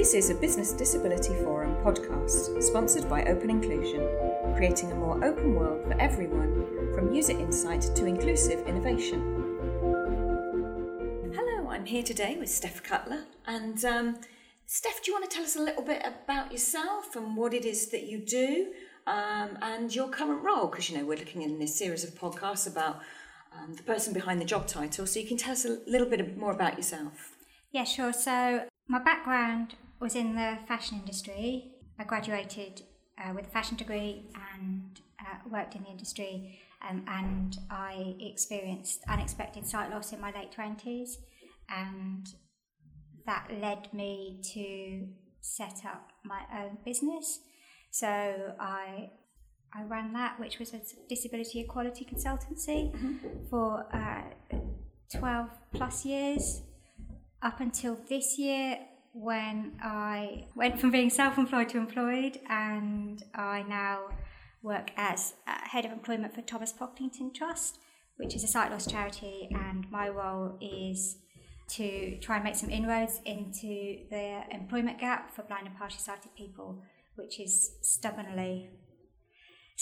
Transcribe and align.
This 0.00 0.14
is 0.14 0.30
a 0.30 0.34
Business 0.34 0.72
Disability 0.72 1.34
Forum 1.44 1.76
podcast 1.84 2.62
sponsored 2.62 3.06
by 3.06 3.22
Open 3.24 3.50
Inclusion, 3.50 4.00
creating 4.56 4.90
a 4.92 4.94
more 4.94 5.22
open 5.22 5.54
world 5.54 5.84
for 5.84 5.92
everyone 6.00 6.94
from 6.94 7.12
user 7.12 7.38
insight 7.38 7.82
to 7.82 8.06
inclusive 8.06 8.66
innovation. 8.66 9.20
Hello, 11.34 11.68
I'm 11.68 11.84
here 11.84 12.02
today 12.02 12.38
with 12.38 12.48
Steph 12.48 12.82
Cutler. 12.82 13.24
And 13.46 13.84
um, 13.84 14.16
Steph, 14.64 15.02
do 15.02 15.10
you 15.10 15.18
want 15.18 15.28
to 15.28 15.36
tell 15.36 15.44
us 15.44 15.56
a 15.56 15.62
little 15.62 15.82
bit 15.82 16.02
about 16.02 16.50
yourself 16.50 17.14
and 17.14 17.36
what 17.36 17.52
it 17.52 17.66
is 17.66 17.90
that 17.90 18.04
you 18.04 18.24
do 18.24 18.72
um, 19.06 19.58
and 19.60 19.94
your 19.94 20.08
current 20.08 20.42
role? 20.42 20.68
Because, 20.68 20.88
you 20.88 20.96
know, 20.96 21.04
we're 21.04 21.18
looking 21.18 21.42
in 21.42 21.58
this 21.58 21.78
series 21.78 22.04
of 22.04 22.14
podcasts 22.14 22.66
about 22.66 23.00
um, 23.54 23.74
the 23.74 23.82
person 23.82 24.14
behind 24.14 24.40
the 24.40 24.46
job 24.46 24.66
title. 24.66 25.06
So 25.06 25.20
you 25.20 25.28
can 25.28 25.36
tell 25.36 25.52
us 25.52 25.66
a 25.66 25.76
little 25.86 26.08
bit 26.08 26.38
more 26.38 26.52
about 26.52 26.78
yourself. 26.78 27.36
Yeah, 27.70 27.84
sure. 27.84 28.14
So 28.14 28.64
my 28.88 28.98
background 28.98 29.74
was 30.00 30.14
in 30.16 30.34
the 30.34 30.58
fashion 30.66 30.98
industry. 30.98 31.72
I 31.98 32.04
graduated 32.04 32.82
uh, 33.18 33.32
with 33.34 33.46
a 33.46 33.50
fashion 33.50 33.76
degree 33.76 34.30
and 34.54 35.00
uh, 35.20 35.36
worked 35.50 35.74
in 35.74 35.82
the 35.82 35.90
industry, 35.90 36.58
um, 36.88 37.04
and 37.06 37.58
I 37.70 38.16
experienced 38.18 39.02
unexpected 39.08 39.66
sight 39.66 39.90
loss 39.90 40.12
in 40.12 40.20
my 40.20 40.32
late 40.32 40.52
20s, 40.56 41.10
and 41.68 42.26
that 43.26 43.48
led 43.60 43.92
me 43.92 44.40
to 44.54 45.06
set 45.42 45.84
up 45.84 46.12
my 46.24 46.40
own 46.58 46.78
business. 46.84 47.40
So 47.90 48.54
I 48.58 49.10
I 49.72 49.84
ran 49.84 50.12
that, 50.14 50.40
which 50.40 50.58
was 50.58 50.74
a 50.74 50.80
disability 51.08 51.60
equality 51.60 52.04
consultancy 52.04 52.92
mm-hmm. 52.92 53.46
for 53.48 53.86
uh, 53.92 54.56
12 55.16 55.48
plus 55.72 56.04
years 56.04 56.62
up 57.42 57.60
until 57.60 57.96
this 58.08 58.38
year 58.38 58.78
when 59.12 59.72
I 59.82 60.46
went 60.54 60.80
from 60.80 60.90
being 60.90 61.10
self 61.10 61.38
employed 61.38 61.68
to 61.70 61.78
employed, 61.78 62.38
and 62.48 63.22
I 63.34 63.62
now 63.62 64.08
work 64.62 64.90
as 64.96 65.34
uh, 65.46 65.56
head 65.62 65.84
of 65.84 65.92
employment 65.92 66.34
for 66.34 66.42
Thomas 66.42 66.72
Pocklington 66.72 67.34
Trust, 67.34 67.78
which 68.16 68.34
is 68.34 68.44
a 68.44 68.48
sight 68.48 68.70
loss 68.70 68.86
charity, 68.86 69.48
and 69.50 69.90
my 69.90 70.08
role 70.08 70.58
is 70.60 71.16
to 71.68 72.18
try 72.18 72.36
and 72.36 72.44
make 72.44 72.56
some 72.56 72.70
inroads 72.70 73.20
into 73.24 73.98
the 74.10 74.42
employment 74.50 74.98
gap 74.98 75.34
for 75.34 75.42
blind 75.42 75.66
and 75.66 75.76
partially 75.76 76.00
sighted 76.00 76.34
people, 76.36 76.82
which 77.14 77.38
is 77.38 77.76
stubbornly 77.80 78.70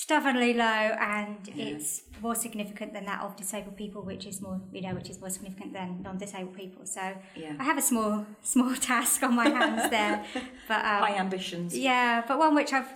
stubbornly 0.02 0.54
low 0.54 0.64
and 0.64 1.50
yeah. 1.52 1.64
it's 1.64 2.02
more 2.22 2.36
significant 2.36 2.92
than 2.92 3.04
that 3.04 3.20
of 3.20 3.34
disabled 3.34 3.76
people 3.76 4.00
which 4.00 4.26
is 4.26 4.40
more 4.40 4.60
you 4.72 4.80
know 4.80 4.94
which 4.94 5.10
is 5.10 5.18
more 5.18 5.28
significant 5.28 5.72
than 5.72 6.00
non-disabled 6.04 6.54
people 6.54 6.86
so 6.86 7.02
yeah. 7.34 7.56
i 7.58 7.64
have 7.64 7.76
a 7.76 7.82
small 7.82 8.24
small 8.42 8.72
task 8.76 9.24
on 9.24 9.34
my 9.34 9.48
hands 9.48 9.90
there 9.90 10.24
but 10.68 10.84
um, 10.84 11.00
high 11.02 11.16
ambitions 11.16 11.76
yeah 11.76 12.22
but 12.28 12.38
one 12.38 12.54
which 12.54 12.72
i've 12.72 12.92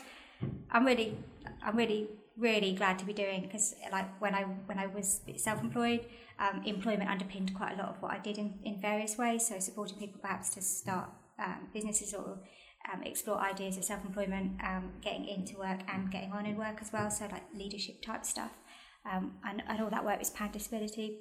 i'm 0.71 0.87
really 0.87 1.19
i'm 1.65 1.77
really 1.77 2.07
really 2.37 2.73
glad 2.73 3.01
to 3.01 3.05
be 3.05 3.13
doing 3.13 3.43
because 3.43 3.75
like 3.91 4.09
when 4.21 4.33
i 4.33 4.43
when 4.67 4.79
i 4.79 4.87
was 4.87 5.23
self-employed 5.37 6.07
um, 6.39 6.63
employment 6.65 7.11
underpinned 7.11 7.53
quite 7.53 7.73
a 7.73 7.77
lot 7.83 7.89
of 7.89 8.01
what 8.01 8.13
i 8.13 8.19
did 8.21 8.39
in, 8.39 8.55
in 8.63 8.81
various 8.81 9.19
ways 9.19 9.45
so 9.49 9.59
supporting 9.59 9.99
people 9.99 10.21
perhaps 10.23 10.51
to 10.51 10.63
start 10.63 11.11
um, 11.41 11.67
businesses 11.75 12.15
or 12.15 12.39
um, 12.93 13.03
explore 13.03 13.39
ideas 13.39 13.77
of 13.77 13.85
self-employment, 13.85 14.61
um, 14.65 14.93
getting 15.03 15.27
into 15.27 15.59
work 15.59 15.81
and 15.93 16.11
getting 16.11 16.33
on 16.33 16.47
in 16.47 16.57
work 16.57 16.79
as 16.81 16.93
well. 16.93 17.11
So 17.11 17.27
like 17.31 17.43
leadership 17.55 18.03
type 18.03 18.25
stuff, 18.25 18.53
um, 19.11 19.35
and, 19.45 19.63
and 19.69 19.81
all 19.81 19.91
that 19.91 20.05
work 20.05 20.19
was 20.19 20.31
pan 20.31 20.51
disability, 20.53 21.19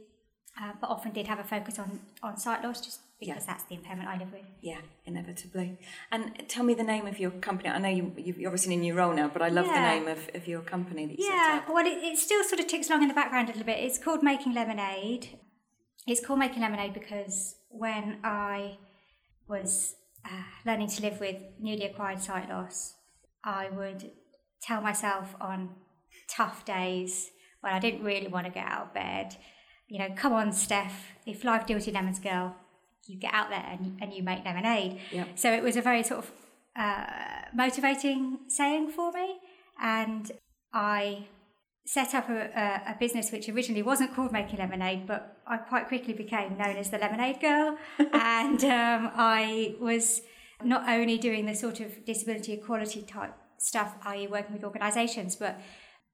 uh, 0.61 0.73
but 0.79 0.89
often 0.89 1.11
did 1.11 1.27
have 1.27 1.39
a 1.39 1.43
focus 1.43 1.79
on 1.79 2.01
on 2.23 2.37
sight 2.37 2.63
loss 2.63 2.81
just 2.81 2.99
because 3.21 3.45
yeah. 3.45 3.53
that's 3.53 3.63
the 3.65 3.75
impairment 3.75 4.09
I 4.09 4.17
live 4.17 4.31
with. 4.33 4.41
Yeah, 4.61 4.79
inevitably. 5.05 5.77
And 6.11 6.43
tell 6.47 6.63
me 6.63 6.73
the 6.73 6.83
name 6.83 7.05
of 7.05 7.19
your 7.19 7.29
company. 7.29 7.69
I 7.69 7.77
know 7.77 7.87
you, 7.87 8.11
you're 8.17 8.49
obviously 8.49 8.73
in 8.73 8.79
a 8.79 8.81
new 8.81 8.95
role 8.95 9.13
now, 9.13 9.27
but 9.27 9.43
I 9.43 9.49
love 9.49 9.67
yeah. 9.67 9.73
the 9.73 9.99
name 9.99 10.07
of, 10.07 10.29
of 10.33 10.47
your 10.47 10.61
company 10.61 11.05
that 11.05 11.19
you 11.19 11.25
yeah, 11.25 11.59
set 11.59 11.63
up. 11.63 11.73
well, 11.73 11.85
it, 11.85 12.03
it 12.03 12.17
still 12.17 12.43
sort 12.43 12.59
of 12.59 12.65
ticks 12.65 12.89
along 12.89 13.03
in 13.03 13.07
the 13.07 13.13
background 13.13 13.49
a 13.49 13.51
little 13.51 13.65
bit. 13.65 13.77
It's 13.79 13.99
called 13.99 14.23
Making 14.23 14.55
Lemonade. 14.55 15.37
It's 16.07 16.25
called 16.25 16.39
Making 16.39 16.63
Lemonade 16.63 16.95
because 16.95 17.55
when 17.69 18.17
I 18.23 18.79
was 19.47 19.95
uh, 20.25 20.43
learning 20.65 20.89
to 20.89 21.01
live 21.01 21.19
with 21.19 21.41
newly 21.59 21.85
acquired 21.85 22.21
sight 22.21 22.49
loss, 22.49 22.95
I 23.43 23.69
would 23.69 24.11
tell 24.61 24.81
myself 24.81 25.35
on 25.41 25.69
tough 26.29 26.65
days 26.65 27.31
when 27.61 27.73
I 27.73 27.79
didn't 27.79 28.03
really 28.03 28.27
want 28.27 28.45
to 28.45 28.51
get 28.51 28.65
out 28.65 28.87
of 28.87 28.93
bed, 28.93 29.35
you 29.87 29.99
know, 29.99 30.09
come 30.15 30.33
on, 30.33 30.53
Steph, 30.53 31.11
if 31.25 31.43
life 31.43 31.65
deals 31.65 31.85
you 31.85 31.93
lemons, 31.93 32.19
girl, 32.19 32.55
you 33.07 33.19
get 33.19 33.33
out 33.33 33.49
there 33.49 33.65
and, 33.69 33.97
and 34.01 34.13
you 34.13 34.23
make 34.23 34.45
lemonade. 34.45 34.99
Yep. 35.11 35.27
So 35.35 35.51
it 35.51 35.61
was 35.61 35.75
a 35.75 35.81
very 35.81 36.03
sort 36.03 36.19
of 36.19 36.31
uh, 36.75 37.05
motivating 37.53 38.39
saying 38.47 38.91
for 38.91 39.11
me. 39.11 39.37
And 39.81 40.31
I 40.73 41.27
set 41.85 42.13
up 42.13 42.29
a, 42.29 42.49
a, 42.55 42.91
a, 42.91 42.95
business 42.99 43.31
which 43.31 43.49
originally 43.49 43.81
wasn't 43.81 44.13
called 44.15 44.31
Making 44.31 44.59
Lemonade, 44.59 45.07
but 45.07 45.37
I 45.47 45.57
quite 45.57 45.87
quickly 45.87 46.13
became 46.13 46.57
known 46.57 46.77
as 46.77 46.89
the 46.89 46.97
Lemonade 46.97 47.41
Girl. 47.41 47.77
and 48.13 48.63
um, 48.63 49.11
I 49.15 49.75
was 49.79 50.21
not 50.63 50.87
only 50.87 51.17
doing 51.17 51.45
the 51.45 51.55
sort 51.55 51.79
of 51.79 52.05
disability 52.05 52.53
equality 52.53 53.01
type 53.01 53.33
stuff, 53.57 53.95
i.e., 54.05 54.27
working 54.27 54.53
with 54.53 54.63
organisations, 54.63 55.35
but 55.35 55.59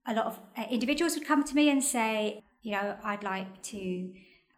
a 0.08 0.14
lot 0.14 0.26
of 0.26 0.40
uh, 0.58 0.64
individuals 0.70 1.16
would 1.16 1.28
come 1.28 1.44
to 1.44 1.54
me 1.54 1.70
and 1.70 1.84
say, 1.84 2.42
you 2.62 2.72
know, 2.72 2.98
I'd 3.04 3.24
like 3.24 3.62
to 3.64 4.14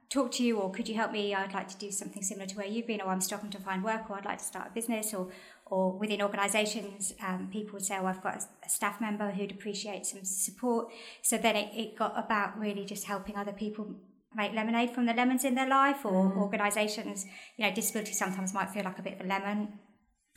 talk 0.10 0.32
to 0.32 0.44
you 0.44 0.58
or 0.58 0.72
could 0.72 0.90
you 0.90 0.96
help 0.96 1.12
me 1.12 1.36
i'd 1.36 1.54
like 1.54 1.68
to 1.68 1.78
do 1.78 1.92
something 1.92 2.24
similar 2.24 2.48
to 2.48 2.58
where 2.58 2.66
you've 2.66 2.88
been 2.88 3.00
or 3.00 3.10
i'm 3.10 3.22
struggling 3.22 3.52
to 3.52 3.60
find 3.60 3.84
work 3.84 4.10
or 4.10 4.18
i'd 4.18 4.26
like 4.26 4.40
to 4.40 4.44
start 4.44 4.68
a 4.68 4.74
business 4.74 5.14
or 5.14 5.30
or 5.70 5.92
within 5.92 6.22
organisations, 6.22 7.14
um, 7.26 7.50
people 7.52 7.74
would 7.74 7.86
say, 7.86 7.98
"Oh, 7.98 8.06
I've 8.06 8.22
got 8.22 8.44
a, 8.66 8.70
staff 8.70 9.00
member 9.02 9.32
who'd 9.32 9.52
appreciate 9.52 10.06
some 10.06 10.24
support." 10.24 10.88
So 11.22 11.38
then 11.38 11.56
it, 11.56 11.70
it, 11.76 11.96
got 11.96 12.18
about 12.18 12.60
really 12.60 12.86
just 12.86 13.06
helping 13.06 13.36
other 13.36 13.52
people 13.52 13.96
make 14.36 14.54
lemonade 14.54 14.92
from 14.92 15.06
the 15.06 15.14
lemons 15.14 15.44
in 15.44 15.56
their 15.56 15.68
life, 15.68 16.06
or 16.06 16.32
mm. 16.32 16.38
organisations. 16.38 17.26
You 17.58 17.68
know, 17.68 17.74
disability 17.74 18.14
sometimes 18.14 18.54
might 18.54 18.70
feel 18.70 18.84
like 18.84 19.00
a 19.00 19.02
bit 19.02 19.14
of 19.20 19.26
a 19.26 19.30
lemon, 19.30 19.80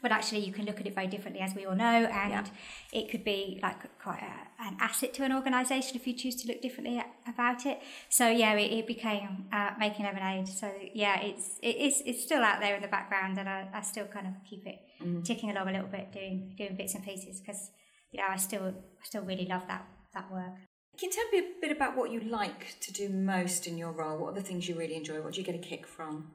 but 0.02 0.10
actually 0.10 0.40
you 0.40 0.52
can 0.52 0.66
look 0.66 0.80
at 0.80 0.86
it 0.86 0.94
very 0.94 1.06
differently 1.06 1.40
as 1.40 1.54
we 1.54 1.64
all 1.64 1.76
know 1.76 1.84
and 1.84 2.32
yeah. 2.32 2.44
it 2.92 3.08
could 3.08 3.24
be 3.24 3.60
like 3.62 3.76
quite 3.98 4.20
a, 4.20 4.62
an 4.62 4.76
asset 4.80 5.14
to 5.14 5.22
an 5.22 5.32
organisation 5.32 5.96
if 5.96 6.06
you 6.06 6.12
choose 6.12 6.34
to 6.34 6.48
look 6.48 6.60
differently 6.60 7.00
about 7.26 7.64
it 7.64 7.80
so 8.08 8.28
yeah 8.28 8.52
it, 8.54 8.72
it 8.72 8.86
became 8.86 9.46
uh, 9.52 9.70
making 9.78 10.04
lemonade 10.04 10.48
so 10.48 10.70
yeah 10.92 11.20
it's 11.20 11.58
it 11.62 11.76
is 11.76 12.02
it's 12.04 12.22
still 12.22 12.42
out 12.42 12.60
there 12.60 12.74
in 12.74 12.82
the 12.82 12.88
background 12.88 13.38
and 13.38 13.48
I, 13.48 13.68
I 13.72 13.80
still 13.80 14.06
kind 14.06 14.26
of 14.26 14.34
keep 14.44 14.66
it 14.66 14.80
mm. 15.04 15.24
ticking 15.24 15.50
along 15.50 15.68
a 15.68 15.72
little 15.72 15.88
bit 15.88 16.12
doing 16.12 16.54
doing 16.56 16.76
bits 16.76 16.94
and 16.94 17.04
pieces 17.04 17.40
because 17.40 17.70
you 18.10 18.20
know 18.20 18.26
I 18.30 18.36
still 18.36 18.66
I 18.68 19.04
still 19.04 19.22
really 19.22 19.46
love 19.46 19.66
that 19.68 19.86
that 20.14 20.30
work 20.30 20.54
can 20.98 21.08
you 21.08 21.14
tell 21.14 21.28
me 21.30 21.38
a 21.38 21.60
bit 21.60 21.74
about 21.74 21.96
what 21.96 22.10
you 22.10 22.20
like 22.20 22.78
to 22.80 22.92
do 22.92 23.08
most 23.08 23.66
in 23.66 23.78
your 23.78 23.92
role? 23.92 24.18
What 24.18 24.32
are 24.32 24.34
the 24.34 24.42
things 24.42 24.68
you 24.68 24.74
really 24.74 24.94
enjoy? 24.94 25.22
What 25.22 25.34
do 25.34 25.40
you 25.40 25.46
get 25.46 25.54
a 25.54 25.58
kick 25.58 25.86
from? 25.86 26.30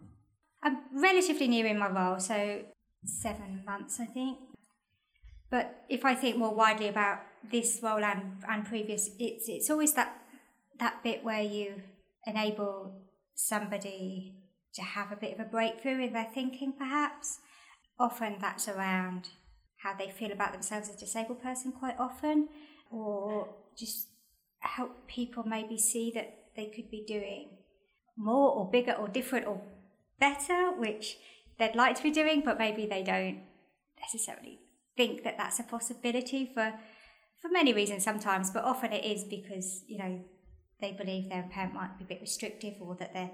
I'm 0.63 0.79
relatively 0.93 1.47
new 1.47 1.65
in 1.65 1.77
my 1.77 1.89
role, 1.89 2.19
so 2.19 2.61
seven 3.05 3.63
months, 3.65 3.99
I 3.99 4.05
think. 4.05 4.39
But 5.49 5.85
if 5.89 6.03
I 6.03 6.15
think 6.15 6.37
more 6.37 6.53
widely 6.53 6.87
about 6.87 7.19
this 7.49 7.79
role 7.83 8.03
and, 8.03 8.43
and 8.49 8.65
previous, 8.65 9.09
it's 9.19 9.47
it's 9.47 9.69
always 9.69 9.93
that 9.93 10.21
that 10.79 11.03
bit 11.03 11.23
where 11.23 11.41
you 11.41 11.75
enable 12.25 12.93
somebody 13.35 14.35
to 14.73 14.81
have 14.81 15.11
a 15.11 15.15
bit 15.15 15.33
of 15.33 15.39
a 15.39 15.49
breakthrough 15.49 16.03
in 16.03 16.13
their 16.13 16.27
thinking, 16.33 16.73
perhaps. 16.77 17.39
Often 17.99 18.37
that's 18.39 18.67
around 18.67 19.29
how 19.83 19.95
they 19.97 20.09
feel 20.09 20.31
about 20.31 20.53
themselves 20.53 20.89
as 20.89 20.95
a 20.95 20.99
disabled 20.99 21.41
person, 21.41 21.71
quite 21.71 21.99
often, 21.99 22.49
or 22.91 23.55
just 23.77 24.07
help 24.59 25.07
people 25.07 25.43
maybe 25.43 25.77
see 25.77 26.11
that 26.13 26.33
they 26.55 26.65
could 26.67 26.89
be 26.89 27.03
doing 27.07 27.49
more 28.17 28.51
or 28.51 28.69
bigger 28.69 28.93
or 28.93 29.07
different 29.07 29.45
or 29.47 29.61
better, 30.19 30.71
which 30.77 31.17
they'd 31.59 31.75
like 31.75 31.95
to 31.95 32.03
be 32.03 32.11
doing, 32.11 32.41
but 32.43 32.57
maybe 32.57 32.85
they 32.85 33.03
don't 33.03 33.41
necessarily 33.99 34.59
think 34.95 35.23
that 35.23 35.37
that's 35.37 35.59
a 35.59 35.63
possibility 35.63 36.49
for 36.53 36.73
for 37.41 37.49
many 37.49 37.71
reasons 37.71 38.03
sometimes, 38.03 38.49
but 38.49 38.63
often 38.63 38.91
it 38.91 39.05
is 39.05 39.23
because 39.23 39.83
you 39.87 39.97
know 39.97 40.19
they 40.81 40.91
believe 40.91 41.29
their 41.29 41.47
parent 41.51 41.73
might 41.73 41.97
be 41.97 42.03
a 42.03 42.07
bit 42.07 42.21
restrictive 42.21 42.73
or 42.81 42.95
that 42.95 43.13
they 43.13 43.31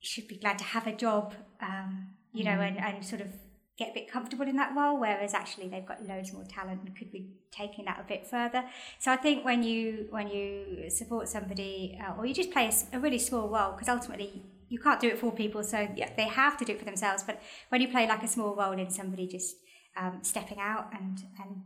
should 0.00 0.28
be 0.28 0.38
glad 0.38 0.58
to 0.58 0.64
have 0.64 0.86
a 0.86 0.92
job, 0.92 1.34
um, 1.60 2.14
you 2.32 2.44
know, 2.44 2.52
mm. 2.52 2.68
and, 2.68 2.78
and 2.78 3.04
sort 3.04 3.20
of 3.20 3.28
get 3.78 3.90
a 3.90 3.92
bit 3.92 4.10
comfortable 4.10 4.46
in 4.46 4.56
that 4.56 4.74
role, 4.74 4.98
whereas 4.98 5.34
actually 5.34 5.68
they've 5.68 5.84
got 5.84 6.02
loads 6.06 6.32
more 6.32 6.44
talent 6.44 6.80
and 6.84 6.96
could 6.96 7.12
be 7.12 7.28
taking 7.50 7.84
that 7.84 8.00
a 8.00 8.04
bit 8.04 8.26
further. 8.26 8.64
So 8.98 9.12
I 9.12 9.16
think 9.16 9.44
when 9.44 9.62
you 9.62 10.06
when 10.10 10.28
you 10.28 10.88
support 10.88 11.28
somebody 11.28 11.98
uh, 12.02 12.14
or 12.16 12.24
you 12.26 12.34
just 12.34 12.50
play 12.50 12.70
a, 12.70 12.96
a 12.96 13.00
really 13.00 13.18
small 13.18 13.48
role, 13.48 13.72
because 13.72 13.88
ultimately 13.88 14.44
you 14.68 14.78
can't 14.78 15.00
do 15.00 15.08
it 15.08 15.18
for 15.18 15.30
people, 15.30 15.62
so 15.62 15.88
yeah. 15.94 16.10
they 16.16 16.24
have 16.24 16.56
to 16.56 16.64
do 16.64 16.72
it 16.72 16.78
for 16.78 16.84
themselves. 16.84 17.22
But 17.22 17.40
when 17.68 17.80
you 17.80 17.88
play 17.88 18.08
like 18.08 18.22
a 18.22 18.28
small 18.28 18.54
role 18.56 18.72
in 18.72 18.90
somebody 18.90 19.26
just 19.26 19.56
um, 19.96 20.20
stepping 20.22 20.58
out 20.58 20.90
and 20.92 21.18
and 21.38 21.62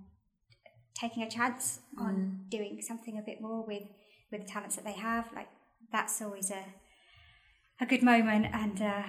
taking 0.95 1.23
a 1.23 1.31
chance 1.31 1.81
mm. 1.97 2.05
on 2.05 2.41
doing 2.51 2.81
something 2.83 3.19
a 3.19 3.23
bit 3.23 3.41
more 3.41 3.65
with 3.65 3.85
with 4.33 4.43
the 4.43 4.49
talents 4.49 4.77
that 4.77 4.85
they 4.85 4.93
have, 4.93 5.31
like 5.35 5.49
that's 5.93 6.21
always 6.21 6.51
a 6.51 6.65
a 7.81 7.87
good 7.87 8.03
moment. 8.03 8.47
And 8.53 8.83
uh, 8.83 9.03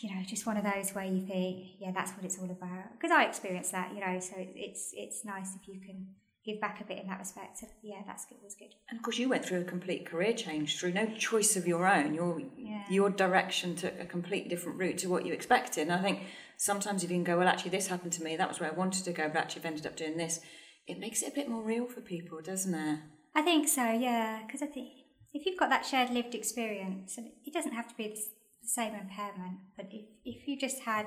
you 0.00 0.14
know, 0.14 0.22
just 0.26 0.46
one 0.46 0.56
of 0.56 0.64
those 0.64 0.90
where 0.94 1.04
you 1.04 1.26
think, 1.26 1.66
yeah, 1.78 1.90
that's 1.92 2.12
what 2.12 2.24
it's 2.24 2.38
all 2.38 2.50
about. 2.50 2.92
Because 2.92 3.10
I 3.10 3.24
experienced 3.24 3.72
that, 3.72 3.94
you 3.94 4.00
know, 4.00 4.18
so 4.20 4.34
it's 4.36 4.90
it's 4.94 5.24
nice 5.24 5.54
if 5.60 5.66
you 5.68 5.80
can 5.80 6.08
give 6.44 6.60
back 6.60 6.80
a 6.80 6.84
bit 6.84 6.98
in 6.98 7.08
that 7.08 7.18
respect. 7.18 7.58
So, 7.58 7.66
yeah, 7.82 8.02
that's 8.06 8.24
good. 8.26 8.38
Was 8.44 8.54
good. 8.54 8.68
And 8.88 8.98
of 8.98 9.02
course, 9.02 9.18
you 9.18 9.28
went 9.28 9.44
through 9.44 9.62
a 9.62 9.64
complete 9.64 10.06
career 10.06 10.32
change 10.32 10.78
through 10.78 10.92
no 10.92 11.06
choice 11.18 11.56
of 11.56 11.66
your 11.66 11.86
own. 11.86 12.14
Your 12.14 12.40
Yeah. 12.56 12.84
your 12.88 13.10
direction 13.10 13.74
took 13.74 13.98
a 13.98 14.06
completely 14.06 14.48
different 14.48 14.78
route 14.78 14.98
to 14.98 15.08
what 15.08 15.26
you 15.26 15.32
expected. 15.32 15.82
And 15.88 15.92
I 15.92 16.02
think 16.02 16.20
sometimes 16.56 17.02
if 17.02 17.10
you 17.10 17.16
can 17.16 17.24
go, 17.24 17.38
well, 17.38 17.48
actually, 17.48 17.70
this 17.72 17.88
happened 17.88 18.12
to 18.12 18.22
me. 18.22 18.36
That 18.36 18.48
was 18.48 18.60
where 18.60 18.70
I 18.70 18.74
wanted 18.74 19.04
to 19.04 19.12
go, 19.12 19.28
but 19.28 19.38
actually, 19.38 19.62
I've 19.62 19.66
ended 19.66 19.86
up 19.86 19.96
doing 19.96 20.16
this. 20.16 20.40
It 20.86 20.98
makes 21.00 21.22
it 21.22 21.32
a 21.32 21.34
bit 21.34 21.48
more 21.48 21.62
real 21.62 21.86
for 21.86 22.00
people, 22.00 22.40
doesn't 22.40 22.74
it? 22.74 23.00
I 23.34 23.42
think 23.42 23.66
so, 23.68 23.90
yeah, 23.90 24.42
because 24.46 24.62
I 24.62 24.66
think 24.66 24.88
if 25.34 25.44
you've 25.44 25.58
got 25.58 25.68
that 25.70 25.84
shared 25.84 26.10
lived 26.10 26.34
experience, 26.34 27.18
it 27.18 27.52
doesn't 27.52 27.72
have 27.72 27.88
to 27.88 27.94
be 27.96 28.04
the 28.08 28.12
s- 28.12 28.28
the 28.66 28.70
same 28.82 28.94
impairment, 28.94 29.58
but 29.76 29.86
if, 29.90 30.04
if 30.24 30.48
you 30.48 30.58
just 30.58 30.80
had 30.82 31.06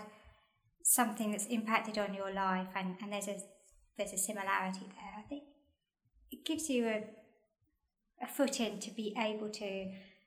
something 0.83 1.31
that's 1.31 1.45
impacted 1.47 1.97
on 1.97 2.13
your 2.13 2.31
life 2.33 2.69
and, 2.75 2.95
and 3.01 3.11
there's 3.13 3.27
a 3.27 3.37
there's 3.97 4.13
a 4.13 4.17
similarity 4.17 4.85
there, 4.97 5.13
I 5.17 5.23
think 5.27 5.43
it 6.31 6.45
gives 6.45 6.69
you 6.69 6.87
a 6.87 7.03
a 8.21 8.27
foot 8.27 8.59
in 8.59 8.79
to 8.79 8.91
be 8.91 9.13
able 9.17 9.49
to. 9.49 9.65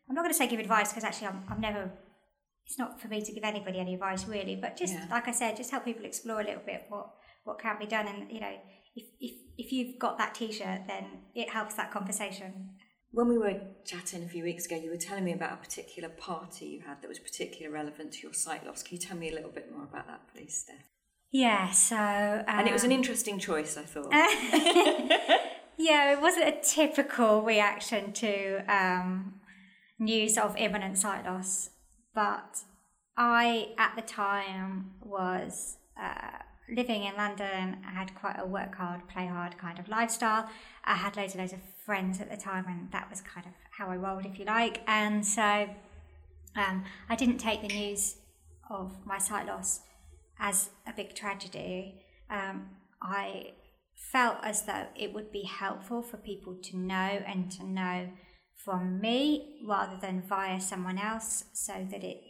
I'm 0.09 0.15
not 0.15 0.23
going 0.23 0.33
to 0.33 0.37
say 0.37 0.47
give 0.47 0.61
advice 0.61 0.91
because 0.91 1.05
actually 1.05 1.29
I'm, 1.29 1.45
I'm 1.49 1.61
never. 1.61 1.91
It's 2.67 2.79
not 2.79 3.01
for 3.01 3.09
me 3.09 3.23
to 3.23 3.33
give 3.33 3.45
anybody 3.45 3.79
any 3.81 3.95
advice 3.95 4.27
really, 4.27 4.57
but 4.57 4.77
just 4.77 4.95
Yeah. 4.95 5.07
like 5.11 5.27
I 5.27 5.33
said, 5.33 5.57
just 5.57 5.71
help 5.71 5.85
people 5.85 6.05
explore 6.05 6.41
a 6.41 6.45
little 6.45 6.63
bit 6.65 6.85
what 6.89 7.07
what 7.45 7.59
can 7.59 7.79
be 7.79 7.87
done, 7.87 8.07
and 8.07 8.31
you 8.31 8.41
know, 8.41 8.55
if 8.95 9.05
if 9.21 9.33
if 9.59 9.73
you've 9.73 9.99
got 9.99 10.19
that 10.19 10.35
T-shirt, 10.35 10.83
then 10.87 11.05
it 11.35 11.49
helps 11.51 11.75
that 11.75 11.91
conversation. 11.91 12.72
When 13.13 13.29
we 13.29 13.37
were 13.37 13.61
chatting 13.85 14.25
a 14.25 14.29
few 14.29 14.43
weeks 14.43 14.65
ago, 14.65 14.77
you 14.77 14.91
were 14.91 14.97
telling 14.97 15.25
me 15.25 15.33
about 15.33 15.53
a 15.53 15.57
particular 15.57 16.09
party 16.09 16.65
you 16.67 16.81
had 16.81 17.03
that 17.03 17.09
was 17.09 17.19
particularly 17.19 17.73
relevant 17.73 18.13
to 18.13 18.23
your 18.23 18.33
sight 18.33 18.67
loss. 18.67 18.83
Can 18.83 18.97
you 18.97 19.03
tell 19.03 19.19
me 19.19 19.31
a 19.31 19.35
little 19.35 19.51
bit 19.51 19.71
more 19.71 19.85
about 19.85 20.07
that, 20.07 20.23
please, 20.35 20.65
Steph? 20.65 20.87
Yeah, 21.31 21.71
so 21.71 21.95
And 21.97 22.67
it 22.67 22.73
was 22.73 22.85
an 22.85 22.93
um, 22.93 22.97
interesting 22.99 23.39
choice, 23.39 23.77
I 23.77 23.83
thought. 23.83 24.13
yeah, 25.79 26.13
it 26.13 26.21
wasn't 26.23 26.49
a 26.49 26.59
typical 26.63 27.43
reaction 27.43 28.13
to 28.15 28.65
um, 28.67 29.41
news 29.99 30.39
of 30.39 30.57
imminent 30.57 30.97
sight 30.97 31.27
loss, 31.27 31.71
but 32.15 32.59
I 33.17 33.75
at 33.79 33.95
the 33.95 34.03
time 34.03 34.93
was 35.03 35.77
uh, 36.01 36.39
living 36.75 37.05
in 37.05 37.15
London. 37.17 37.79
I 37.87 37.91
had 37.91 38.15
quite 38.15 38.37
a 38.39 38.47
work 38.47 38.75
hard, 38.75 39.07
play 39.09 39.27
hard 39.27 39.59
kind 39.59 39.79
of 39.79 39.89
lifestyle. 39.89 40.49
I 40.85 40.95
had 40.95 41.17
loads 41.17 41.35
and 41.35 41.41
loads 41.41 41.53
of 41.53 41.61
friends 41.85 42.21
at 42.21 42.31
the 42.31 42.37
time, 42.37 42.65
and 42.69 42.91
that 42.93 43.09
was 43.11 43.21
kind 43.21 43.47
of 43.47 43.53
how 43.71 43.89
I 43.89 43.97
rolled, 43.97 44.27
if 44.27 44.39
you 44.39 44.45
like. 44.45 44.83
And 44.87 45.25
so 45.25 45.69
um, 46.57 46.85
I 47.09 47.17
didn't 47.17 47.39
take 47.39 47.63
the 47.63 47.69
news 47.69 48.17
of 48.71 48.93
my 49.05 49.19
sight 49.19 49.47
loss 49.47 49.81
as 50.39 50.71
a 50.87 50.93
big 50.93 51.15
tragedy. 51.15 52.03
Um, 52.31 52.71
I 53.01 53.53
felt 53.95 54.39
as 54.43 54.63
though 54.63 54.87
it 54.97 55.13
would 55.13 55.33
be 55.33 55.45
helpful 55.45 56.03
for 56.03 56.17
people 56.17 56.57
to 56.63 56.77
know 56.77 57.23
and 57.27 57.51
to 57.53 57.65
know 57.65 58.09
from 58.65 59.01
me 59.01 59.61
rather 59.67 59.97
than 60.01 60.23
via 60.23 60.61
someone 60.61 60.99
else 60.99 61.45
so 61.53 61.87
that 61.91 62.05
it 62.05 62.21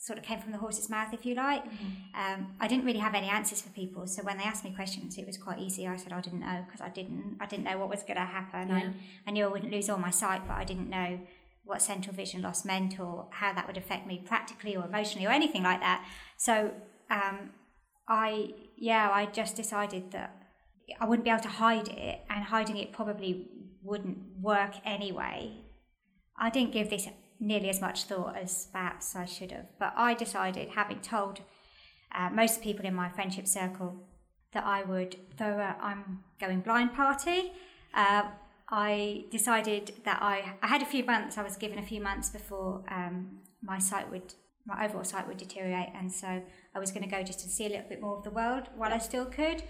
sort 0.00 0.18
of 0.18 0.24
came 0.24 0.40
from 0.40 0.50
the 0.50 0.58
horse's 0.58 0.88
mouth, 0.88 1.12
if 1.12 1.26
you 1.26 1.34
like. 1.34 1.62
Um, 2.14 2.54
I 2.58 2.66
didn't 2.66 2.86
really 2.86 3.00
have 3.00 3.14
any 3.14 3.28
answers 3.28 3.60
for 3.60 3.68
people, 3.68 4.06
so 4.06 4.22
when 4.22 4.38
they 4.38 4.44
asked 4.44 4.64
me 4.64 4.72
questions, 4.74 5.18
it 5.18 5.26
was 5.26 5.36
quite 5.36 5.58
easy. 5.58 5.86
I 5.86 5.96
said 5.96 6.12
I 6.12 6.22
didn't 6.22 6.40
know 6.40 6.64
because 6.64 6.80
I 6.80 6.88
didn't. 6.88 7.36
I 7.38 7.46
didn't 7.46 7.64
know 7.64 7.76
what 7.78 7.90
was 7.90 8.02
going 8.02 8.16
to 8.16 8.24
happen. 8.24 8.68
Yeah. 8.68 8.76
I, 8.76 8.94
I 9.26 9.30
knew 9.30 9.44
I 9.44 9.48
wouldn't 9.48 9.70
lose 9.70 9.90
all 9.90 9.98
my 9.98 10.10
sight, 10.10 10.42
but 10.48 10.54
I 10.54 10.64
didn't 10.64 10.88
know 10.88 11.20
what 11.64 11.82
central 11.82 12.16
vision 12.16 12.40
loss 12.40 12.64
meant 12.64 12.98
or 12.98 13.28
how 13.30 13.52
that 13.52 13.66
would 13.66 13.76
affect 13.76 14.06
me 14.06 14.22
practically 14.24 14.74
or 14.74 14.86
emotionally 14.86 15.26
or 15.26 15.30
anything 15.30 15.62
like 15.62 15.80
that. 15.80 16.04
So 16.36 16.72
um, 17.10 17.50
I, 18.08 18.54
yeah, 18.76 19.10
I 19.12 19.26
just 19.26 19.54
decided 19.54 20.10
that 20.12 20.34
I 20.98 21.04
wouldn't 21.04 21.24
be 21.24 21.30
able 21.30 21.42
to 21.42 21.48
hide 21.48 21.88
it, 21.88 22.20
and 22.30 22.44
hiding 22.44 22.78
it 22.78 22.92
probably 22.92 23.48
wouldn't 23.82 24.18
work 24.40 24.74
anyway. 24.84 25.52
I 26.38 26.48
didn't 26.48 26.72
give 26.72 26.88
this 26.88 27.06
nearly 27.40 27.70
as 27.70 27.80
much 27.80 28.04
thought 28.04 28.36
as 28.36 28.68
perhaps 28.70 29.16
I 29.16 29.24
should 29.24 29.50
have, 29.50 29.66
but 29.78 29.94
I 29.96 30.14
decided, 30.14 30.68
having 30.70 31.00
told 31.00 31.40
uh, 32.14 32.28
most 32.30 32.62
people 32.62 32.84
in 32.84 32.94
my 32.94 33.08
friendship 33.08 33.46
circle 33.48 33.96
that 34.52 34.64
I 34.64 34.82
would 34.82 35.16
throw 35.36 35.58
a 35.58 35.76
I'm 35.80 36.24
going 36.40 36.60
blind 36.60 36.92
party. 36.92 37.52
Uh, 37.94 38.24
I 38.68 39.24
decided 39.30 39.92
that 40.04 40.20
I 40.22 40.54
I 40.62 40.66
had 40.66 40.82
a 40.82 40.86
few 40.86 41.04
months. 41.04 41.38
I 41.38 41.42
was 41.42 41.56
given 41.56 41.78
a 41.78 41.82
few 41.82 42.00
months 42.00 42.28
before 42.30 42.82
um, 42.88 43.38
my 43.62 43.78
sight 43.78 44.10
would 44.10 44.34
my 44.66 44.84
overall 44.84 45.04
sight 45.04 45.26
would 45.26 45.38
deteriorate, 45.38 45.90
and 45.94 46.12
so 46.12 46.42
I 46.74 46.78
was 46.78 46.92
going 46.92 47.02
to 47.02 47.08
go 47.08 47.22
just 47.22 47.40
to 47.40 47.48
see 47.48 47.66
a 47.66 47.68
little 47.68 47.88
bit 47.88 48.00
more 48.00 48.16
of 48.16 48.24
the 48.24 48.30
world 48.30 48.68
while 48.76 48.92
I 48.92 48.98
still 48.98 49.24
could. 49.24 49.62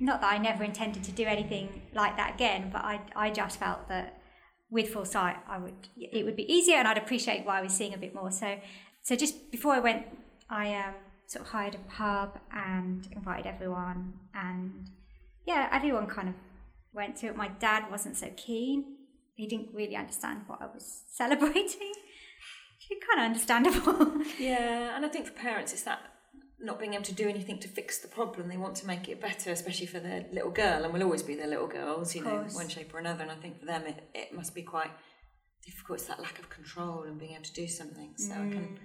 Not 0.00 0.20
that 0.20 0.32
I 0.32 0.38
never 0.38 0.64
intended 0.64 1.02
to 1.04 1.12
do 1.12 1.24
anything 1.24 1.82
like 1.92 2.16
that 2.16 2.34
again, 2.34 2.70
but 2.72 2.82
I 2.82 3.00
I 3.14 3.30
just 3.30 3.58
felt 3.58 3.88
that 3.88 4.17
with 4.70 4.90
full 4.90 5.04
sight 5.04 5.36
I 5.48 5.58
would 5.58 5.88
it 5.96 6.24
would 6.24 6.36
be 6.36 6.50
easier, 6.52 6.76
and 6.76 6.88
I'd 6.88 6.98
appreciate 6.98 7.46
why 7.46 7.60
was 7.60 7.72
seeing 7.72 7.94
a 7.94 7.98
bit 7.98 8.14
more. 8.14 8.30
So 8.30 8.58
so 9.02 9.16
just 9.16 9.50
before 9.50 9.74
I 9.74 9.80
went, 9.80 10.06
I 10.50 10.74
um, 10.74 10.94
sort 11.26 11.44
of 11.46 11.52
hired 11.52 11.74
a 11.74 11.78
pub 11.90 12.38
and 12.52 13.08
invited 13.12 13.46
everyone, 13.46 14.14
and 14.34 14.90
yeah, 15.46 15.68
everyone 15.72 16.06
kind 16.06 16.28
of 16.28 16.34
went 16.92 17.16
to 17.16 17.26
it. 17.28 17.36
My 17.36 17.48
dad 17.48 17.90
wasn't 17.90 18.16
so 18.16 18.30
keen. 18.36 18.96
He 19.34 19.46
didn't 19.46 19.68
really 19.72 19.96
understand 19.96 20.42
what 20.46 20.60
I 20.60 20.66
was 20.66 21.04
celebrating. 21.10 21.92
kind 23.06 23.20
of 23.20 23.24
understandable. 23.26 24.22
Yeah, 24.38 24.96
and 24.96 25.04
I 25.04 25.08
think 25.08 25.26
for 25.26 25.32
parents, 25.32 25.72
it's 25.72 25.82
that 25.82 26.00
not 26.60 26.78
being 26.80 26.94
able 26.94 27.04
to 27.04 27.12
do 27.14 27.28
anything 27.28 27.58
to 27.60 27.68
fix 27.68 27.98
the 27.98 28.08
problem. 28.08 28.48
They 28.48 28.56
want 28.56 28.74
to 28.76 28.86
make 28.86 29.08
it 29.08 29.20
better, 29.20 29.50
especially 29.52 29.86
for 29.86 30.00
their 30.00 30.26
little 30.32 30.50
girl, 30.50 30.84
and 30.84 30.92
will 30.92 31.02
always 31.04 31.22
be 31.22 31.36
their 31.36 31.46
little 31.46 31.68
girls, 31.68 32.14
you 32.14 32.24
know, 32.24 32.44
one 32.52 32.68
shape 32.68 32.92
or 32.92 32.98
another. 32.98 33.22
And 33.22 33.30
I 33.30 33.36
think 33.36 33.60
for 33.60 33.66
them, 33.66 33.82
it, 33.86 34.08
it 34.14 34.34
must 34.34 34.54
be 34.54 34.62
quite 34.62 34.90
difficult. 35.64 36.00
It's 36.00 36.08
that 36.08 36.20
lack 36.20 36.38
of 36.38 36.50
control 36.50 37.04
and 37.04 37.18
being 37.18 37.32
able 37.32 37.44
to 37.44 37.52
do 37.52 37.68
something. 37.68 38.14
So 38.16 38.32
I 38.32 38.36
can, 38.36 38.78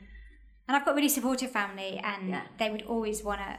And 0.67 0.77
I've 0.77 0.85
got 0.85 0.91
a 0.91 0.95
really 0.95 1.09
supportive 1.09 1.51
family, 1.51 1.99
and 2.03 2.29
Yeah. 2.29 2.43
they 2.59 2.69
would 2.69 2.83
always 2.83 3.23
want 3.23 3.39
to 3.39 3.57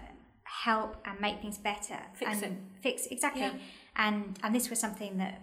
help 0.64 0.96
and 1.05 1.20
make 1.20 1.40
things 1.40 1.58
better. 1.58 1.99
Fix 2.14 2.31
and 2.31 2.44
it. 2.44 2.52
Fix 2.82 3.06
exactly. 3.06 3.43
Yeah. 3.43 3.55
And 3.96 4.38
and 4.43 4.55
this 4.55 4.70
was 4.70 4.78
something 4.78 5.19
that 5.19 5.43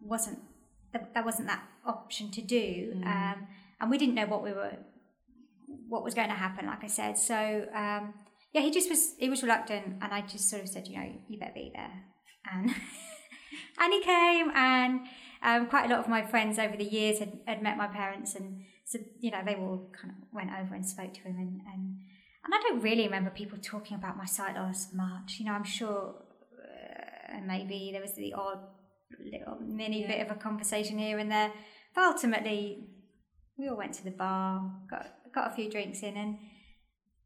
wasn't 0.00 0.38
that, 0.92 1.14
that 1.14 1.24
wasn't 1.24 1.48
that 1.48 1.62
option 1.84 2.30
to 2.30 2.42
do. 2.42 2.94
Mm. 2.96 3.06
Um, 3.06 3.46
and 3.80 3.90
we 3.90 3.98
didn't 3.98 4.14
know 4.14 4.26
what 4.26 4.42
we 4.42 4.52
were 4.52 4.76
what 5.88 6.04
was 6.04 6.14
going 6.14 6.28
to 6.28 6.34
happen. 6.34 6.66
Like 6.66 6.84
I 6.84 6.88
said, 6.88 7.18
so 7.18 7.66
um, 7.74 8.14
yeah, 8.52 8.60
he 8.60 8.70
just 8.70 8.88
was 8.88 9.14
he 9.18 9.28
was 9.28 9.42
reluctant, 9.42 9.84
and 10.02 10.12
I 10.12 10.20
just 10.22 10.48
sort 10.50 10.62
of 10.62 10.68
said, 10.68 10.86
you 10.88 10.96
know, 10.98 11.08
you 11.28 11.38
better 11.38 11.52
be 11.54 11.72
there, 11.74 11.92
and 12.52 12.70
and 13.78 13.92
he 13.92 14.00
came, 14.02 14.50
and 14.54 15.00
um, 15.42 15.66
quite 15.66 15.86
a 15.86 15.88
lot 15.88 15.98
of 16.00 16.08
my 16.08 16.22
friends 16.24 16.58
over 16.58 16.76
the 16.76 16.84
years 16.84 17.18
had, 17.18 17.38
had 17.46 17.62
met 17.62 17.76
my 17.76 17.86
parents, 17.86 18.34
and 18.34 18.62
so 18.84 18.98
you 19.20 19.30
know 19.30 19.40
they 19.44 19.54
all 19.54 19.90
kind 20.00 20.14
of 20.16 20.28
went 20.32 20.50
over 20.60 20.74
and 20.74 20.86
spoke 20.86 21.12
to 21.14 21.20
him, 21.20 21.36
and 21.38 21.60
and 21.72 21.96
and 22.44 22.54
I 22.54 22.60
don't 22.68 22.80
really 22.82 23.04
remember 23.04 23.30
people 23.30 23.58
talking 23.58 23.96
about 23.96 24.16
my 24.16 24.26
sight 24.26 24.54
loss 24.56 24.88
much. 24.92 25.36
You 25.38 25.46
know, 25.46 25.52
I'm 25.52 25.64
sure 25.64 26.14
uh, 26.62 27.40
maybe 27.46 27.90
there 27.92 28.02
was 28.02 28.14
the 28.14 28.34
odd 28.34 28.58
little 29.32 29.58
mini 29.60 30.02
Yeah. 30.02 30.08
bit 30.08 30.26
of 30.26 30.36
a 30.36 30.38
conversation 30.40 30.98
here 30.98 31.18
and 31.18 31.30
there, 31.30 31.52
but 31.94 32.04
ultimately 32.04 32.88
we 33.56 33.68
all 33.68 33.76
went 33.76 33.94
to 33.94 34.04
the 34.04 34.10
bar, 34.10 34.70
got 34.90 35.06
got 35.34 35.50
a 35.50 35.54
few 35.54 35.70
drinks 35.70 36.00
in, 36.02 36.16
and 36.16 36.38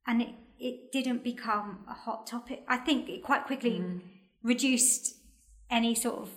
and 0.06 0.22
it, 0.22 0.34
it 0.58 0.92
didn't 0.92 1.22
become 1.22 1.84
a 1.88 1.94
hot 1.94 2.26
topic. 2.26 2.64
I 2.68 2.78
think 2.78 3.08
it 3.08 3.22
quite 3.22 3.44
quickly 3.46 3.82
reduced 4.42 5.14
any 5.70 5.94
sort 5.94 6.18
of 6.18 6.30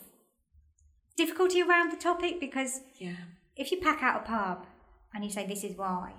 difficulty 1.15 1.61
around 1.61 1.91
the 1.91 1.97
topic 1.97 2.39
because 2.39 2.81
yeah. 2.97 3.15
if 3.55 3.71
you 3.71 3.79
pack 3.79 4.01
out 4.03 4.21
a 4.21 4.25
pub 4.25 4.65
and 5.13 5.23
you 5.23 5.29
say 5.29 5.45
this 5.45 5.63
is 5.63 5.77
why, 5.77 6.11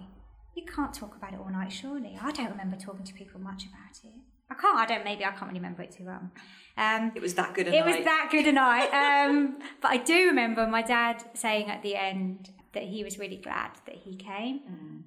you 0.54 0.64
can't 0.64 0.94
talk 0.94 1.16
about 1.16 1.32
it 1.32 1.40
all 1.40 1.50
night. 1.50 1.72
Surely, 1.72 2.18
I 2.20 2.30
don't 2.32 2.50
remember 2.50 2.76
talking 2.76 3.04
to 3.04 3.14
people 3.14 3.40
much 3.40 3.64
about 3.64 3.96
it. 4.04 4.12
I 4.50 4.54
can't. 4.54 4.78
I 4.78 4.86
don't. 4.86 5.04
Maybe 5.04 5.24
I 5.24 5.30
can't 5.30 5.48
really 5.48 5.60
remember 5.60 5.82
it 5.82 5.92
too 5.92 6.04
well. 6.04 6.30
Um, 6.76 7.12
It 7.14 7.22
was 7.22 7.34
that 7.34 7.54
good 7.54 7.68
a 7.68 7.74
it 7.74 7.84
was 7.84 7.96
night. 7.96 8.04
that 8.04 8.28
good 8.30 8.46
a 8.46 8.52
night. 8.52 8.90
Um, 9.02 9.58
but 9.80 9.90
I 9.90 9.96
do 9.98 10.26
remember 10.26 10.66
my 10.66 10.82
dad 10.82 11.22
saying 11.34 11.70
at 11.70 11.82
the 11.82 11.96
end 11.96 12.50
that 12.74 12.84
he 12.84 13.02
was 13.04 13.18
really 13.18 13.36
glad 13.36 13.70
that 13.86 13.94
he 13.94 14.16
came. 14.16 15.04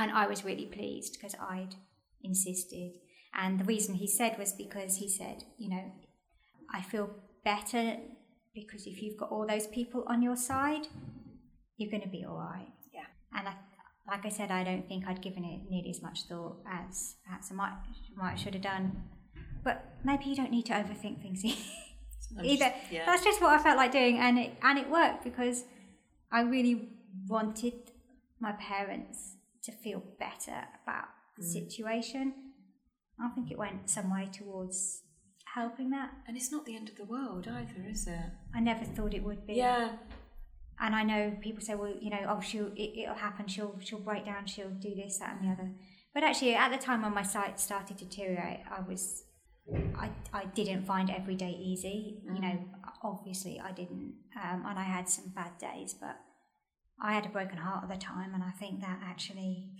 And 0.00 0.10
I 0.12 0.26
was 0.26 0.46
really 0.46 0.64
pleased 0.64 1.12
because 1.12 1.34
I'd 1.38 1.74
insisted. 2.22 2.92
And 3.34 3.60
the 3.60 3.64
reason 3.64 3.96
he 3.96 4.06
said 4.06 4.38
was 4.38 4.54
because 4.54 4.96
he 4.96 5.10
said, 5.10 5.44
you 5.58 5.68
know, 5.68 5.92
I 6.74 6.80
feel 6.80 7.10
better 7.44 7.96
because 8.54 8.86
if 8.86 9.02
you've 9.02 9.18
got 9.18 9.30
all 9.30 9.46
those 9.46 9.66
people 9.66 10.04
on 10.06 10.22
your 10.22 10.36
side, 10.36 10.88
you're 11.76 11.90
going 11.90 12.02
to 12.02 12.08
be 12.08 12.24
all 12.24 12.38
right. 12.38 12.72
Yeah. 12.94 13.08
And 13.38 13.46
I, 13.46 13.54
like 14.08 14.24
I 14.24 14.30
said, 14.30 14.50
I 14.50 14.64
don't 14.64 14.88
think 14.88 15.06
I'd 15.06 15.20
given 15.20 15.44
it 15.44 15.70
nearly 15.70 15.90
as 15.90 16.00
much 16.00 16.22
thought 16.22 16.56
as 16.66 17.16
perhaps 17.26 17.50
I 17.52 17.54
might, 17.54 17.74
might 18.16 18.38
should 18.38 18.54
have 18.54 18.62
done. 18.62 19.02
But 19.62 19.84
maybe 20.02 20.24
you 20.24 20.34
don't 20.34 20.50
need 20.50 20.64
to 20.66 20.72
overthink 20.72 21.20
things 21.20 21.44
either. 22.42 22.64
just- 22.70 22.74
yeah. 22.90 23.04
That's 23.04 23.22
just 23.22 23.42
what 23.42 23.50
I 23.50 23.62
felt 23.62 23.76
like 23.76 23.92
doing, 23.92 24.18
and 24.18 24.38
it 24.38 24.52
and 24.62 24.78
it 24.78 24.88
worked 24.88 25.24
because 25.24 25.64
I 26.32 26.40
really 26.40 26.88
wanted 27.28 27.74
my 28.40 28.52
parents 28.52 29.36
to 29.64 29.72
feel 29.72 30.02
better 30.18 30.64
about 30.82 31.08
the 31.36 31.44
situation. 31.44 32.34
I 33.20 33.28
think 33.34 33.50
it 33.50 33.58
went 33.58 33.90
some 33.90 34.10
way 34.12 34.28
towards 34.32 35.02
helping 35.54 35.90
that. 35.90 36.10
And 36.26 36.36
it's 36.36 36.52
not 36.52 36.64
the 36.64 36.76
end 36.76 36.88
of 36.88 36.96
the 36.96 37.04
world 37.04 37.46
either, 37.48 37.86
is 37.88 38.06
it? 38.06 38.18
I 38.54 38.60
never 38.60 38.84
thought 38.84 39.14
it 39.14 39.22
would 39.22 39.46
be. 39.46 39.54
Yeah. 39.54 39.92
And 40.80 40.94
I 40.94 41.02
know 41.02 41.36
people 41.42 41.62
say, 41.62 41.74
well, 41.74 41.92
you 42.00 42.10
know, 42.10 42.24
oh, 42.28 42.40
she'll 42.40 42.72
it, 42.74 42.98
it'll 43.02 43.14
happen. 43.14 43.46
She'll 43.46 43.78
she'll 43.80 44.00
break 44.00 44.24
down. 44.24 44.46
She'll 44.46 44.70
do 44.70 44.94
this, 44.94 45.18
that, 45.18 45.36
and 45.38 45.48
the 45.48 45.52
other. 45.52 45.70
But 46.14 46.24
actually, 46.24 46.54
at 46.54 46.72
the 46.72 46.78
time 46.78 47.02
when 47.02 47.12
my 47.14 47.22
sight 47.22 47.60
started 47.60 47.98
to 47.98 48.04
deteriorate, 48.04 48.60
I 48.70 48.80
was, 48.80 49.24
I 49.94 50.08
I 50.32 50.46
didn't 50.46 50.84
find 50.84 51.10
every 51.10 51.34
day 51.34 51.50
easy. 51.50 52.22
You 52.24 52.40
know, 52.40 52.64
obviously 53.04 53.60
I 53.62 53.72
didn't, 53.72 54.14
um, 54.42 54.64
and 54.66 54.78
I 54.78 54.84
had 54.84 55.08
some 55.08 55.32
bad 55.34 55.58
days. 55.58 55.94
But 55.94 56.16
I 57.02 57.12
had 57.12 57.26
a 57.26 57.28
broken 57.30 57.58
heart 57.58 57.84
at 57.84 57.88
the 57.88 57.96
time, 57.96 58.34
and 58.34 58.42
I 58.42 58.50
think 58.50 58.80
that 58.80 58.98
actually 59.04 59.70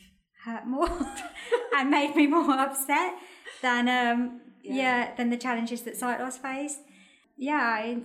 hurt 0.44 0.66
more 0.66 0.88
and 1.76 1.90
made 1.90 2.16
me 2.16 2.26
more 2.26 2.50
upset 2.52 3.14
than 3.62 3.88
um 3.88 4.40
Yeah. 4.62 4.74
yeah, 4.74 5.14
than 5.16 5.30
the 5.30 5.36
challenges 5.36 5.82
that 5.82 5.96
sight 5.96 6.20
loss 6.20 6.38
faced. 6.38 6.80
Yeah, 7.36 7.54
I, 7.60 8.02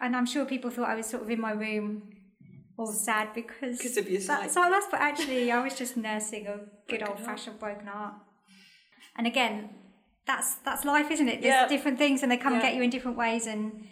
and 0.00 0.16
I'm 0.16 0.26
sure 0.26 0.44
people 0.44 0.70
thought 0.70 0.88
I 0.88 0.94
was 0.96 1.06
sort 1.06 1.22
of 1.22 1.30
in 1.30 1.40
my 1.40 1.52
room 1.52 2.10
all 2.76 2.86
sad 2.92 3.32
because 3.34 3.76
because 3.78 3.96
of 3.96 4.08
your 4.10 4.20
sight. 4.20 4.50
sight 4.50 4.70
loss, 4.70 4.84
but 4.90 5.00
actually 5.00 5.50
I 5.50 5.60
was 5.62 5.74
just 5.74 5.96
nursing 5.96 6.46
a 6.46 6.56
good 6.88 7.00
Broken 7.00 7.08
old 7.08 7.20
fashioned 7.20 7.58
broken 7.58 7.86
heart. 7.86 8.14
And 9.16 9.26
again, 9.26 9.70
that's 10.26 10.56
that's 10.66 10.84
life, 10.84 11.10
isn't 11.10 11.28
it? 11.28 11.40
There's 11.42 11.54
Yeah. 11.62 11.68
different 11.68 11.98
things 11.98 12.22
and 12.22 12.30
they 12.30 12.36
come 12.36 12.52
and 12.52 12.62
get 12.62 12.74
you 12.76 12.82
in 12.82 12.90
different 12.90 13.16
ways. 13.16 13.46
And 13.46 13.88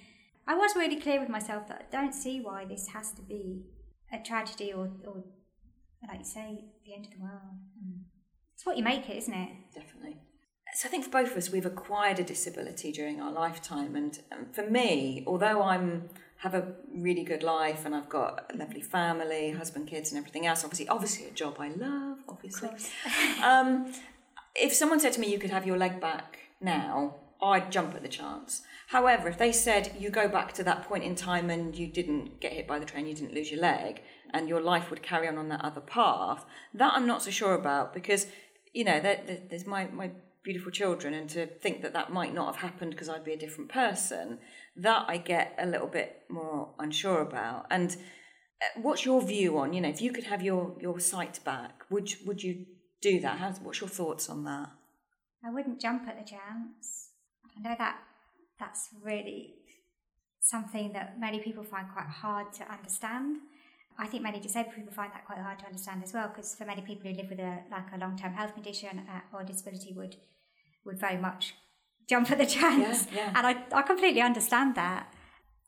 I 0.47 0.55
was 0.55 0.77
really 0.77 0.97
clear 1.01 1.19
with 1.21 1.29
myself 1.29 1.67
that 1.69 1.87
I 1.89 1.97
don't 1.97 2.13
see 2.13 2.41
why 2.41 2.65
this 2.65 2.89
has 2.89 3.11
to 3.13 3.23
be 3.23 3.63
a 4.13 4.19
tragedy 4.19 4.73
or, 4.73 4.91
or 5.07 5.25
like 6.09 6.19
you 6.19 6.25
say, 6.25 6.65
the 6.85 6.95
end 6.95 7.07
of 7.07 7.13
the 7.13 7.21
world. 7.21 7.57
It's 8.55 8.65
what 8.65 8.77
you 8.77 8.85
make 8.85 9.09
it, 9.09 9.17
isn't 9.17 9.35
it? 9.35 9.51
Definitely. 9.75 10.17
So 10.75 10.89
I 10.89 10.91
think 10.91 11.05
for 11.05 11.11
both 11.11 11.31
of 11.31 11.37
us, 11.37 11.51
we've 11.51 11.67
acquired 11.67 12.19
a 12.19 12.25
disability 12.25 12.93
during 12.93 13.21
our 13.21 13.33
lifetime, 13.33 13.97
and 13.97 14.19
um, 14.33 14.47
for 14.53 14.69
me, 14.69 15.25
although 15.27 15.63
I'm 15.63 16.11
have 16.39 16.55
a 16.55 16.75
really 16.95 17.25
good 17.25 17.43
life 17.43 17.87
and 17.87 17.95
I've 17.95 18.11
got 18.11 18.53
a 18.53 18.57
lovely 18.59 18.83
family, 18.83 19.53
husband, 19.53 19.89
kids, 19.89 20.13
and 20.13 20.19
everything 20.19 20.47
else, 20.47 20.65
obviously, 20.65 20.87
obviously 20.89 21.27
a 21.27 21.31
job 21.31 21.57
I 21.59 21.69
love, 21.69 22.19
obviously. 22.29 22.69
um, 23.43 23.91
if 24.55 24.75
someone 24.75 25.01
said 25.01 25.13
to 25.15 25.21
me, 25.21 25.31
"You 25.33 25.39
could 25.39 25.51
have 25.51 25.67
your 25.67 25.79
leg 25.79 26.01
back 26.01 26.41
now," 26.61 27.15
I'd 27.43 27.71
jump 27.73 27.95
at 27.95 28.03
the 28.03 28.09
chance. 28.09 28.63
However, 28.89 29.29
if 29.29 29.37
they 29.39 29.53
said 29.53 29.95
you 29.99 30.11
go 30.11 30.29
back 30.29 30.53
to 30.55 30.65
that 30.65 30.85
point 30.85 31.05
in 31.05 31.15
time 31.15 31.51
and 31.51 31.77
you 31.77 31.87
didn't 31.87 32.41
get 32.41 32.53
hit 32.53 32.67
by 32.67 32.79
the 32.79 32.87
train, 32.87 33.07
you 33.07 33.15
didn't 33.15 33.35
lose 33.35 33.51
your 33.51 33.61
leg, 33.61 34.03
and 34.33 34.49
your 34.49 34.61
life 34.61 34.91
would 34.91 35.03
carry 35.03 35.29
on 35.29 35.37
on 35.39 35.49
that 35.49 35.65
other 35.65 35.81
path, 35.81 36.45
that 36.75 36.93
I'm 36.95 37.07
not 37.07 37.23
so 37.23 37.31
sure 37.31 37.55
about 37.55 37.93
because 37.93 38.27
you 38.73 38.85
know 38.85 39.01
there, 39.01 39.21
there- 39.27 39.43
there's 39.51 39.67
my 39.67 39.87
my 39.89 40.11
beautiful 40.43 40.71
children, 40.71 41.13
and 41.13 41.29
to 41.31 41.45
think 41.47 41.83
that 41.83 41.93
that 41.93 42.13
might 42.13 42.33
not 42.33 42.47
have 42.55 42.63
happened 42.63 42.93
because 42.93 43.09
I'd 43.09 43.25
be 43.25 43.33
a 43.33 43.37
different 43.39 43.69
person, 43.71 44.39
that 44.77 45.05
I 45.09 45.17
get 45.17 45.55
a 45.59 45.67
little 45.67 45.89
bit 45.89 46.23
more 46.31 46.73
unsure 46.79 47.21
about. 47.21 47.67
And 47.69 47.97
uh, 48.63 48.81
what's 48.81 49.05
your 49.05 49.21
view 49.23 49.59
on 49.59 49.73
you 49.73 49.81
know 49.81 49.89
if 49.89 50.01
you 50.01 50.13
could 50.13 50.25
have 50.25 50.43
your 50.43 50.77
your 50.81 51.01
sight 51.01 51.41
back, 51.45 51.83
would 51.91 52.09
would 52.25 52.43
you 52.45 52.67
do 53.03 53.21
that? 53.21 53.39
How's, 53.39 53.59
what's 53.61 53.81
your 53.81 53.91
thoughts 53.91 54.31
on 54.31 54.45
that? 54.45 54.71
I 55.45 55.51
wouldn't 55.51 55.81
jump 55.81 56.09
at 56.09 56.17
the 56.19 56.25
chance. 56.29 57.06
I 57.57 57.69
know 57.69 57.75
that 57.79 57.97
that's 58.59 58.89
really 59.03 59.55
something 60.41 60.93
that 60.93 61.19
many 61.19 61.41
people 61.41 61.65
find 61.65 61.87
quite 61.93 62.07
hard 62.07 62.53
to 62.55 62.71
understand. 62.73 63.39
I 63.99 64.07
think 64.07 64.23
many 64.23 64.41
disabled 64.41 64.75
people 64.75 64.93
find 64.93 65.11
that 65.13 65.25
quite 65.25 65.39
hard 65.39 65.59
to 65.61 65.67
understand 65.67 66.03
as 66.05 66.13
well, 66.13 66.29
because 66.29 66.55
for 66.55 66.65
many 66.67 66.83
people 66.83 67.11
who 67.11 67.17
live 67.17 67.31
with 67.31 67.41
a 67.41 67.61
like 67.71 67.87
a 67.95 67.99
long 67.99 68.17
term 68.17 68.33
health 68.35 68.55
condition 68.55 69.07
uh, 69.09 69.21
or 69.37 69.43
disability 69.43 69.95
would 69.97 70.17
would 70.85 70.99
very 71.01 71.17
much 71.17 71.55
jump 72.09 72.31
at 72.31 72.39
the 72.39 72.47
chance, 72.59 73.07
Yeah, 73.11 73.17
yeah. 73.17 73.33
and 73.35 73.47
I 73.47 73.65
I 73.73 73.83
completely 73.83 74.21
understand 74.21 74.75
that. 74.75 75.13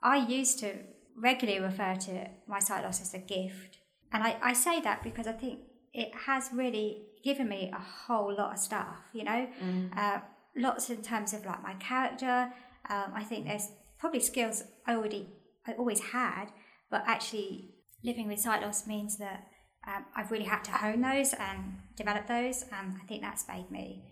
I 0.03 0.17
used 0.19 0.59
to 0.61 0.75
regularly 1.17 1.61
refer 1.61 1.97
to 1.97 2.29
my 2.47 2.61
sight 2.61 2.85
loss 2.85 3.01
as 3.01 3.15
a 3.15 3.19
gift, 3.19 3.79
and 4.13 4.23
I, 4.23 4.37
I 4.43 4.53
say 4.53 4.81
that 4.83 5.03
because 5.03 5.27
I 5.27 5.33
think 5.33 5.61
it 5.93 6.11
has 6.27 6.51
really 6.53 7.07
given 7.25 7.49
me 7.49 7.73
a 7.75 7.81
whole 7.81 8.33
lot 8.37 8.53
of 8.53 8.59
stuff, 8.59 8.97
you 9.13 9.25
know, 9.25 9.49
uh, 9.97 10.21
lots 10.59 10.91
in 10.91 11.03
terms 11.03 11.33
of 11.33 11.45
like 11.47 11.63
my 11.63 11.75
character. 11.75 12.53
Um, 12.89 13.13
I 13.15 13.25
think 13.25 13.47
there's 13.47 13.69
probably 13.99 14.21
skills 14.21 14.65
I 14.87 14.95
already 14.95 15.29
I 15.67 15.73
always 15.73 16.01
had, 16.01 16.47
but 16.91 17.05
actually 17.07 17.75
living 18.05 18.29
with 18.29 18.41
sight 18.41 18.63
loss 18.63 18.87
means 18.87 19.19
that 19.19 19.49
um, 19.87 20.05
I've 20.15 20.31
really 20.31 20.45
had 20.45 20.63
to 20.65 20.71
hone 20.73 21.01
those 21.01 21.35
and 21.35 21.79
develop 21.97 22.27
those, 22.27 22.65
and 22.73 22.97
I 23.03 23.07
think 23.07 23.23
that's 23.23 23.47
made 23.49 23.71
me 23.71 24.05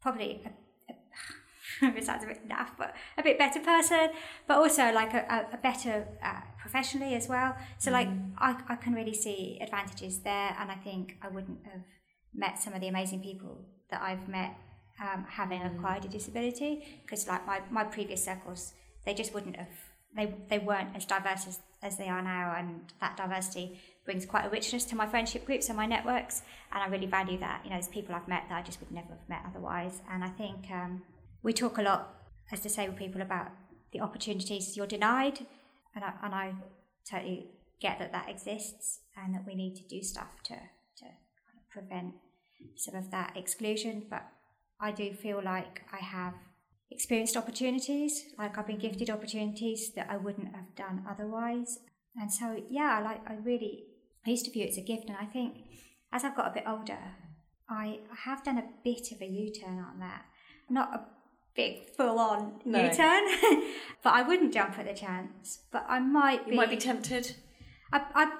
probably 0.00 0.42
a, 0.44 0.94
a 1.86 2.02
sounds 2.02 2.24
a 2.24 2.26
bit 2.26 2.48
naff, 2.48 2.70
but 2.78 2.94
a 3.18 3.22
bit 3.22 3.38
better 3.38 3.60
person, 3.60 4.10
but 4.46 4.58
also 4.58 4.92
like 4.92 5.14
a, 5.14 5.46
a, 5.52 5.56
better 5.56 6.06
uh, 6.22 6.40
professionally 6.58 7.14
as 7.14 7.28
well. 7.28 7.56
So 7.78 7.90
like 7.90 8.08
I, 8.38 8.56
I 8.68 8.76
can 8.76 8.92
really 8.92 9.14
see 9.14 9.58
advantages 9.62 10.20
there, 10.20 10.56
and 10.58 10.70
I 10.70 10.76
think 10.76 11.16
I 11.22 11.28
wouldn't 11.28 11.64
have 11.64 11.82
met 12.34 12.58
some 12.58 12.74
of 12.74 12.80
the 12.80 12.88
amazing 12.88 13.22
people 13.22 13.64
that 13.90 14.02
I've 14.02 14.28
met 14.28 14.56
um, 15.00 15.24
having 15.28 15.62
acquired 15.62 16.04
a 16.04 16.08
disability 16.08 17.00
because 17.02 17.26
like 17.26 17.46
my, 17.46 17.60
my 17.70 17.84
previous 17.84 18.24
circles 18.24 18.72
they 19.04 19.14
just 19.14 19.34
wouldn't 19.34 19.56
have 19.56 19.68
they 20.16 20.34
they 20.48 20.58
weren't 20.58 20.94
as 20.94 21.04
diverse 21.04 21.46
as, 21.46 21.60
as 21.82 21.96
they 21.96 22.08
are 22.08 22.22
now 22.22 22.54
and 22.56 22.92
that 23.00 23.16
diversity 23.16 23.80
brings 24.04 24.26
quite 24.26 24.44
a 24.44 24.50
richness 24.50 24.84
to 24.84 24.96
my 24.96 25.06
friendship 25.06 25.44
groups 25.44 25.68
and 25.68 25.76
my 25.76 25.86
networks 25.86 26.42
and 26.72 26.82
I 26.82 26.86
really 26.88 27.06
value 27.06 27.38
that. 27.38 27.62
You 27.64 27.70
know 27.70 27.76
there's 27.76 27.88
people 27.88 28.14
I've 28.14 28.28
met 28.28 28.44
that 28.48 28.58
I 28.58 28.62
just 28.62 28.80
would 28.80 28.92
never 28.92 29.08
have 29.08 29.28
met 29.28 29.42
otherwise 29.46 30.00
and 30.10 30.22
I 30.22 30.28
think 30.28 30.70
um, 30.70 31.02
we 31.42 31.52
talk 31.52 31.78
a 31.78 31.82
lot 31.82 32.14
as 32.52 32.60
disabled 32.60 32.98
people 32.98 33.22
about 33.22 33.48
the 33.92 34.00
opportunities 34.00 34.76
you're 34.76 34.86
denied 34.86 35.40
and 35.94 36.04
I, 36.04 36.12
and 36.22 36.34
I 36.34 36.54
totally 37.08 37.50
get 37.80 37.98
that 37.98 38.12
that 38.12 38.28
exists 38.28 39.00
and 39.16 39.34
that 39.34 39.46
we 39.46 39.54
need 39.54 39.74
to 39.76 39.82
do 39.84 40.02
stuff 40.02 40.42
to 40.44 40.54
to 40.54 41.06
prevent 41.70 42.14
some 42.76 42.94
of 42.94 43.10
that 43.10 43.36
exclusion 43.36 44.04
but 44.08 44.24
I 44.80 44.92
do 44.92 45.12
feel 45.12 45.42
like 45.42 45.82
I 45.92 45.98
have 45.98 46.34
experienced 46.90 47.36
opportunities, 47.36 48.24
like 48.38 48.56
I've 48.56 48.66
been 48.66 48.78
gifted 48.78 49.10
opportunities 49.10 49.92
that 49.94 50.08
I 50.10 50.16
wouldn't 50.16 50.54
have 50.54 50.74
done 50.76 51.04
otherwise. 51.08 51.78
And 52.16 52.32
so, 52.32 52.62
yeah, 52.70 53.00
like 53.00 53.20
I 53.28 53.34
really, 53.34 53.84
I 54.26 54.30
used 54.30 54.44
to 54.44 54.50
view 54.50 54.64
it 54.64 54.70
as 54.70 54.78
a 54.78 54.82
gift. 54.82 55.08
And 55.08 55.16
I 55.16 55.24
think 55.24 55.56
as 56.12 56.24
I've 56.24 56.36
got 56.36 56.48
a 56.48 56.54
bit 56.54 56.64
older, 56.66 56.98
I 57.68 58.00
have 58.24 58.44
done 58.44 58.58
a 58.58 58.64
bit 58.84 59.10
of 59.12 59.20
a 59.20 59.26
U 59.26 59.52
turn 59.52 59.78
on 59.78 59.98
that. 60.00 60.22
Not 60.70 60.94
a 60.94 61.00
big 61.56 61.90
full 61.96 62.18
on 62.18 62.60
No. 62.64 62.84
U 62.84 62.94
turn, 62.94 63.24
but 64.02 64.12
I 64.12 64.22
wouldn't 64.22 64.54
jump 64.54 64.78
at 64.78 64.86
the 64.86 64.94
chance. 64.94 65.60
But 65.72 65.84
I 65.88 65.98
might 65.98 66.46
be. 66.46 66.52
You 66.52 66.56
might 66.56 66.70
be 66.70 66.76
tempted. 66.76 67.34
I, 67.92 68.02
I, 68.14 68.32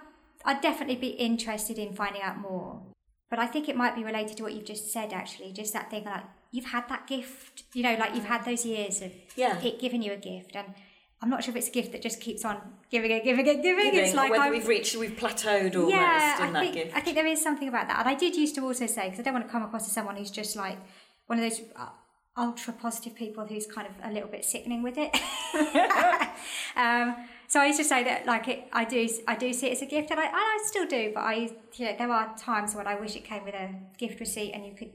I'd 0.44 0.60
definitely 0.60 0.96
be 0.96 1.08
interested 1.08 1.78
in 1.78 1.94
finding 1.94 2.22
out 2.22 2.38
more. 2.38 2.82
But 3.30 3.38
I 3.38 3.46
think 3.46 3.68
it 3.68 3.76
might 3.76 3.96
be 3.96 4.04
related 4.04 4.36
to 4.36 4.42
what 4.42 4.52
you've 4.52 4.64
just 4.64 4.92
said, 4.92 5.12
actually. 5.12 5.52
Just 5.52 5.72
that 5.72 5.90
thing 5.90 6.04
like 6.04 6.22
you've 6.52 6.66
had 6.66 6.88
that 6.88 7.06
gift, 7.06 7.64
you 7.74 7.82
know, 7.82 7.94
like 7.98 8.14
you've 8.14 8.26
had 8.26 8.44
those 8.44 8.64
years 8.64 9.02
of 9.02 9.12
Yeah. 9.36 9.60
it 9.60 9.80
giving 9.80 10.02
you 10.02 10.12
a 10.12 10.16
gift. 10.16 10.54
And 10.54 10.72
I'm 11.20 11.30
not 11.30 11.42
sure 11.42 11.52
if 11.52 11.56
it's 11.56 11.68
a 11.68 11.72
gift 11.72 11.92
that 11.92 12.02
just 12.02 12.20
keeps 12.20 12.44
on 12.44 12.58
giving 12.90 13.10
it, 13.10 13.24
giving 13.24 13.46
it, 13.46 13.62
giving. 13.62 13.84
Giving, 13.86 14.04
It's 14.04 14.14
like 14.14 14.30
whether 14.30 14.44
I'm, 14.44 14.52
we've 14.52 14.68
reached, 14.68 14.94
we've 14.96 15.16
plateaued 15.16 15.74
almost 15.74 15.94
yeah, 15.94 16.36
in 16.36 16.50
I 16.50 16.52
that 16.52 16.60
think, 16.60 16.74
gift. 16.74 16.96
I 16.96 17.00
think 17.00 17.16
there 17.16 17.26
is 17.26 17.42
something 17.42 17.66
about 17.66 17.88
that. 17.88 17.98
And 18.00 18.08
I 18.08 18.14
did 18.14 18.36
used 18.36 18.54
to 18.56 18.60
also 18.62 18.86
say, 18.86 19.06
because 19.06 19.20
I 19.20 19.22
don't 19.22 19.34
want 19.34 19.46
to 19.46 19.50
come 19.50 19.62
across 19.62 19.86
as 19.86 19.92
someone 19.92 20.16
who's 20.16 20.30
just 20.30 20.54
like 20.54 20.78
one 21.26 21.38
of 21.38 21.44
those 21.50 21.60
uh, 21.76 21.88
ultra 22.36 22.72
positive 22.74 23.14
people 23.14 23.46
who's 23.46 23.66
kind 23.66 23.88
of 23.88 23.94
a 24.08 24.12
little 24.12 24.28
bit 24.28 24.44
sickening 24.44 24.82
with 24.82 24.94
it. 24.98 25.10
um, 26.76 27.16
so 27.54 27.60
I 27.60 27.66
used 27.66 27.78
to 27.78 27.84
say 27.84 28.02
that 28.02 28.26
like 28.26 28.48
it, 28.48 28.64
I 28.72 28.84
do 28.84 29.08
I 29.28 29.36
do 29.36 29.52
see 29.52 29.68
it 29.68 29.74
as 29.74 29.82
a 29.82 29.86
gift, 29.86 30.10
and 30.10 30.18
I, 30.18 30.24
and 30.24 30.34
I 30.34 30.58
still 30.66 30.88
do. 30.88 31.12
But 31.14 31.20
I 31.20 31.34
you 31.74 31.84
know 31.86 31.94
there 31.96 32.10
are 32.10 32.36
times 32.36 32.74
when 32.74 32.88
I 32.88 32.96
wish 32.96 33.14
it 33.14 33.24
came 33.24 33.44
with 33.44 33.54
a 33.54 33.68
gift 33.96 34.18
receipt, 34.18 34.50
and 34.54 34.66
you 34.66 34.74
could 34.74 34.90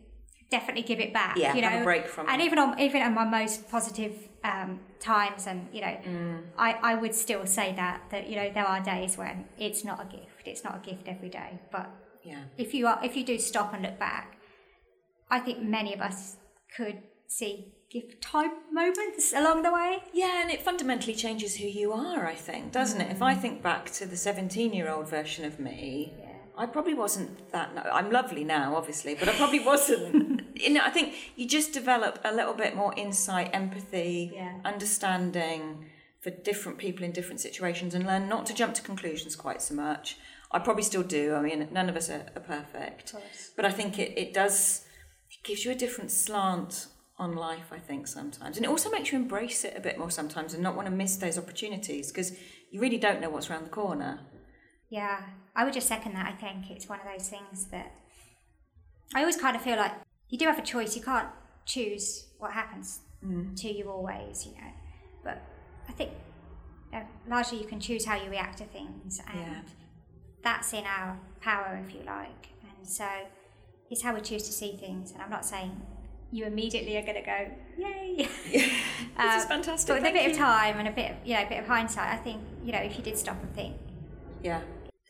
definitely 0.51 0.81
give 0.81 0.99
it 0.99 1.13
back. 1.13 1.37
Yeah, 1.37 1.55
you 1.55 1.61
know, 1.61 1.69
have 1.69 1.83
a 1.83 1.85
break 1.85 2.05
from 2.05 2.27
and 2.27 2.41
it. 2.41 2.45
even 2.47 2.59
on 2.59 2.77
even 2.77 3.01
on 3.01 3.13
my 3.13 3.23
most 3.23 3.69
positive 3.69 4.27
um, 4.43 4.81
times, 4.99 5.47
and 5.47 5.69
you 5.71 5.79
know, 5.79 5.95
Mm. 6.05 6.41
I 6.57 6.73
I 6.91 6.95
would 6.95 7.15
still 7.15 7.45
say 7.45 7.73
that 7.77 8.01
that 8.11 8.27
you 8.29 8.35
know 8.35 8.51
there 8.53 8.65
are 8.65 8.81
days 8.83 9.17
when 9.17 9.45
it's 9.57 9.85
not 9.85 10.01
a 10.01 10.07
gift. 10.17 10.45
It's 10.45 10.65
not 10.65 10.75
a 10.75 10.81
gift 10.89 11.07
every 11.07 11.29
day, 11.29 11.61
but 11.71 11.89
yeah. 12.25 12.43
if 12.57 12.73
you 12.73 12.87
are 12.87 12.99
if 13.01 13.15
you 13.15 13.23
do 13.23 13.39
stop 13.39 13.73
and 13.73 13.83
look 13.83 13.97
back, 13.97 14.37
I 15.31 15.39
think 15.39 15.61
many 15.61 15.93
of 15.93 16.01
us 16.01 16.35
could 16.75 17.03
see 17.27 17.71
gift 17.89 18.21
type 18.21 18.51
moments 18.71 19.33
along 19.33 19.63
the 19.63 19.73
way. 19.73 19.97
Yeah, 20.13 20.41
and 20.41 20.51
it 20.51 20.61
fundamentally 20.61 21.15
changes 21.15 21.55
who 21.55 21.67
you 21.67 21.91
are, 21.91 22.25
I 22.25 22.35
think, 22.35 22.71
doesn't 22.71 23.01
it? 23.01 23.11
If 23.11 23.21
I 23.21 23.33
mm. 23.33 23.41
think 23.41 23.63
back 23.63 23.91
to 23.93 24.05
the 24.05 24.17
17 24.17 24.73
year 24.73 24.89
old 24.89 25.09
version 25.09 25.45
of 25.45 25.59
me, 25.59 26.13
Yeah. 26.19 26.25
I 26.57 26.65
probably 26.65 26.93
wasn't 26.93 27.51
that. 27.51 27.73
No, 27.73 27.81
I'm 27.81 28.11
lovely 28.11 28.43
now, 28.43 28.75
obviously, 28.75 29.15
but 29.15 29.29
I 29.29 29.33
probably 29.33 29.61
wasn't. 29.61 30.41
you 30.55 30.71
know, 30.71 30.81
I 30.83 30.89
think 30.89 31.15
you 31.37 31.47
just 31.47 31.71
develop 31.71 32.19
a 32.25 32.33
little 32.33 32.53
bit 32.53 32.75
more 32.75 32.93
insight, 32.95 33.49
empathy, 33.53 34.31
Yeah. 34.35 34.59
understanding 34.65 35.85
for 36.19 36.31
different 36.31 36.77
people 36.77 37.05
in 37.05 37.11
different 37.11 37.39
situations 37.39 37.95
and 37.95 38.05
learn 38.05 38.27
not 38.27 38.45
to 38.47 38.53
jump 38.53 38.73
to 38.75 38.81
conclusions 38.81 39.35
quite 39.37 39.61
so 39.61 39.73
much. 39.73 40.17
I 40.51 40.59
probably 40.59 40.83
still 40.83 41.03
do. 41.03 41.33
I 41.33 41.41
mean, 41.41 41.67
none 41.71 41.89
of 41.89 41.95
us 41.95 42.09
are, 42.09 42.25
are 42.35 42.41
perfect. 42.41 43.15
But 43.55 43.65
I 43.65 43.71
think 43.71 43.97
it, 43.97 44.17
it 44.17 44.33
does 44.33 44.85
it 45.31 45.43
gives 45.43 45.63
you 45.63 45.71
a 45.71 45.75
different 45.75 46.11
slant 46.11 46.87
on 47.19 47.35
life, 47.35 47.71
I 47.71 47.77
think, 47.77 48.07
sometimes. 48.07 48.55
And 48.55 48.65
it 48.65 48.69
also 48.69 48.89
makes 48.89 49.11
you 49.11 49.19
embrace 49.19 49.65
it 49.65 49.73
a 49.75 49.81
bit 49.81 49.99
more 49.99 50.09
sometimes 50.09 50.53
and 50.53 50.63
not 50.63 50.75
want 50.75 50.87
to 50.87 50.93
miss 50.93 51.17
those 51.17 51.37
opportunities 51.37 52.11
because 52.11 52.31
you 52.71 52.79
really 52.79 52.97
don't 52.97 53.19
know 53.19 53.29
what's 53.29 53.49
around 53.49 53.65
the 53.65 53.69
corner. 53.69 54.21
Yeah, 54.89 55.21
I 55.55 55.65
would 55.65 55.73
just 55.73 55.87
second 55.87 56.13
that. 56.15 56.25
I 56.25 56.31
think 56.31 56.71
it's 56.71 56.87
one 56.87 56.99
of 56.99 57.05
those 57.05 57.27
things 57.27 57.65
that 57.65 57.91
I 59.13 59.19
always 59.19 59.37
kind 59.37 59.55
of 59.55 59.61
feel 59.61 59.75
like 59.75 59.91
you 60.29 60.37
do 60.37 60.45
have 60.45 60.57
a 60.57 60.63
choice. 60.63 60.95
You 60.95 61.01
can't 61.01 61.27
choose 61.65 62.27
what 62.37 62.53
happens 62.53 63.01
mm. 63.23 63.55
to 63.61 63.71
you 63.71 63.89
always, 63.89 64.45
you 64.45 64.53
know. 64.53 64.71
But 65.23 65.41
I 65.87 65.91
think 65.91 66.11
uh, 66.93 67.01
largely 67.27 67.59
you 67.59 67.65
can 67.65 67.79
choose 67.79 68.05
how 68.05 68.15
you 68.15 68.29
react 68.29 68.59
to 68.59 68.65
things, 68.65 69.19
and 69.29 69.39
yeah. 69.39 69.61
that's 70.43 70.73
in 70.73 70.85
our 70.85 71.19
power, 71.41 71.79
if 71.85 71.93
you 71.93 72.01
like. 72.03 72.49
And 72.63 72.87
so 72.87 73.07
it's 73.89 74.01
how 74.01 74.15
we 74.15 74.21
choose 74.21 74.43
to 74.43 74.53
see 74.53 74.77
things. 74.77 75.11
And 75.11 75.21
I'm 75.21 75.29
not 75.29 75.45
saying 75.45 75.81
you 76.31 76.45
immediately 76.45 76.95
are 76.97 77.01
going 77.01 77.15
to 77.15 77.21
go, 77.21 77.51
yay! 77.77 78.29
Yeah. 78.49 78.61
um, 79.17 79.27
this 79.31 79.43
is 79.43 79.45
fantastic. 79.45 79.87
But 79.87 79.95
with 79.95 80.03
Thank 80.03 80.15
a 80.15 80.19
bit 80.19 80.25
you. 80.25 80.31
of 80.31 80.37
time 80.37 80.77
and 80.77 80.87
a 80.87 80.91
bit, 80.91 81.11
of, 81.11 81.17
you 81.25 81.35
know, 81.35 81.43
a 81.43 81.49
bit 81.49 81.59
of 81.59 81.67
hindsight, 81.67 82.13
I 82.13 82.17
think 82.17 82.41
you 82.63 82.71
know 82.71 82.79
if 82.79 82.97
you 82.97 83.03
did 83.03 83.17
stop 83.17 83.41
and 83.41 83.53
think, 83.55 83.75
yeah. 84.43 84.61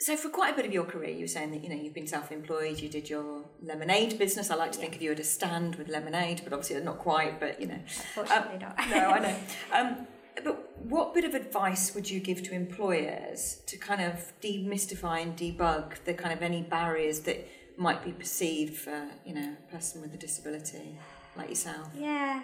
So 0.02 0.16
for 0.16 0.30
quite 0.30 0.54
a 0.54 0.56
bit 0.56 0.66
of 0.66 0.72
your 0.72 0.86
career, 0.86 1.10
you 1.10 1.22
were 1.22 1.28
saying 1.28 1.52
that 1.52 1.62
you 1.62 1.70
know 1.70 1.76
you've 1.76 1.94
been 1.94 2.08
self-employed. 2.08 2.80
You 2.80 2.88
did 2.88 3.10
your 3.10 3.44
lemonade 3.62 4.18
business. 4.18 4.50
I 4.50 4.56
like 4.56 4.72
to 4.72 4.78
yeah. 4.78 4.84
think 4.84 4.96
of 4.96 5.02
you 5.02 5.12
at 5.12 5.20
a 5.20 5.26
stand 5.26 5.76
with 5.76 5.90
lemonade, 5.90 6.42
but 6.44 6.54
obviously 6.54 6.82
not 6.82 7.00
quite. 7.00 7.40
But 7.40 7.60
you 7.60 7.68
know, 7.68 7.80
unfortunately 7.86 8.66
um, 8.66 8.74
not. 8.78 8.90
no, 8.90 9.10
I 9.10 9.20
know. 9.20 9.36
Um, 9.74 10.08
but 10.44 10.86
what 10.86 11.14
bit 11.14 11.26
of 11.26 11.34
advice 11.34 11.94
would 11.94 12.10
you 12.10 12.22
give 12.22 12.44
to 12.44 12.54
employers 12.54 13.62
to 13.66 13.78
kind 13.78 14.02
of 14.02 14.32
demystify 14.42 15.22
and 15.22 15.36
debug 15.36 16.02
the 16.06 16.14
kind 16.14 16.34
of 16.34 16.42
any 16.42 16.62
barriers 16.62 17.22
that 17.22 17.46
might 17.80 18.04
be 18.04 18.12
perceived 18.12 18.76
for 18.76 19.08
you 19.26 19.34
know 19.34 19.56
a 19.68 19.72
person 19.72 20.02
with 20.02 20.14
a 20.14 20.18
disability 20.18 20.98
like 21.36 21.50
yourself? 21.50 21.88
Yeah, 21.96 22.44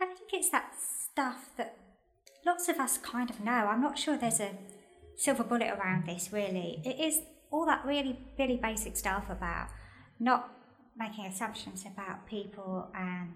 I 0.00 0.06
think 0.06 0.32
it's 0.32 0.50
that 0.50 0.72
stuff 0.78 1.50
that 1.56 1.76
lots 2.44 2.68
of 2.68 2.78
us 2.78 2.98
kind 2.98 3.30
of 3.30 3.40
know. 3.40 3.52
I'm 3.52 3.80
not 3.80 3.98
sure 3.98 4.16
there's 4.16 4.40
a 4.40 4.52
silver 5.16 5.42
bullet 5.42 5.70
around 5.70 6.06
this. 6.06 6.32
Really, 6.32 6.82
it 6.84 7.00
is 7.00 7.22
all 7.50 7.64
that 7.66 7.84
really 7.84 8.18
really 8.38 8.58
basic 8.58 8.96
stuff 8.96 9.24
about 9.30 9.68
not 10.20 10.50
making 10.96 11.26
assumptions 11.26 11.84
about 11.90 12.26
people 12.26 12.90
and 12.94 13.32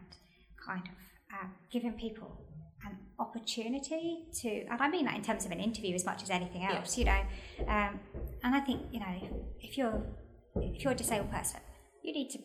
kind 0.64 0.82
of 0.86 0.94
uh, 1.34 1.48
giving 1.70 1.92
people 1.92 2.38
an 2.86 2.96
opportunity 3.18 4.24
to, 4.40 4.48
and 4.70 4.80
I 4.80 4.88
mean 4.88 5.04
that 5.06 5.14
in 5.16 5.22
terms 5.22 5.44
of 5.44 5.52
an 5.52 5.60
interview 5.60 5.94
as 5.94 6.04
much 6.04 6.22
as 6.22 6.30
anything 6.30 6.64
else, 6.64 6.96
yeah. 6.96 7.22
you 7.58 7.64
know. 7.64 7.72
Um, 7.72 8.00
and 8.42 8.54
I 8.54 8.60
think 8.60 8.82
you 8.90 9.00
know 9.00 9.44
if 9.60 9.78
you're 9.78 10.02
if 10.56 10.82
you're 10.82 10.92
a 10.92 10.96
disabled 10.96 11.30
person, 11.30 11.60
you 12.02 12.12
need 12.12 12.30
to 12.30 12.38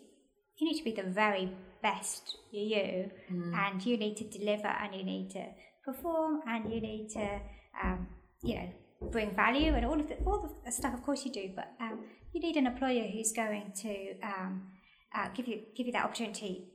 you 0.58 0.68
need 0.68 0.78
to 0.78 0.84
be 0.84 0.94
the 0.94 1.04
very 1.04 1.52
best 1.82 2.38
you, 2.52 3.12
mm. 3.32 3.54
and 3.54 3.86
you 3.86 3.98
need 3.98 4.16
to 4.18 4.24
deliver, 4.24 4.68
and 4.68 4.96
you 4.96 5.04
need 5.04 5.30
to 5.32 5.46
perform, 5.84 6.42
and 6.48 6.72
you 6.74 6.80
need 6.80 7.10
to 7.10 7.40
um, 7.84 8.08
you 8.42 8.56
know 8.56 8.70
bring 9.12 9.36
value 9.36 9.74
and 9.74 9.86
all 9.86 10.00
of 10.00 10.08
the 10.08 10.16
all 10.26 10.50
the 10.66 10.72
stuff. 10.72 10.94
Of 10.94 11.04
course 11.04 11.26
you 11.26 11.32
do, 11.32 11.52
but 11.56 11.70
um, 11.80 12.00
you 12.34 12.42
need 12.42 12.56
an 12.56 12.68
employer 12.68 13.04
who's 13.04 13.32
going 13.32 13.74
to 13.82 14.20
um, 14.24 14.72
uh, 15.16 15.30
give 15.34 15.48
you 15.48 15.62
give 15.76 15.86
you 15.88 15.94
that 15.94 16.06
opportunity 16.06 16.70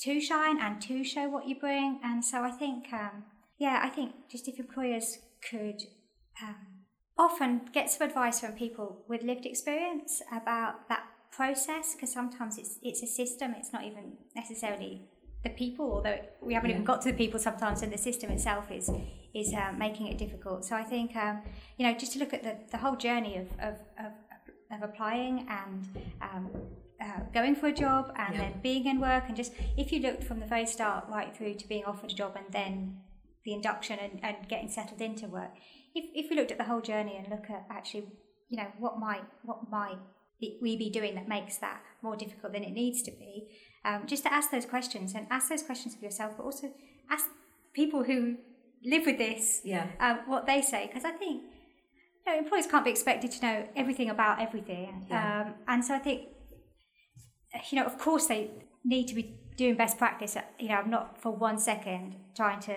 to 0.00 0.20
shine 0.20 0.60
and 0.60 0.80
to 0.82 1.04
show 1.04 1.28
what 1.28 1.48
you 1.48 1.58
bring. 1.58 2.00
And 2.04 2.24
so 2.24 2.42
I 2.42 2.50
think, 2.50 2.92
um, 2.92 3.24
yeah, 3.58 3.80
I 3.82 3.88
think 3.88 4.12
just 4.30 4.48
if 4.48 4.58
employers 4.58 5.18
could 5.50 5.80
um, 6.42 6.56
often 7.18 7.62
get 7.72 7.90
some 7.90 8.06
advice 8.06 8.40
from 8.40 8.52
people 8.52 9.04
with 9.08 9.22
lived 9.22 9.46
experience 9.46 10.22
about 10.30 10.88
that 10.88 11.04
process, 11.30 11.94
because 11.94 12.12
sometimes 12.12 12.58
it's 12.58 12.78
it's 12.82 13.02
a 13.02 13.06
system. 13.06 13.54
It's 13.56 13.72
not 13.72 13.84
even 13.84 14.18
necessarily 14.34 15.08
the 15.42 15.50
people, 15.50 15.92
although 15.92 16.18
we 16.40 16.54
haven't 16.54 16.70
yeah. 16.70 16.76
even 16.76 16.84
got 16.84 17.02
to 17.02 17.12
the 17.12 17.16
people 17.16 17.38
sometimes, 17.38 17.82
and 17.82 17.92
the 17.92 17.98
system 17.98 18.30
itself 18.30 18.70
is 18.70 18.90
is 19.34 19.52
uh, 19.52 19.72
making 19.76 20.06
it 20.06 20.18
difficult. 20.18 20.64
So 20.64 20.76
I 20.76 20.84
think 20.84 21.14
um, 21.16 21.42
you 21.78 21.86
know 21.86 21.96
just 21.96 22.12
to 22.14 22.18
look 22.18 22.34
at 22.34 22.42
the, 22.42 22.56
the 22.70 22.78
whole 22.78 22.96
journey 22.96 23.36
of 23.36 23.48
of, 23.60 23.74
of, 24.04 24.12
of 24.70 24.82
applying 24.82 25.46
and 25.48 25.86
um, 26.22 26.50
uh, 27.00 27.20
going 27.32 27.54
for 27.54 27.66
a 27.66 27.72
job 27.72 28.12
and 28.16 28.34
yeah. 28.34 28.40
then 28.40 28.60
being 28.62 28.86
in 28.86 29.00
work 29.00 29.24
and 29.28 29.36
just 29.36 29.52
if 29.76 29.92
you 29.92 30.00
looked 30.00 30.24
from 30.24 30.40
the 30.40 30.46
very 30.46 30.66
start 30.66 31.04
right 31.10 31.36
through 31.36 31.54
to 31.54 31.68
being 31.68 31.84
offered 31.84 32.10
a 32.10 32.14
job 32.14 32.34
and 32.36 32.46
then 32.52 32.98
the 33.44 33.52
induction 33.52 33.98
and, 33.98 34.18
and 34.22 34.48
getting 34.48 34.70
settled 34.70 35.00
into 35.00 35.26
work 35.26 35.50
if, 35.96 36.04
if 36.14 36.30
we 36.30 36.36
looked 36.36 36.52
at 36.52 36.58
the 36.58 36.64
whole 36.64 36.80
journey 36.80 37.16
and 37.16 37.28
look 37.28 37.50
at 37.50 37.66
actually 37.70 38.06
you 38.48 38.56
know 38.56 38.68
what 38.78 38.98
might 38.98 39.24
what 39.42 39.70
might 39.70 39.98
we 40.40 40.76
be 40.76 40.90
doing 40.90 41.14
that 41.14 41.26
makes 41.26 41.56
that 41.56 41.80
more 42.02 42.14
difficult 42.14 42.52
than 42.52 42.62
it 42.62 42.72
needs 42.72 43.02
to 43.02 43.10
be 43.10 43.48
um, 43.84 44.02
just 44.06 44.22
to 44.22 44.32
ask 44.32 44.50
those 44.50 44.66
questions 44.66 45.14
and 45.14 45.26
ask 45.30 45.48
those 45.48 45.62
questions 45.62 45.94
of 45.94 46.02
yourself 46.02 46.34
but 46.36 46.44
also 46.44 46.70
ask 47.10 47.24
people 47.72 48.04
who 48.04 48.36
live 48.84 49.06
with 49.06 49.18
this 49.18 49.62
yeah. 49.64 49.86
Um, 49.98 50.20
what 50.26 50.46
they 50.46 50.60
say 50.60 50.86
because 50.86 51.04
I 51.04 51.12
think 51.12 51.42
you 52.26 52.32
know, 52.32 52.38
employees 52.38 52.66
can't 52.66 52.84
be 52.84 52.90
expected 52.90 53.30
to 53.32 53.42
know 53.42 53.68
everything 53.74 54.10
about 54.10 54.40
everything 54.40 55.06
yeah. 55.08 55.46
um, 55.46 55.54
and 55.66 55.84
so 55.84 55.94
I 55.94 55.98
think 55.98 56.28
you 57.70 57.78
know, 57.78 57.86
of 57.86 57.98
course 57.98 58.26
they 58.26 58.50
need 58.84 59.08
to 59.08 59.14
be 59.14 59.38
doing 59.56 59.74
best 59.74 59.98
practice. 59.98 60.36
You 60.58 60.68
know, 60.68 60.74
I'm 60.76 60.90
not 60.90 61.20
for 61.20 61.32
one 61.32 61.58
second 61.58 62.16
trying 62.34 62.60
to 62.60 62.76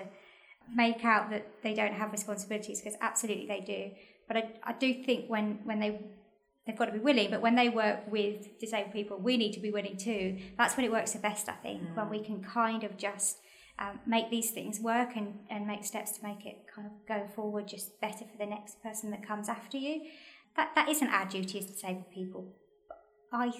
make 0.74 1.04
out 1.04 1.30
that 1.30 1.46
they 1.62 1.74
don't 1.74 1.92
have 1.92 2.12
responsibilities 2.12 2.80
because 2.80 2.98
absolutely 3.00 3.46
they 3.46 3.60
do. 3.60 3.90
But 4.28 4.36
I, 4.36 4.50
I 4.64 4.72
do 4.72 5.02
think 5.02 5.28
when, 5.28 5.60
when 5.64 5.80
they 5.80 6.00
they've 6.66 6.76
got 6.76 6.86
to 6.86 6.92
be 6.92 6.98
willing, 6.98 7.30
but 7.30 7.40
when 7.40 7.56
they 7.56 7.68
work 7.68 8.00
with 8.10 8.58
disabled 8.60 8.92
people, 8.92 9.18
we 9.18 9.36
need 9.36 9.52
to 9.52 9.60
be 9.60 9.70
willing 9.70 9.96
too. 9.96 10.38
That's 10.56 10.76
when 10.76 10.84
it 10.84 10.92
works 10.92 11.12
the 11.12 11.18
best, 11.18 11.48
I 11.48 11.54
think, 11.54 11.82
mm. 11.82 11.96
when 11.96 12.10
we 12.10 12.22
can 12.22 12.42
kind 12.42 12.84
of 12.84 12.96
just 12.96 13.38
um, 13.78 13.98
make 14.06 14.30
these 14.30 14.50
things 14.50 14.78
work 14.78 15.16
and, 15.16 15.38
and 15.48 15.66
make 15.66 15.84
steps 15.84 16.12
to 16.12 16.22
make 16.22 16.44
it 16.46 16.66
kind 16.72 16.86
of 16.86 16.92
go 17.08 17.26
forward 17.34 17.66
just 17.66 18.00
better 18.00 18.24
for 18.24 18.38
the 18.38 18.46
next 18.46 18.82
person 18.82 19.10
that 19.10 19.26
comes 19.26 19.48
after 19.48 19.78
you. 19.78 20.02
That, 20.56 20.72
that 20.74 20.88
isn't 20.88 21.08
our 21.08 21.26
duty 21.26 21.58
as 21.58 21.66
disabled 21.66 22.10
people. 22.12 22.52
But 22.88 23.38
I 23.38 23.52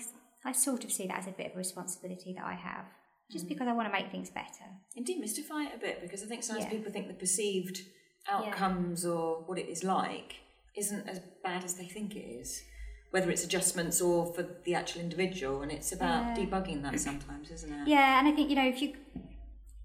I 0.45 0.53
sort 0.53 0.85
of 0.85 0.93
see 0.93 1.07
that 1.07 1.19
as 1.19 1.27
a 1.27 1.33
bit 1.33 1.49
of 1.49 1.55
a 1.55 1.59
responsibility 1.59 2.33
that 2.35 2.45
I 2.45 2.55
have, 2.55 2.87
just 3.31 3.47
mm. 3.47 3.51
because 3.51 3.69
I 3.69 3.73
want 3.73 3.89
to 3.89 3.93
make 3.93 4.11
things 4.11 4.31
better. 4.31 4.67
And 4.97 5.07
demystify 5.07 5.67
it 5.67 5.75
a 5.77 5.79
bit, 5.79 6.03
because 6.03 6.23
I 6.23 6.27
think 6.27 6.43
sometimes 6.43 6.67
yeah. 6.67 6.77
people 6.79 6.93
think 6.93 7.09
the 7.09 7.15
perceived 7.15 7.81
outcomes 8.29 9.05
yeah. 9.05 9.11
or 9.11 9.43
what 9.47 9.59
it 9.59 9.69
is 9.69 9.83
like 9.83 10.35
isn't 10.77 11.09
as 11.09 11.21
bad 11.43 11.65
as 11.65 11.75
they 11.75 11.87
think 11.87 12.17
it 12.17 12.21
is, 12.21 12.63
whether 13.11 13.31
it's 13.31 13.45
adjustments 13.45 14.01
or 14.01 14.33
for 14.35 14.47
the 14.65 14.75
actual 14.75 15.01
individual. 15.01 15.63
And 15.63 15.73
it's 15.73 15.93
about 15.93 16.37
yeah. 16.37 16.45
debugging 16.45 16.83
that 16.83 17.01
sometimes, 17.01 17.51
isn't 17.51 17.73
it? 17.73 17.89
Yeah, 17.89 18.19
and 18.19 18.29
I 18.29 18.33
think, 18.33 18.51
you 18.51 18.57
know, 18.57 18.69
if 18.69 18.83
you, 18.83 18.95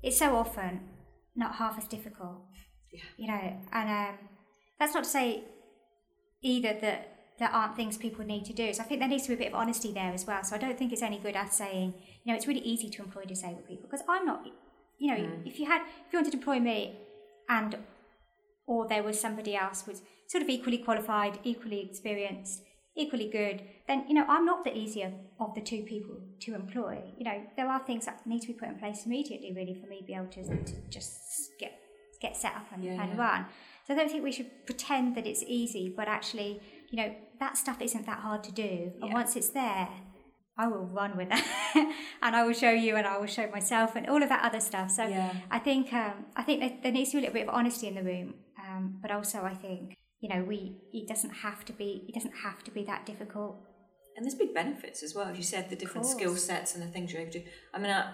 it's 0.03 0.17
so 0.17 0.35
often 0.35 0.81
not 1.35 1.55
half 1.55 1.77
as 1.77 1.87
difficult. 1.87 2.41
Yeah. 2.91 3.01
You 3.17 3.27
know, 3.27 3.57
and 3.73 3.89
um, 3.89 4.17
that's 4.79 4.93
not 4.93 5.03
to 5.03 5.09
say 5.09 5.43
either 6.41 6.77
that 6.81 7.11
there 7.39 7.49
aren't 7.49 7.75
things 7.75 7.97
people 7.97 8.23
need 8.23 8.45
to 8.45 8.53
do. 8.53 8.73
So 8.73 8.83
I 8.83 8.85
think 8.85 9.01
there 9.01 9.09
needs 9.09 9.23
to 9.23 9.29
be 9.29 9.35
a 9.35 9.37
bit 9.37 9.47
of 9.49 9.55
honesty 9.55 9.91
there 9.91 10.13
as 10.13 10.25
well. 10.25 10.43
So 10.43 10.55
I 10.55 10.59
don't 10.59 10.77
think 10.77 10.93
it's 10.93 11.01
any 11.01 11.17
good 11.17 11.35
at 11.35 11.53
saying, 11.53 11.93
you 12.25 12.33
know, 12.33 12.35
it's 12.35 12.47
really 12.47 12.61
easy 12.61 12.89
to 12.89 13.03
employ 13.03 13.23
disabled 13.23 13.67
people 13.67 13.87
because 13.89 14.03
I'm 14.09 14.25
not, 14.25 14.45
you 14.97 15.11
know, 15.11 15.21
mm. 15.21 15.45
if 15.45 15.59
you 15.59 15.67
had, 15.67 15.81
if 15.81 16.11
you 16.11 16.17
wanted 16.17 16.31
to 16.31 16.37
employ 16.37 16.59
me 16.59 16.99
and, 17.47 17.77
or 18.65 18.87
there 18.87 19.03
was 19.03 19.19
somebody 19.19 19.55
else 19.55 19.85
was 19.87 20.01
sort 20.27 20.41
of 20.41 20.49
equally 20.49 20.79
qualified, 20.79 21.37
equally 21.43 21.81
experienced, 21.81 22.63
equally 22.97 23.29
good, 23.29 23.61
then, 23.87 24.05
you 24.07 24.15
know, 24.15 24.25
I'm 24.27 24.43
not 24.43 24.63
the 24.63 24.75
easier 24.75 25.13
of 25.39 25.53
the 25.53 25.61
two 25.61 25.83
people 25.83 26.15
to 26.41 26.55
employ. 26.55 27.03
You 27.15 27.25
know, 27.25 27.43
there 27.55 27.67
are 27.69 27.79
things 27.85 28.07
that 28.07 28.25
need 28.25 28.41
to 28.41 28.47
be 28.47 28.53
put 28.53 28.69
in 28.69 28.79
place 28.79 29.05
immediately 29.05 29.53
really 29.55 29.75
for 29.79 29.87
me 29.87 29.99
to 29.99 30.05
be 30.05 30.15
able 30.15 30.27
to, 30.27 30.43
to 30.43 30.73
just 30.89 31.51
get, 31.59 31.79
get 32.19 32.35
set 32.35 32.55
up 32.55 32.65
and, 32.73 32.83
yeah, 32.83 33.03
and 33.03 33.13
yeah. 33.13 33.21
run. 33.21 33.45
So 33.85 33.93
I 33.93 33.97
don't 33.97 34.09
think 34.09 34.23
we 34.23 34.31
should 34.31 34.65
pretend 34.65 35.15
that 35.15 35.27
it's 35.27 35.43
easy, 35.43 35.93
but 35.95 36.07
actually, 36.07 36.59
you 36.89 36.97
know, 36.97 37.13
that 37.39 37.55
stuff 37.55 37.81
isn't 37.81 38.07
that 38.07 38.19
hard 38.19 38.43
to 38.45 38.51
do. 38.51 38.93
And 38.99 39.13
once 39.13 39.35
it's 39.35 39.49
there, 39.49 39.89
I 40.57 40.67
will 40.67 40.85
run 40.85 41.17
with 41.17 41.27
it 41.31 41.43
and 42.21 42.35
I 42.35 42.43
will 42.43 42.53
show 42.53 42.71
you 42.71 42.95
and 42.95 43.05
I 43.05 43.17
will 43.17 43.27
show 43.27 43.49
myself 43.51 43.95
and 43.95 44.07
all 44.07 44.23
of 44.23 44.29
that 44.29 44.43
other 44.43 44.59
stuff. 44.59 44.89
So 44.91 45.05
yeah. 45.05 45.33
I 45.51 45.59
think 45.59 45.91
um, 45.93 46.25
I 46.35 46.43
think 46.43 46.81
there, 46.81 46.91
needs 46.91 47.11
to 47.11 47.17
be 47.17 47.19
a 47.19 47.21
little 47.21 47.33
bit 47.33 47.49
of 47.49 47.53
honesty 47.53 47.87
in 47.87 47.95
the 47.95 48.03
room, 48.03 48.35
um, 48.65 48.97
but 49.01 49.11
also 49.11 49.43
I 49.43 49.53
think 49.53 49.95
you 50.21 50.29
know 50.29 50.43
we 50.43 50.77
it 50.93 51.07
doesn't 51.07 51.31
have 51.31 51.65
to 51.65 51.73
be 51.73 52.05
it 52.07 52.13
doesn't 52.13 52.35
have 52.43 52.63
to 52.63 52.71
be 52.71 52.83
that 52.85 53.05
difficult. 53.05 53.57
And 54.15 54.23
there's 54.23 54.35
big 54.35 54.53
benefits 54.53 55.03
as 55.03 55.13
well, 55.13 55.27
as 55.27 55.35
you 55.35 55.43
said, 55.43 55.69
the 55.69 55.75
different 55.75 56.07
skill 56.07 56.37
sets 56.37 56.73
and 56.73 56.81
the 56.81 56.87
things 56.87 57.11
you're 57.11 57.21
able 57.21 57.33
to. 57.33 57.39
do. 57.39 57.45
I 57.73 57.79
mean, 57.79 57.91
I, 57.91 58.13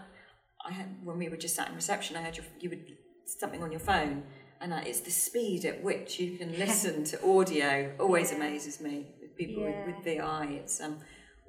I 0.65 0.71
had 0.71 0.88
when 1.04 1.19
we 1.19 1.30
were 1.30 1.38
just 1.38 1.56
sat 1.56 1.69
in 1.69 1.75
reception, 1.75 2.17
I 2.17 2.23
heard 2.23 2.38
your, 2.38 2.45
you 2.60 2.71
would 2.71 2.86
something 3.27 3.62
on 3.62 3.71
your 3.71 3.80
phone 3.80 4.23
and 4.62 4.73
uh, 4.73 4.82
it's 4.86 5.01
the 5.01 5.12
speed 5.12 5.65
at 5.65 5.84
which 5.84 6.19
you 6.19 6.38
can 6.38 6.51
listen 6.60 7.04
to 7.04 7.27
audio 7.27 7.91
always 7.99 8.32
yeah. 8.32 8.38
amazes 8.38 8.80
me 8.80 9.08
with 9.21 9.36
people 9.36 9.63
yeah. 9.63 9.86
with, 9.86 9.95
with, 9.95 10.06
VI. 10.06 10.60
It's 10.63 10.80
um, 10.80 10.97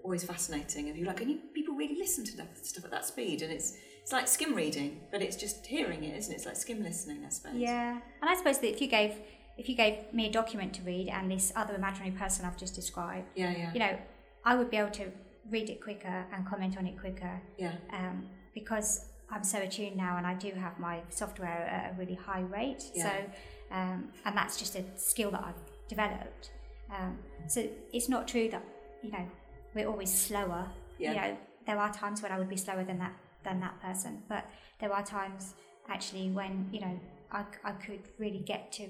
always 0.03 0.25
fascinating. 0.25 0.89
And 0.89 0.97
you're 0.97 1.07
like, 1.07 1.19
can 1.19 1.29
you, 1.29 1.39
people 1.55 1.75
really 1.75 1.97
listen 1.97 2.25
to 2.25 2.37
that, 2.39 2.65
stuff 2.67 2.85
at 2.85 2.91
that 2.91 3.05
speed? 3.05 3.43
And 3.43 3.53
it's 3.53 3.77
it's 4.03 4.13
like 4.13 4.27
skim 4.27 4.55
reading, 4.55 5.01
but 5.13 5.23
it's 5.23 5.37
just 5.37 5.65
hearing 5.65 6.03
it, 6.03 6.17
isn't 6.19 6.33
it? 6.33 6.37
It's 6.37 6.47
like 6.47 6.57
skim 6.57 6.83
listening, 6.83 7.25
I 7.25 7.29
suppose. 7.29 7.55
Yeah, 7.55 8.01
and 8.21 8.31
I 8.31 8.37
suppose 8.37 8.59
that 8.59 8.71
if 8.71 8.81
you 8.81 8.89
gave 8.89 9.15
if 9.57 9.69
you 9.69 9.77
gave 9.77 10.13
me 10.13 10.27
a 10.27 10.33
document 10.33 10.75
to 10.75 10.83
read 10.83 11.09
and 11.09 11.31
this 11.31 11.53
other 11.55 11.75
imaginary 11.75 12.11
person 12.11 12.45
I've 12.45 12.57
just 12.57 12.75
described, 12.75 13.29
yeah, 13.37 13.57
yeah, 13.57 13.73
you 13.73 13.79
know, 13.79 13.97
I 14.45 14.57
would 14.57 14.71
be 14.71 14.77
able 14.77 14.91
to 14.93 15.13
read 15.51 15.71
it 15.71 15.81
quicker 15.81 16.25
and 16.33 16.47
comment 16.47 16.77
on 16.77 16.87
it 16.87 16.99
quicker. 16.99 17.41
Yeah. 17.59 17.75
Um, 17.93 18.29
because 18.55 19.07
I'm 19.31 19.45
so 19.45 19.59
attuned 19.59 19.97
now, 19.97 20.17
and 20.17 20.27
I 20.27 20.35
do 20.35 20.51
have 20.51 20.79
my 20.79 21.01
software 21.11 21.49
at 21.49 21.93
a 21.93 21.99
really 21.99 22.15
high 22.15 22.41
rate. 22.41 22.85
Yeah. 22.95 23.05
So, 23.05 23.77
um, 23.77 24.09
and 24.25 24.37
that's 24.37 24.59
just 24.59 24.75
a 24.75 24.85
skill 24.97 25.31
that 25.31 25.45
I've 25.45 25.89
developed. 25.89 26.51
Um, 26.91 27.19
so 27.47 27.67
it's 27.93 28.09
not 28.09 28.27
true 28.29 28.49
that 28.51 28.65
you 29.03 29.13
know 29.13 29.27
we're 29.75 29.89
always 29.89 30.13
slower. 30.13 30.67
Yeah. 30.99 31.11
You 31.11 31.17
know, 31.21 31.37
there 31.67 31.79
are 31.79 31.93
times 31.93 32.23
when 32.23 32.33
I 32.33 32.39
would 32.39 32.49
be 32.49 32.57
slower 32.57 32.85
than 32.85 32.99
that 32.99 33.15
than 33.45 33.61
that 33.61 33.81
person, 33.81 34.23
but 34.29 34.45
there 34.81 34.93
are 34.93 35.03
times 35.05 35.55
actually 35.89 36.31
when 36.31 36.69
you 36.73 36.81
know 36.81 37.01
I, 37.31 37.45
I 37.65 37.73
could 37.73 38.03
really 38.19 38.43
get 38.53 38.73
to 38.73 38.89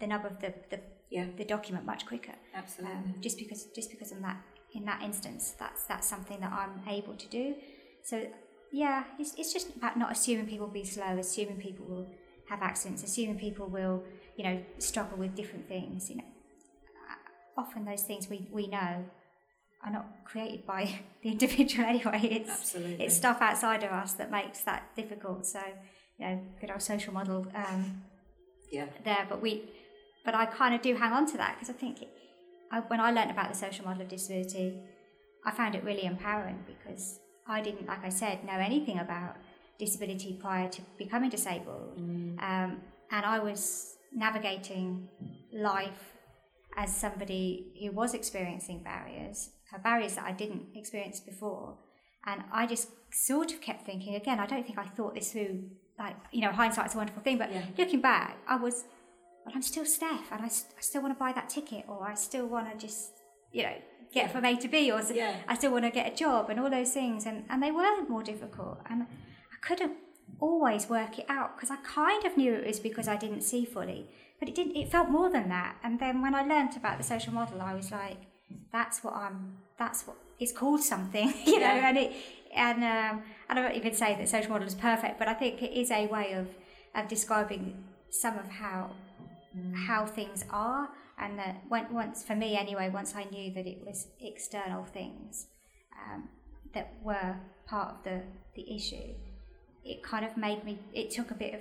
the 0.00 0.06
nub 0.06 0.24
of 0.24 0.40
the, 0.40 0.54
the 0.70 0.80
Yeah. 1.10 1.26
the 1.36 1.44
document 1.44 1.84
much 1.86 2.02
quicker. 2.06 2.34
Absolutely. 2.54 2.96
Um, 2.96 3.14
just 3.20 3.38
because 3.38 3.60
just 3.78 3.90
because 3.90 4.10
in 4.12 4.22
that 4.22 4.38
in 4.72 4.84
that 4.84 5.02
instance, 5.02 5.54
that's 5.58 5.84
that's 5.90 6.06
something 6.14 6.38
that 6.40 6.52
I'm 6.52 6.74
able 6.88 7.14
to 7.14 7.28
do. 7.28 7.54
So 8.02 8.16
yeah, 8.72 9.04
it's, 9.18 9.32
it's 9.38 9.52
just 9.52 9.68
about 9.76 9.96
not 9.96 10.10
assuming 10.12 10.46
people 10.46 10.66
will 10.66 10.74
be 10.82 10.84
slow, 10.84 11.16
assuming 11.18 11.56
people 11.68 11.86
will 11.86 12.08
have 12.50 12.60
accidents, 12.62 13.02
assuming 13.04 13.38
people 13.38 13.66
will 13.78 14.02
you 14.36 14.44
know 14.46 14.56
struggle 14.78 15.16
with 15.18 15.34
different 15.34 15.66
things. 15.68 16.10
You 16.10 16.16
know, 16.20 16.30
Uh, 17.10 17.60
often 17.62 17.84
those 17.84 18.02
things 18.02 18.28
we 18.28 18.38
we 18.58 18.66
know 18.66 19.04
are 19.86 19.92
not 19.92 20.06
created 20.24 20.66
by 20.66 21.00
the 21.22 21.30
individual 21.30 21.84
anyway. 21.88 22.20
It's 22.22 22.50
Absolutely. 22.50 23.04
it's 23.04 23.16
stuff 23.16 23.38
outside 23.40 23.82
of 23.84 23.90
us 23.90 24.12
that 24.14 24.30
makes 24.30 24.60
that 24.62 24.94
difficult. 24.96 25.46
So 25.46 25.60
you 26.18 26.26
know, 26.26 26.40
good 26.60 26.70
old 26.70 26.82
social 26.82 27.12
model. 27.12 27.46
Um, 27.54 28.02
yeah. 28.70 28.86
there, 29.04 29.26
but 29.28 29.40
we, 29.40 29.70
but 30.24 30.34
I 30.34 30.46
kind 30.46 30.74
of 30.74 30.82
do 30.82 30.94
hang 30.96 31.12
on 31.12 31.26
to 31.26 31.36
that 31.36 31.54
because 31.54 31.70
I 31.70 31.78
think 31.78 32.02
it, 32.02 32.08
I, 32.72 32.80
when 32.80 33.00
I 33.00 33.12
learned 33.12 33.30
about 33.30 33.48
the 33.52 33.56
social 33.56 33.84
model 33.84 34.02
of 34.02 34.08
disability, 34.08 34.80
I 35.44 35.52
found 35.52 35.74
it 35.74 35.84
really 35.84 36.04
empowering 36.04 36.64
because 36.66 37.20
I 37.46 37.60
didn't, 37.60 37.86
like 37.86 38.04
I 38.04 38.08
said, 38.08 38.44
know 38.44 38.58
anything 38.58 38.98
about 38.98 39.36
disability 39.78 40.36
prior 40.40 40.68
to 40.68 40.82
becoming 40.98 41.30
disabled, 41.30 41.94
um, 41.98 42.80
and 43.10 43.24
I 43.24 43.38
was 43.38 43.96
navigating 44.12 45.08
life 45.52 46.12
as 46.76 46.94
somebody 46.94 47.72
who 47.80 47.92
was 47.92 48.14
experiencing 48.14 48.82
barriers, 48.82 49.50
uh, 49.74 49.78
barriers 49.78 50.14
that 50.16 50.24
I 50.24 50.32
didn't 50.32 50.66
experience 50.74 51.20
before, 51.20 51.76
and 52.26 52.42
I 52.52 52.66
just 52.66 52.88
sort 53.12 53.52
of 53.52 53.60
kept 53.60 53.86
thinking 53.86 54.14
again. 54.14 54.38
I 54.40 54.46
don't 54.46 54.64
think 54.66 54.78
I 54.78 54.84
thought 54.86 55.14
this 55.14 55.32
through. 55.32 55.64
Like 55.98 56.16
you 56.30 56.42
know, 56.42 56.52
hindsight's 56.52 56.94
a 56.94 56.98
wonderful 56.98 57.22
thing, 57.22 57.38
but 57.38 57.50
Yeah. 57.52 57.62
looking 57.78 58.00
back, 58.02 58.36
I 58.46 58.56
was, 58.56 58.84
but 59.44 59.54
I'm 59.54 59.62
still 59.62 59.86
Steph, 59.86 60.30
and 60.30 60.42
I, 60.42 60.48
st- 60.48 60.74
I 60.76 60.80
still 60.82 61.00
want 61.02 61.14
to 61.14 61.18
buy 61.18 61.32
that 61.32 61.48
ticket, 61.48 61.84
or 61.88 62.06
I 62.06 62.14
still 62.14 62.46
want 62.46 62.70
to 62.70 62.76
just, 62.86 63.12
you 63.52 63.62
know, 63.62 63.76
get 64.12 64.26
Yeah. 64.26 64.28
from 64.28 64.44
A 64.44 64.56
to 64.56 64.68
B, 64.68 64.90
or 64.92 65.00
Yeah. 65.12 65.36
I 65.48 65.54
still 65.54 65.72
want 65.72 65.84
to 65.86 65.90
get 65.90 66.12
a 66.12 66.14
job, 66.14 66.50
and 66.50 66.60
all 66.60 66.68
those 66.68 66.92
things, 66.92 67.24
and 67.24 67.44
and 67.48 67.62
they 67.62 67.70
weren't 67.70 68.10
more 68.10 68.22
difficult, 68.22 68.78
and 68.90 69.04
I 69.04 69.56
couldn't 69.66 69.94
always 70.40 70.88
work 70.90 71.18
it 71.18 71.24
out 71.30 71.56
because 71.56 71.70
I 71.70 71.76
kind 71.76 72.24
of 72.26 72.36
knew 72.36 72.52
it 72.54 72.66
was 72.66 72.78
because 72.80 73.08
I 73.08 73.16
didn't 73.16 73.40
see 73.42 73.64
fully, 73.64 74.10
but 74.38 74.48
it 74.50 74.54
didn't. 74.54 74.76
It 74.76 74.90
felt 74.90 75.08
more 75.08 75.30
than 75.30 75.48
that, 75.48 75.76
and 75.82 75.98
then 75.98 76.20
when 76.20 76.34
I 76.34 76.42
learnt 76.42 76.76
about 76.76 76.98
the 76.98 77.04
social 77.04 77.32
model, 77.32 77.62
I 77.62 77.72
was 77.74 77.90
like, 77.90 78.18
that's 78.72 79.02
what 79.04 79.14
I'm. 79.14 79.56
That's 79.78 80.06
what 80.06 80.16
it's 80.38 80.52
called 80.52 80.82
something, 80.82 81.32
you 81.46 81.60
know, 81.60 81.66
Yeah. 81.74 81.88
and 81.88 81.98
it 81.98 82.12
and 82.54 82.84
um, 82.84 83.22
I 83.48 83.54
don't 83.54 83.74
even 83.74 83.94
say 83.94 84.14
that 84.16 84.28
social 84.28 84.50
model 84.50 84.66
is 84.66 84.74
perfect, 84.74 85.18
but 85.18 85.28
I 85.28 85.34
think 85.34 85.62
it 85.62 85.72
is 85.78 85.90
a 85.90 86.06
way 86.06 86.32
of 86.32 86.48
of 86.94 87.08
describing 87.08 87.84
some 88.10 88.38
of 88.38 88.46
how 88.48 88.90
how 89.86 90.04
things 90.06 90.44
are, 90.50 90.88
and 91.18 91.38
that 91.38 91.62
when, 91.68 91.92
once 91.92 92.22
for 92.22 92.36
me 92.36 92.56
anyway, 92.56 92.90
once 92.90 93.14
I 93.16 93.24
knew 93.24 93.52
that 93.54 93.66
it 93.66 93.78
was 93.86 94.08
external 94.20 94.84
things 94.84 95.46
um, 96.04 96.28
that 96.74 96.92
were 97.02 97.36
part 97.66 97.94
of 97.94 98.04
the 98.04 98.22
the 98.54 98.74
issue, 98.74 99.14
it 99.84 100.02
kind 100.02 100.24
of 100.24 100.36
made 100.36 100.64
me. 100.64 100.78
It 100.92 101.10
took 101.10 101.30
a 101.30 101.34
bit 101.34 101.54
of 101.54 101.60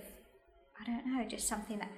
I 0.82 0.86
don't 0.86 1.06
know, 1.08 1.26
just 1.28 1.48
something 1.48 1.80
that 1.80 1.90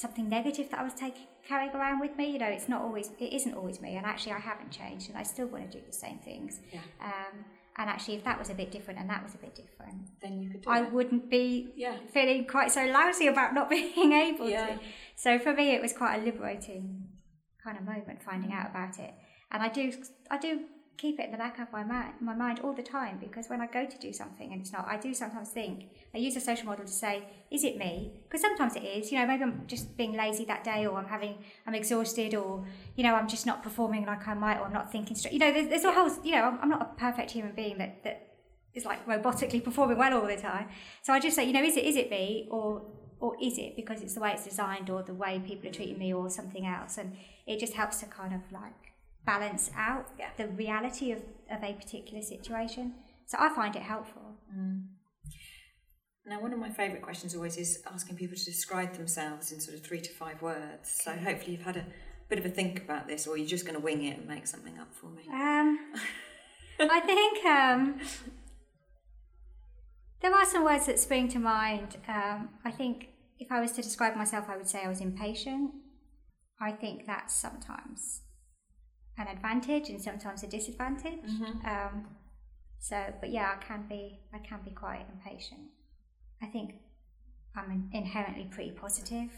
something 0.00 0.28
negative 0.28 0.70
that 0.70 0.80
I 0.80 0.84
was 0.84 0.94
taking 0.94 1.26
carrying 1.46 1.74
around 1.74 2.00
with 2.00 2.16
me. 2.16 2.30
You 2.30 2.38
know, 2.38 2.46
it's 2.46 2.68
not 2.68 2.82
always 2.82 3.10
it 3.18 3.32
isn't 3.32 3.54
always 3.54 3.80
me, 3.80 3.96
and 3.96 4.04
actually 4.06 4.32
I 4.32 4.38
haven't 4.38 4.70
changed, 4.70 5.08
and 5.08 5.18
I 5.18 5.22
still 5.22 5.46
want 5.46 5.70
to 5.70 5.78
do 5.78 5.84
the 5.86 5.92
same 5.92 6.18
things. 6.18 6.60
Yeah. 6.72 6.80
Um, 7.02 7.44
and 7.80 7.88
actually, 7.88 8.16
if 8.16 8.24
that 8.24 8.36
was 8.38 8.50
a 8.50 8.54
bit 8.54 8.72
different 8.72 8.98
and 8.98 9.08
that 9.08 9.22
was 9.22 9.34
a 9.34 9.38
bit 9.38 9.54
different, 9.54 10.08
Then 10.20 10.42
you 10.42 10.50
could 10.50 10.62
do 10.62 10.68
I 10.70 10.82
it. 10.82 10.92
wouldn't 10.92 11.30
be 11.30 11.72
Yeah. 11.76 11.96
feeling 12.12 12.44
quite 12.44 12.72
so 12.72 12.84
lousy 12.86 13.28
about 13.28 13.54
not 13.54 13.70
being 13.76 14.12
able 14.12 14.48
Yeah. 14.48 14.66
to. 14.66 14.80
So 15.14 15.38
for 15.38 15.52
me, 15.52 15.70
it 15.76 15.80
was 15.80 15.92
quite 15.92 16.16
a 16.20 16.24
liberating 16.24 17.04
kind 17.62 17.78
of 17.78 17.84
moment 17.84 18.20
finding 18.20 18.52
out 18.52 18.68
about 18.70 18.98
it. 18.98 19.14
And 19.52 19.62
I 19.62 19.68
do, 19.68 19.92
I 20.28 20.38
do 20.38 20.64
keep 20.98 21.20
it 21.20 21.26
in 21.26 21.30
the 21.30 21.38
back 21.38 21.58
of 21.60 21.72
my 21.72 21.84
mind, 21.84 22.14
my 22.20 22.34
mind 22.34 22.58
all 22.60 22.72
the 22.72 22.82
time 22.82 23.18
because 23.20 23.48
when 23.48 23.60
I 23.60 23.66
go 23.66 23.86
to 23.86 23.98
do 23.98 24.12
something 24.12 24.52
and 24.52 24.60
it's 24.60 24.72
not, 24.72 24.86
I 24.88 24.96
do 24.98 25.14
sometimes 25.14 25.48
think. 25.48 25.84
I 26.12 26.18
use 26.18 26.34
a 26.34 26.40
social 26.40 26.66
model 26.66 26.84
to 26.84 26.90
say, 26.90 27.22
is 27.52 27.62
it 27.62 27.78
me? 27.78 28.12
Because 28.24 28.40
sometimes 28.40 28.74
it 28.74 28.82
is. 28.82 29.12
You 29.12 29.18
know, 29.18 29.26
maybe 29.26 29.44
I'm 29.44 29.62
just 29.68 29.96
being 29.96 30.14
lazy 30.16 30.44
that 30.46 30.64
day, 30.64 30.86
or 30.86 30.98
I'm 30.98 31.06
having, 31.06 31.38
I'm 31.66 31.74
exhausted, 31.74 32.34
or 32.34 32.64
you 32.96 33.04
know, 33.04 33.14
I'm 33.14 33.28
just 33.28 33.46
not 33.46 33.62
performing 33.62 34.04
like 34.06 34.26
I 34.26 34.34
might, 34.34 34.58
or 34.58 34.66
I'm 34.66 34.72
not 34.72 34.90
thinking 34.90 35.16
straight. 35.16 35.34
You 35.34 35.38
know, 35.38 35.52
there's, 35.52 35.68
there's 35.68 35.84
a 35.84 35.92
whole. 35.92 36.10
You 36.24 36.32
know, 36.32 36.42
I'm, 36.42 36.58
I'm 36.62 36.68
not 36.68 36.82
a 36.82 36.98
perfect 36.98 37.30
human 37.30 37.54
being 37.54 37.78
that 37.78 38.02
that 38.02 38.34
is 38.74 38.84
like 38.84 39.06
robotically 39.06 39.62
performing 39.68 39.98
well 39.98 40.20
all 40.20 40.26
the 40.26 40.36
time. 40.36 40.68
So 41.02 41.12
I 41.12 41.20
just 41.20 41.36
say, 41.36 41.44
you 41.44 41.52
know, 41.52 41.62
is 41.62 41.76
it 41.76 41.84
is 41.84 41.96
it 41.96 42.10
me 42.10 42.48
or 42.50 42.82
or 43.20 43.36
is 43.42 43.58
it 43.58 43.76
because 43.76 44.02
it's 44.02 44.14
the 44.14 44.20
way 44.20 44.32
it's 44.32 44.44
designed 44.44 44.90
or 44.90 45.02
the 45.02 45.14
way 45.14 45.40
people 45.44 45.68
are 45.68 45.72
treating 45.72 45.98
me 45.98 46.12
or 46.12 46.28
something 46.28 46.66
else? 46.66 46.98
And 46.98 47.16
it 47.46 47.58
just 47.58 47.74
helps 47.74 48.00
to 48.00 48.06
kind 48.06 48.34
of 48.34 48.40
like 48.52 48.87
balance 49.32 49.70
out 49.76 50.04
Yeah. 50.18 50.30
the 50.36 50.48
reality 50.48 51.12
of, 51.12 51.20
of 51.50 51.62
a 51.62 51.72
particular 51.74 52.22
situation. 52.22 52.84
So 53.26 53.36
I 53.38 53.48
find 53.60 53.76
it 53.76 53.82
helpful. 53.82 54.22
Now, 56.30 56.40
one 56.40 56.52
of 56.52 56.58
my 56.58 56.70
favourite 56.70 57.02
questions 57.02 57.34
always 57.34 57.56
is 57.56 57.82
asking 57.94 58.16
people 58.16 58.36
to 58.36 58.44
describe 58.44 58.94
themselves 58.94 59.52
in 59.52 59.60
sort 59.60 59.76
of 59.76 59.82
three 59.84 60.00
to 60.00 60.10
five 60.22 60.40
words. 60.42 60.86
So 61.04 61.10
hopefully 61.12 61.52
you've 61.52 61.62
had 61.72 61.76
a 61.76 61.86
bit 62.30 62.38
of 62.38 62.46
a 62.46 62.50
think 62.50 62.82
about 62.86 63.06
this, 63.10 63.26
or 63.26 63.36
you're 63.38 63.46
just 63.56 63.64
going 63.66 63.78
to 63.80 63.84
wing 63.88 64.04
it 64.04 64.18
and 64.18 64.26
make 64.26 64.46
something 64.46 64.78
up 64.78 64.92
for 64.94 65.08
me. 65.10 65.24
Um, 65.32 65.68
I 66.80 67.00
think 67.00 67.44
um, 67.46 68.00
there 70.22 70.34
are 70.34 70.44
some 70.46 70.64
words 70.64 70.86
that 70.86 70.98
spring 70.98 71.28
to 71.28 71.38
mind. 71.38 71.96
Um, 72.06 72.50
I 72.64 72.70
think 72.70 73.08
if 73.38 73.48
I 73.50 73.60
was 73.60 73.72
to 73.72 73.82
describe 73.82 74.14
myself, 74.16 74.46
I 74.48 74.56
would 74.56 74.68
say 74.68 74.82
I 74.84 74.88
was 74.88 75.00
impatient. 75.00 75.70
I 76.60 76.72
think 76.72 77.06
that's 77.06 77.34
sometimes 77.34 78.22
an 79.18 79.28
advantage 79.28 79.88
and 79.88 80.00
sometimes 80.00 80.42
a 80.42 80.46
disadvantage. 80.46 81.20
Um, 81.64 82.06
so, 82.78 82.96
but 83.20 83.30
yeah, 83.30 83.54
I 83.56 83.64
can 83.64 83.86
be 83.88 84.20
I 84.32 84.38
can 84.38 84.60
be 84.64 84.70
quite 84.70 85.04
impatient. 85.12 85.60
I 86.42 86.46
think 86.46 86.74
I'm 87.56 87.90
inherently 87.92 88.48
pretty 88.50 88.70
positive, 88.70 89.30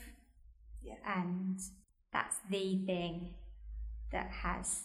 Yeah. 0.83 0.97
and 1.07 1.59
that's 2.13 2.37
the 2.51 2.85
thing 2.85 3.35
that 4.13 4.29
has 4.31 4.83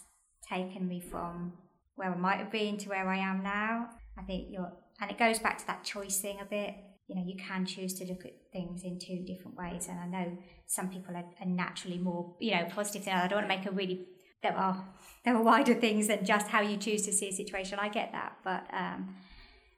taken 0.48 0.88
me 0.88 1.00
from 1.00 1.52
where 1.96 2.12
I 2.12 2.16
might 2.16 2.38
have 2.38 2.50
been 2.52 2.76
to 2.78 2.88
where 2.88 3.08
I 3.08 3.18
am 3.18 3.42
now. 3.42 3.88
I 4.18 4.22
think 4.22 4.48
you're, 4.50 4.72
and 5.00 5.10
it 5.10 5.18
goes 5.18 5.38
back 5.38 5.58
to 5.58 5.66
that 5.66 5.84
choice 5.84 6.20
thing 6.20 6.38
a 6.40 6.44
bit. 6.46 6.74
You 7.08 7.16
know, 7.16 7.24
you 7.26 7.36
can 7.36 7.66
choose 7.66 7.92
to 7.94 8.04
look 8.06 8.24
at 8.24 8.32
things 8.52 8.82
in 8.84 8.98
two 8.98 9.24
different 9.26 9.56
ways, 9.56 9.88
and 9.88 9.98
I 10.00 10.06
know 10.06 10.38
some 10.66 10.88
people 10.88 11.14
are, 11.14 11.24
are 11.40 11.46
naturally 11.46 11.98
more, 11.98 12.34
you 12.40 12.52
know, 12.54 12.64
positive 12.74 13.04
than 13.04 13.14
others. 13.16 13.24
I 13.26 13.28
don't 13.28 13.38
want 13.42 13.50
to 13.50 13.56
make 13.58 13.66
a 13.66 13.70
really 13.70 14.06
there 14.42 14.56
are 14.56 14.84
there 15.24 15.34
are 15.36 15.42
wider 15.42 15.74
things 15.74 16.06
than 16.08 16.24
just 16.24 16.48
how 16.48 16.60
you 16.60 16.76
choose 16.76 17.02
to 17.06 17.12
see 17.12 17.28
a 17.28 17.32
situation. 17.32 17.78
I 17.80 17.88
get 17.88 18.12
that, 18.12 18.36
but 18.44 18.64
um, 18.72 19.16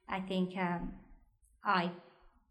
I 0.09 0.21
think 0.21 0.57
um, 0.59 0.93
I 1.65 1.91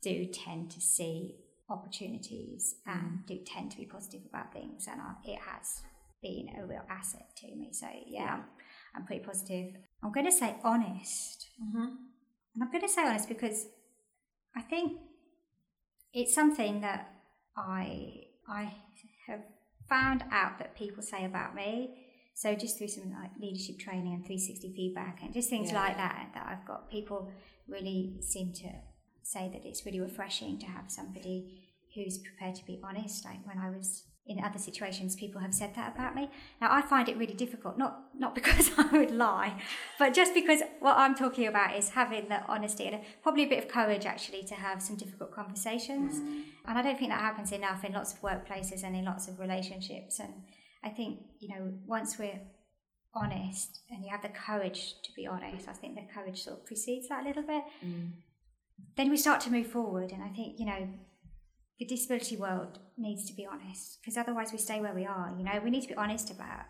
do 0.01 0.25
tend 0.25 0.71
to 0.71 0.81
see 0.81 1.35
opportunities 1.69 2.75
and 2.85 3.25
do 3.27 3.37
tend 3.45 3.71
to 3.71 3.77
be 3.77 3.85
positive 3.85 4.21
about 4.29 4.53
things, 4.53 4.87
and 4.91 4.99
I, 5.01 5.13
it 5.25 5.39
has 5.39 5.81
been 6.21 6.47
a 6.59 6.65
real 6.65 6.83
asset 6.89 7.27
to 7.37 7.47
me. 7.55 7.69
So 7.71 7.87
yeah, 8.07 8.33
I'm, 8.35 8.43
I'm 8.95 9.05
pretty 9.05 9.23
positive. 9.23 9.73
I'm 10.03 10.11
going 10.11 10.25
to 10.25 10.31
say 10.31 10.55
honest, 10.63 11.45
Mm-hmm. 11.61 11.85
and 12.53 12.63
I'm 12.63 12.71
going 12.71 12.83
to 12.83 12.89
say 12.89 13.03
honest 13.03 13.27
because 13.27 13.65
I 14.55 14.61
think 14.61 14.93
it's 16.13 16.33
something 16.33 16.81
that 16.81 17.11
I 17.55 18.25
I 18.47 18.73
have 19.27 19.41
found 19.89 20.23
out 20.31 20.59
that 20.59 20.75
people 20.75 21.01
say 21.03 21.25
about 21.25 21.55
me. 21.55 22.03
So 22.33 22.53
just 22.53 22.77
through 22.77 22.89
some 22.89 23.11
like 23.11 23.31
leadership 23.39 23.79
training 23.79 24.13
and 24.13 24.23
360 24.25 24.73
feedback 24.75 25.19
and 25.23 25.33
just 25.33 25.49
things 25.49 25.71
Yeah. 25.71 25.79
like 25.81 25.97
that 25.97 26.31
that 26.35 26.45
I've 26.47 26.65
got 26.67 26.89
people 26.91 27.31
really 27.67 28.17
seem 28.21 28.53
to 28.53 28.69
say 29.23 29.49
that 29.51 29.65
it's 29.65 29.85
really 29.85 29.99
refreshing 29.99 30.59
to 30.59 30.67
have 30.67 30.91
somebody 30.91 31.63
who's 31.95 32.19
prepared 32.19 32.55
to 32.55 32.65
be 32.65 32.79
honest. 32.83 33.25
Like 33.25 33.45
when 33.47 33.57
I 33.57 33.69
was 33.71 34.03
in 34.27 34.43
other 34.43 34.59
situations, 34.59 35.15
people 35.15 35.39
have 35.41 35.53
said 35.53 35.73
that 35.75 35.95
about 35.95 36.15
me. 36.15 36.29
Now 36.59 36.69
I 36.71 36.81
find 36.81 37.07
it 37.07 37.17
really 37.17 37.33
difficult, 37.33 37.77
not 37.77 38.05
not 38.17 38.35
because 38.39 38.71
I 38.77 38.87
would 38.97 39.11
lie, 39.11 39.61
but 39.97 40.13
just 40.13 40.33
because 40.33 40.61
what 40.79 40.97
I'm 40.97 41.15
talking 41.15 41.47
about 41.47 41.75
is 41.75 41.89
having 41.89 42.29
the 42.29 42.43
honesty 42.47 42.85
and 42.85 43.01
probably 43.23 43.43
a 43.43 43.47
bit 43.47 43.63
of 43.63 43.69
courage 43.69 44.05
actually 44.05 44.43
to 44.43 44.55
have 44.55 44.81
some 44.81 44.97
difficult 44.97 45.31
conversations. 45.31 46.17
And 46.67 46.77
I 46.77 46.81
don't 46.81 46.97
think 46.97 47.11
that 47.11 47.21
happens 47.21 47.51
enough 47.51 47.83
in 47.83 47.93
lots 47.93 48.13
of 48.13 48.21
workplaces 48.21 48.83
and 48.83 48.95
in 48.95 49.05
lots 49.05 49.27
of 49.27 49.39
relationships. 49.39 50.19
And 50.19 50.33
I 50.83 50.89
think 50.89 51.19
you 51.39 51.49
know 51.49 51.73
once 51.85 52.17
we're 52.19 52.41
honest 53.15 53.79
and 53.89 54.03
you 54.03 54.11
have 54.11 54.21
the 54.21 54.29
courage 54.29 54.95
to 55.03 55.11
be 55.15 55.25
honest, 55.25 55.67
I 55.67 55.73
think 55.73 55.95
the 55.95 56.13
courage 56.13 56.43
sort 56.43 56.59
of 56.59 56.65
precedes 56.65 57.07
that 57.09 57.23
a 57.23 57.27
little 57.27 57.43
bit. 57.43 57.63
Mm. 57.85 58.11
Then 58.95 59.09
we 59.09 59.17
start 59.17 59.41
to 59.41 59.51
move 59.51 59.67
forward, 59.67 60.11
and 60.11 60.23
I 60.23 60.29
think 60.29 60.59
you 60.59 60.65
know 60.65 60.87
the 61.79 61.85
disability 61.85 62.35
world 62.35 62.79
needs 62.97 63.25
to 63.25 63.33
be 63.33 63.45
honest 63.45 63.99
because 64.01 64.17
otherwise 64.17 64.51
we 64.51 64.57
stay 64.57 64.81
where 64.81 64.93
we 64.93 65.05
are. 65.05 65.33
You 65.37 65.43
know, 65.43 65.61
we 65.63 65.69
need 65.69 65.81
to 65.81 65.87
be 65.87 65.95
honest 65.95 66.31
about 66.31 66.65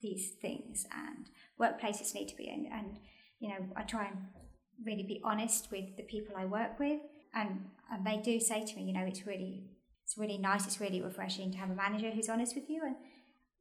these 0.00 0.30
things, 0.40 0.86
and 0.92 1.28
workplaces 1.60 2.14
need 2.14 2.28
to 2.28 2.36
be. 2.36 2.48
And, 2.48 2.66
and 2.66 2.98
you 3.40 3.48
know, 3.48 3.66
I 3.76 3.82
try 3.82 4.06
and 4.06 4.18
really 4.84 5.02
be 5.02 5.20
honest 5.24 5.70
with 5.70 5.96
the 5.96 6.02
people 6.02 6.34
I 6.36 6.44
work 6.44 6.78
with, 6.78 7.00
and 7.34 7.66
and 7.90 8.06
they 8.06 8.18
do 8.18 8.40
say 8.40 8.64
to 8.64 8.76
me, 8.76 8.84
you 8.84 8.92
know, 8.92 9.04
it's 9.06 9.26
really 9.26 9.64
it's 10.04 10.18
really 10.18 10.38
nice, 10.38 10.66
it's 10.66 10.80
really 10.80 11.00
refreshing 11.00 11.52
to 11.52 11.58
have 11.58 11.70
a 11.70 11.74
manager 11.74 12.10
who's 12.10 12.28
honest 12.28 12.54
with 12.54 12.68
you, 12.68 12.82
and 12.84 12.96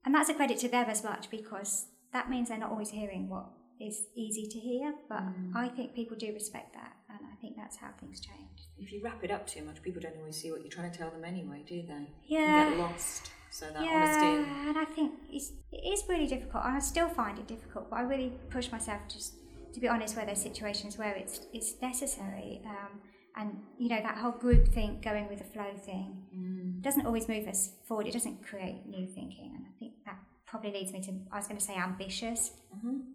and 0.06 0.16
that's 0.16 0.30
a 0.30 0.34
credit 0.34 0.58
to 0.60 0.70
them 0.70 0.90
as 0.90 1.04
much 1.04 1.30
because 1.30 1.88
that 2.14 2.30
means 2.30 2.50
they're 2.50 2.58
not 2.58 2.72
always 2.72 2.92
hearing 2.92 3.30
what 3.30 3.50
is 3.80 4.08
easy 4.16 4.48
to 4.48 4.60
hear, 4.60 4.94
but 5.10 5.20
Mm. 5.22 5.56
I 5.56 5.68
think 5.70 5.94
people 5.94 6.18
do 6.18 6.34
respect 6.34 6.74
that, 6.74 6.94
and 7.10 7.20
I 7.32 7.36
think 7.42 7.56
that's 7.56 7.78
how 7.78 7.92
things 8.00 8.20
change. 8.20 8.58
If 8.78 8.92
you 8.92 9.02
wrap 9.04 9.24
it 9.24 9.32
up 9.32 9.46
too 9.48 9.64
much, 9.64 9.82
people 9.82 10.02
don't 10.02 10.18
always 10.18 10.36
see 10.42 10.52
what 10.52 10.62
you're 10.62 10.70
trying 10.70 10.92
to 10.92 10.98
tell 10.98 11.10
them 11.12 11.24
anyway, 11.26 11.64
do 11.68 11.82
they? 11.84 12.08
Yeah. 12.26 12.70
You 12.70 12.70
get 12.72 12.80
lost. 12.80 13.32
So 13.50 13.66
that 13.72 13.82
yeah, 13.84 13.92
honesty. 14.04 14.52
And, 14.52 14.68
and 14.70 14.78
I 14.78 14.86
think 14.86 15.14
it's, 15.30 15.52
it 15.72 15.78
is 15.94 16.04
really 16.10 16.28
difficult, 16.28 16.66
and 16.66 16.76
I 16.76 16.80
still 16.80 17.10
find 17.10 17.40
it 17.40 17.48
difficult. 17.48 17.90
But 17.90 17.98
I 17.98 18.02
really 18.02 18.32
push 18.50 18.72
myself 18.72 19.02
just 19.08 19.34
to 19.74 19.80
be 19.80 19.88
honest 19.88 20.16
where 20.16 20.26
there's 20.26 20.42
situations 20.42 20.98
where 20.98 21.14
it's 21.16 21.42
it's 21.54 21.80
necessary, 21.82 22.62
um, 22.66 23.00
and 23.36 23.58
you 23.78 23.90
know 23.90 24.02
that 24.02 24.18
whole 24.18 24.32
group 24.32 24.68
thing, 24.68 25.00
going 25.02 25.28
with 25.30 25.40
the 25.40 25.46
flow 25.46 25.72
thing, 25.78 26.24
Mm. 26.36 26.82
doesn't 26.82 27.06
always 27.06 27.28
move 27.28 27.48
us 27.48 27.72
forward. 27.88 28.06
It 28.08 28.14
doesn't 28.14 28.44
create 28.44 28.86
new 28.86 29.08
thinking, 29.08 29.54
and 29.56 29.66
I 29.66 29.72
think 29.80 29.94
that 30.06 30.18
probably 30.46 30.72
leads 30.72 30.92
me 30.94 31.02
to 31.02 31.12
I 31.32 31.38
was 31.38 31.48
going 31.48 31.58
to 31.60 31.64
say 31.66 31.76
ambitious. 31.76 32.52
Mhm. 32.76 33.14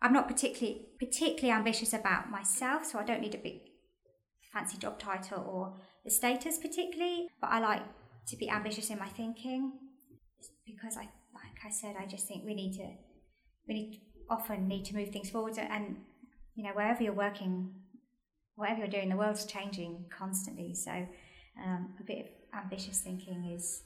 I'm 0.00 0.12
not 0.12 0.28
particularly 0.28 0.86
particularly 0.98 1.50
ambitious 1.50 1.92
about 1.92 2.30
myself, 2.30 2.84
so 2.84 2.98
I 2.98 3.04
don't 3.04 3.20
need 3.20 3.34
a 3.34 3.38
big 3.38 3.60
fancy 4.52 4.78
job 4.78 4.98
title 4.98 5.44
or 5.46 5.80
the 6.04 6.10
status 6.10 6.58
particularly, 6.58 7.28
but 7.40 7.50
I 7.50 7.58
like 7.58 7.82
to 8.28 8.36
be 8.36 8.48
ambitious 8.48 8.90
in 8.90 8.98
my 8.98 9.08
thinking. 9.08 9.72
Because 10.66 10.96
I 10.96 11.08
like 11.34 11.58
I 11.64 11.70
said 11.70 11.96
I 11.98 12.06
just 12.06 12.26
think 12.26 12.44
we 12.44 12.54
need 12.54 12.76
to 12.76 12.88
we 13.66 13.74
need 13.74 14.00
often 14.30 14.68
need 14.68 14.84
to 14.86 14.94
move 14.94 15.10
things 15.10 15.30
forward 15.30 15.58
and 15.58 15.96
you 16.54 16.64
know 16.64 16.70
wherever 16.74 17.02
you're 17.02 17.12
working 17.12 17.72
whatever 18.56 18.80
you're 18.80 18.88
doing 18.88 19.08
the 19.08 19.16
world's 19.16 19.46
changing 19.46 20.04
constantly 20.16 20.74
so 20.74 20.90
um, 21.64 21.94
a 21.98 22.04
bit 22.04 22.18
of 22.18 22.26
ambitious 22.62 23.00
thinking 23.00 23.52
is 23.56 23.82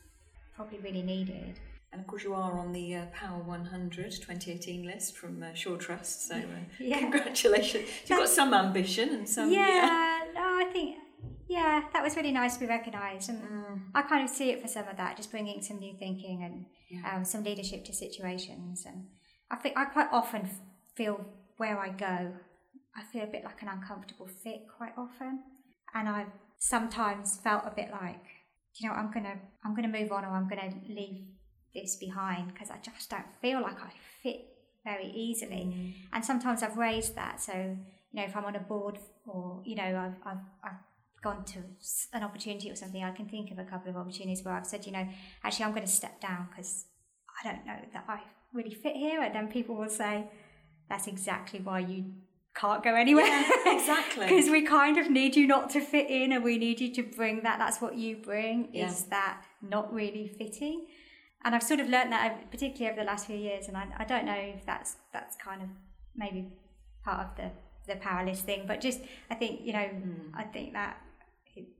probably 0.56 0.78
really 0.78 1.02
needed 1.02 1.60
and 1.92 2.00
of 2.00 2.06
course, 2.06 2.24
you 2.24 2.34
are 2.34 2.58
on 2.58 2.72
the 2.72 2.94
uh, 2.96 3.06
Power 3.12 3.42
100 3.42 4.10
2018 4.12 4.84
list 4.86 5.16
from 5.16 5.42
uh, 5.42 5.52
Shaw 5.54 5.76
Trust. 5.76 6.26
So, 6.28 6.36
uh, 6.36 6.40
Yeah. 6.78 6.98
congratulations. 7.00 7.88
You've 8.06 8.18
got 8.18 8.28
some 8.28 8.54
ambition 8.54 9.10
and 9.10 9.28
some. 9.28 9.50
yeah, 9.52 10.20
no, 10.34 10.40
I 10.40 10.70
think 10.72 10.96
yeah, 11.48 11.82
that 11.92 12.02
was 12.02 12.16
really 12.16 12.32
nice 12.32 12.54
to 12.54 12.60
be 12.60 12.66
recognised, 12.66 13.28
and 13.28 13.42
Mm. 13.42 13.80
I 13.94 14.02
kind 14.02 14.24
of 14.24 14.30
see 14.30 14.50
it 14.50 14.62
for 14.62 14.68
some 14.68 14.88
of 14.88 14.96
that, 14.96 15.16
just 15.16 15.30
bringing 15.30 15.60
some 15.62 15.78
new 15.78 15.94
thinking 15.98 16.42
and 16.44 16.66
Yeah. 16.90 17.16
um, 17.16 17.24
some 17.24 17.44
leadership 17.44 17.84
to 17.86 17.92
situations. 17.92 18.84
And 18.86 19.06
I 19.50 19.56
think 19.56 19.76
I 19.76 19.84
quite 19.84 20.08
often 20.12 20.48
feel 20.96 21.24
where 21.58 21.78
I 21.78 21.90
go, 21.90 22.32
I 22.96 23.02
feel 23.12 23.24
a 23.24 23.26
bit 23.26 23.44
like 23.44 23.60
an 23.62 23.68
uncomfortable 23.68 24.28
fit 24.42 24.60
quite 24.78 24.92
often, 24.96 25.42
and 25.94 26.08
I've 26.08 26.32
sometimes 26.58 27.38
felt 27.38 27.64
a 27.66 27.70
bit 27.74 27.90
like, 27.90 28.24
you 28.78 28.88
know, 28.88 28.94
I'm 28.94 29.10
gonna 29.12 29.36
I'm 29.64 29.74
gonna 29.76 29.88
move 29.88 30.10
on 30.12 30.24
or 30.24 30.28
I'm 30.30 30.48
gonna 30.48 30.72
leave 30.88 31.26
this 31.74 31.96
behind 31.96 32.52
because 32.52 32.70
I 32.70 32.78
just 32.84 33.10
don't 33.10 33.26
feel 33.40 33.60
like 33.62 33.80
I 33.80 33.90
fit 34.22 34.46
very 34.84 35.06
easily. 35.10 35.64
Mm. 35.74 35.94
And 36.12 36.24
sometimes 36.24 36.62
I've 36.62 36.76
raised 36.76 37.14
that. 37.16 37.40
So, 37.40 37.52
you 37.52 38.20
know, 38.20 38.24
if 38.24 38.36
I'm 38.36 38.44
on 38.44 38.56
a 38.56 38.60
board 38.60 38.98
or, 39.26 39.62
you 39.64 39.76
know, 39.76 39.82
I've, 39.84 40.16
I've, 40.26 40.42
I've 40.64 40.80
gone 41.22 41.44
to 41.44 41.58
an 42.12 42.22
opportunity 42.22 42.70
or 42.70 42.74
something, 42.74 43.02
I 43.02 43.12
can 43.12 43.28
think 43.28 43.50
of 43.50 43.58
a 43.58 43.64
couple 43.64 43.90
of 43.90 43.96
opportunities 43.96 44.44
where 44.44 44.54
I've 44.54 44.66
said, 44.66 44.86
you 44.86 44.92
know, 44.92 45.06
actually, 45.44 45.64
I'm 45.64 45.70
going 45.72 45.86
to 45.86 45.92
step 45.92 46.20
down 46.20 46.48
because 46.50 46.86
I 47.42 47.48
don't 47.48 47.64
know 47.64 47.78
that 47.92 48.04
I 48.08 48.20
really 48.52 48.74
fit 48.74 48.96
here. 48.96 49.22
And 49.22 49.34
then 49.34 49.48
people 49.48 49.76
will 49.76 49.88
say, 49.88 50.28
that's 50.88 51.06
exactly 51.06 51.60
why 51.60 51.78
you 51.78 52.04
can't 52.54 52.82
go 52.82 52.94
anywhere. 52.94 53.24
Yeah, 53.24 53.50
exactly. 53.66 54.26
Because 54.28 54.50
we 54.50 54.62
kind 54.62 54.98
of 54.98 55.10
need 55.10 55.36
you 55.36 55.46
not 55.46 55.70
to 55.70 55.80
fit 55.80 56.10
in 56.10 56.32
and 56.32 56.44
we 56.44 56.58
need 56.58 56.80
you 56.80 56.92
to 56.94 57.02
bring 57.02 57.42
that. 57.44 57.58
That's 57.58 57.80
what 57.80 57.96
you 57.96 58.16
bring, 58.16 58.68
Yeah. 58.72 58.88
is 58.88 59.04
that 59.04 59.42
not 59.62 59.92
really 59.92 60.28
fitting. 60.28 60.86
And 61.44 61.54
I've 61.54 61.62
sort 61.62 61.80
of 61.80 61.88
learnt 61.88 62.10
that, 62.10 62.32
over- 62.32 62.46
particularly 62.50 62.92
over 62.92 63.00
the 63.04 63.06
last 63.06 63.26
few 63.26 63.36
years. 63.36 63.68
And 63.68 63.76
I, 63.76 63.86
I 63.98 64.04
don't 64.04 64.24
know 64.24 64.32
if 64.34 64.64
that's 64.64 64.96
that's 65.12 65.36
kind 65.36 65.62
of 65.62 65.68
maybe 66.16 66.52
part 67.04 67.20
of 67.26 67.36
the 67.36 67.50
the 67.86 67.96
Power 67.96 68.24
List 68.24 68.44
thing, 68.44 68.64
but 68.66 68.80
just 68.80 69.00
I 69.30 69.34
think 69.34 69.60
you 69.62 69.72
know 69.72 69.86
hmm. 69.86 70.34
I 70.34 70.44
think 70.44 70.72
that 70.74 70.98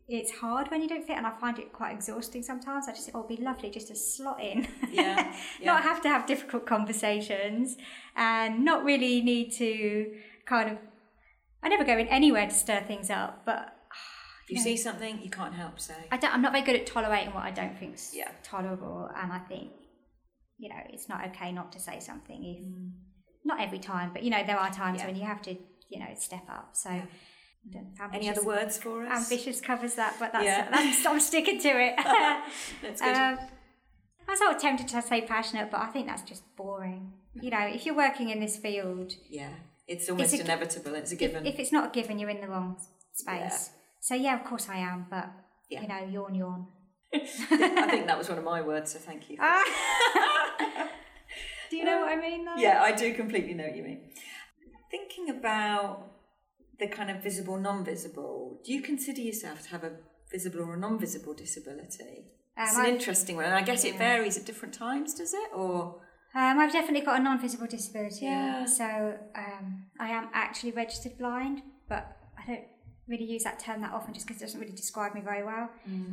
it's 0.09 0.31
hard 0.33 0.71
when 0.71 0.83
you 0.83 0.89
don't 0.89 1.07
fit, 1.07 1.17
and 1.17 1.27
I 1.27 1.31
find 1.31 1.59
it 1.59 1.73
quite 1.73 1.93
exhausting 1.95 2.43
sometimes. 2.43 2.87
I 2.89 2.93
just 2.93 3.07
think, 3.07 3.17
oh, 3.17 3.25
it'd 3.25 3.39
be 3.39 3.43
lovely 3.43 3.71
just 3.71 3.89
to 3.89 3.95
slot 3.95 4.43
in, 4.43 4.69
Yeah, 4.91 5.33
yeah. 5.61 5.73
not 5.73 5.83
have 5.83 6.03
to 6.03 6.09
have 6.09 6.27
difficult 6.27 6.67
conversations, 6.67 7.77
and 8.15 8.65
not 8.65 8.85
really 8.85 9.23
need 9.23 9.53
to 9.53 10.15
kind 10.45 10.71
of. 10.73 10.79
I 11.63 11.69
never 11.69 11.85
go 11.85 11.97
in 11.97 12.09
anywhere 12.09 12.47
to 12.47 12.55
stir 12.55 12.81
things 12.81 13.09
up, 13.09 13.43
but 13.47 13.77
If 14.53 14.59
you 14.59 14.63
see 14.63 14.77
something, 14.77 15.21
you 15.23 15.31
can't 15.31 15.55
help 15.55 15.81
say. 15.81 15.95
I 16.11 16.17
don't, 16.17 16.33
I'm 16.35 16.43
not 16.43 16.53
very 16.53 16.65
good 16.65 16.77
at 16.77 16.87
tolerating 16.87 17.33
what 17.35 17.45
I 17.45 17.51
don't 17.51 17.77
think's 17.79 18.15
Yeah. 18.15 18.31
tolerable, 18.43 19.11
and 19.17 19.33
I 19.33 19.39
think 19.41 19.71
you 20.59 20.69
know 20.69 20.81
it's 20.91 21.09
not 21.09 21.27
okay 21.29 21.51
not 21.53 21.73
to 21.73 21.81
say 21.81 21.99
something 22.01 22.45
if 22.45 22.61
not 23.45 23.61
every 23.61 23.79
time, 23.79 24.11
but 24.13 24.23
you 24.23 24.31
know 24.31 24.43
there 24.47 24.59
are 24.59 24.71
times 24.71 24.99
Mm. 24.99 25.01
Yeah. 25.01 25.07
when 25.09 25.17
you 25.17 25.25
have 25.25 25.43
to 25.43 25.53
you 25.89 25.99
know 25.99 26.13
step 26.17 26.45
up. 26.49 26.71
So 26.75 26.91
don't- 27.71 27.97
Any 28.13 28.29
other 28.29 28.45
words 28.45 28.77
for 28.79 29.07
us? 29.07 29.31
Ambitious 29.31 29.61
covers 29.61 29.95
that, 29.95 30.17
but 30.19 30.33
that's, 30.33 30.45
Yeah. 30.45 30.69
that's 30.71 31.07
I'm 31.07 31.21
sticking 31.21 31.61
to 31.61 31.69
it. 31.69 31.95
That's 32.83 33.01
good. 33.07 33.17
um, 33.17 33.39
I 34.27 34.31
was 34.33 34.39
sort 34.39 34.55
of 34.57 34.61
tempted 34.61 34.89
to 34.89 35.03
say 35.03 35.21
passionate, 35.23 35.71
but 35.71 35.81
I 35.81 35.87
think 35.87 36.07
that's 36.07 36.23
just 36.23 36.43
boring. 36.57 37.13
You 37.35 37.51
know, 37.51 37.61
if 37.77 37.85
you're 37.87 37.95
working 37.97 38.31
in 38.31 38.41
this 38.41 38.57
field, 38.57 39.13
yeah, 39.29 39.51
it's 39.87 40.09
almost 40.09 40.35
a- 40.35 40.41
inevitable. 40.41 40.95
It's 40.95 41.11
a 41.13 41.15
if, 41.15 41.21
given. 41.21 41.47
if 41.47 41.59
it's 41.59 41.73
not 41.73 41.85
a 41.89 41.91
given, 41.91 42.19
you're 42.19 42.31
in 42.31 42.41
the 42.41 42.49
wrong 42.49 42.77
space. 43.13 43.71
So 44.03 44.15
yeah, 44.17 44.35
of 44.39 44.45
course 44.45 44.69
I 44.69 44.79
am, 44.79 45.07
but 45.09 45.31
Yeah. 45.71 45.83
you 45.83 45.89
know, 45.89 46.05
yawn, 46.15 46.35
yawn. 46.35 46.67
I 47.15 47.87
think 47.93 48.07
that 48.09 48.19
was 48.19 48.29
one 48.29 48.39
of 48.39 48.45
my 48.45 48.61
words, 48.61 48.93
so 48.93 48.99
thank 48.99 49.31
you. 49.31 49.37
Do 51.71 51.77
you 51.79 51.85
know 51.85 52.01
what 52.01 52.13
I 52.13 52.17
mean? 52.21 52.45
Though? 52.45 52.57
Yeah, 52.57 52.83
I 52.83 52.93
do 52.93 53.15
completely 53.15 53.55
know 53.55 53.65
what 53.65 53.77
you 53.77 53.83
mean. 53.83 54.01
Thinking 54.91 55.31
about 55.31 56.11
the 56.79 56.87
kind 56.89 57.11
of 57.11 57.23
visible, 57.23 57.57
non 57.59 57.83
visible, 57.85 58.61
do 58.65 58.73
you 58.75 58.83
consider 58.83 59.23
yourself 59.23 59.63
to 59.65 59.69
have 59.71 59.85
a 59.85 59.93
visible 60.31 60.61
or 60.61 60.75
a 60.75 60.79
non 60.79 60.99
visible 60.99 61.33
disability? 61.33 62.27
Um, 62.59 62.65
it's 62.67 62.75
an 62.77 62.81
I've- 62.83 62.91
interesting 62.97 63.37
one, 63.37 63.47
and 63.47 63.55
I 63.55 63.63
guess 63.63 63.85
it 63.85 63.97
varies 63.97 64.37
at 64.37 64.45
different 64.45 64.75
times, 64.75 65.15
does 65.15 65.33
it? 65.33 65.49
Or 65.55 66.01
Um, 66.35 66.59
I've 66.59 66.73
definitely 66.73 67.07
got 67.07 67.21
a 67.21 67.23
non-visible 67.23 67.67
disability. 67.69 68.25
Yeah. 68.27 68.65
So 68.67 68.85
um, 69.45 69.87
I 69.99 70.09
am 70.11 70.29
actually 70.35 70.73
registered 70.73 71.17
blind, 71.19 71.63
but 71.89 72.05
I 72.39 72.47
don't 72.47 72.65
really 73.13 73.25
use 73.25 73.45
that 73.45 73.59
term 73.61 73.81
that 73.83 73.93
often 73.93 74.13
just 74.13 74.27
because 74.27 74.43
it 74.43 74.47
doesn't 74.47 74.61
really 74.61 74.73
describe 74.73 75.15
me 75.15 75.21
very 75.21 75.45
well. 75.45 75.71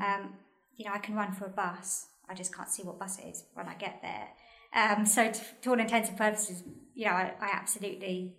Um, 0.07 0.33
you 0.77 0.85
know, 0.85 0.93
I 0.93 0.99
can 0.99 1.15
run 1.15 1.31
for 1.31 1.45
a 1.45 1.49
bus. 1.49 2.07
I 2.29 2.35
just 2.35 2.55
can't 2.55 2.69
see 2.69 2.83
what 2.83 2.99
bus 2.99 3.17
it 3.19 3.27
is 3.31 3.45
when 3.55 3.67
I 3.67 3.73
get 3.73 4.01
there. 4.03 4.27
Um, 4.73 5.05
so 5.05 5.31
to, 5.31 5.41
to 5.62 5.69
all 5.71 5.79
intents 5.79 6.09
and 6.09 6.17
purposes, 6.17 6.63
you 6.93 7.05
know, 7.05 7.12
I, 7.12 7.33
I 7.41 7.49
absolutely 7.53 8.35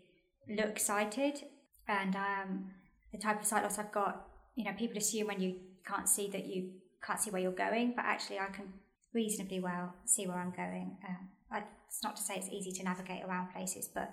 look 0.49 0.79
sighted, 0.79 1.43
and 1.89 2.15
um, 2.15 2.71
the 3.13 3.19
type 3.19 3.41
of 3.41 3.47
sight 3.47 3.65
loss 3.65 3.79
I've 3.79 3.93
got, 3.93 4.29
you 4.55 4.65
know, 4.65 4.73
people 4.79 4.99
assume 4.99 5.27
when 5.27 5.41
you 5.41 5.57
can't 5.85 6.09
see 6.09 6.29
that 6.31 6.47
you 6.47 6.71
can't 7.05 7.19
see 7.19 7.31
where 7.31 7.43
you're 7.43 7.53
going, 7.53 7.95
but 7.97 8.05
actually 8.05 8.39
I 8.39 8.47
can 8.47 8.73
reasonably 9.13 9.61
well 9.61 9.95
see 10.05 10.27
where 10.27 10.39
I'm 10.39 10.53
going. 10.53 10.97
Um, 11.09 11.29
I, 11.51 11.63
it's 11.89 12.05
not 12.05 12.17
to 12.17 12.23
say 12.23 12.35
it's 12.37 12.49
easy 12.49 12.71
to 12.79 12.85
navigate 12.85 13.25
around 13.25 13.53
places, 13.53 13.89
but 13.93 14.13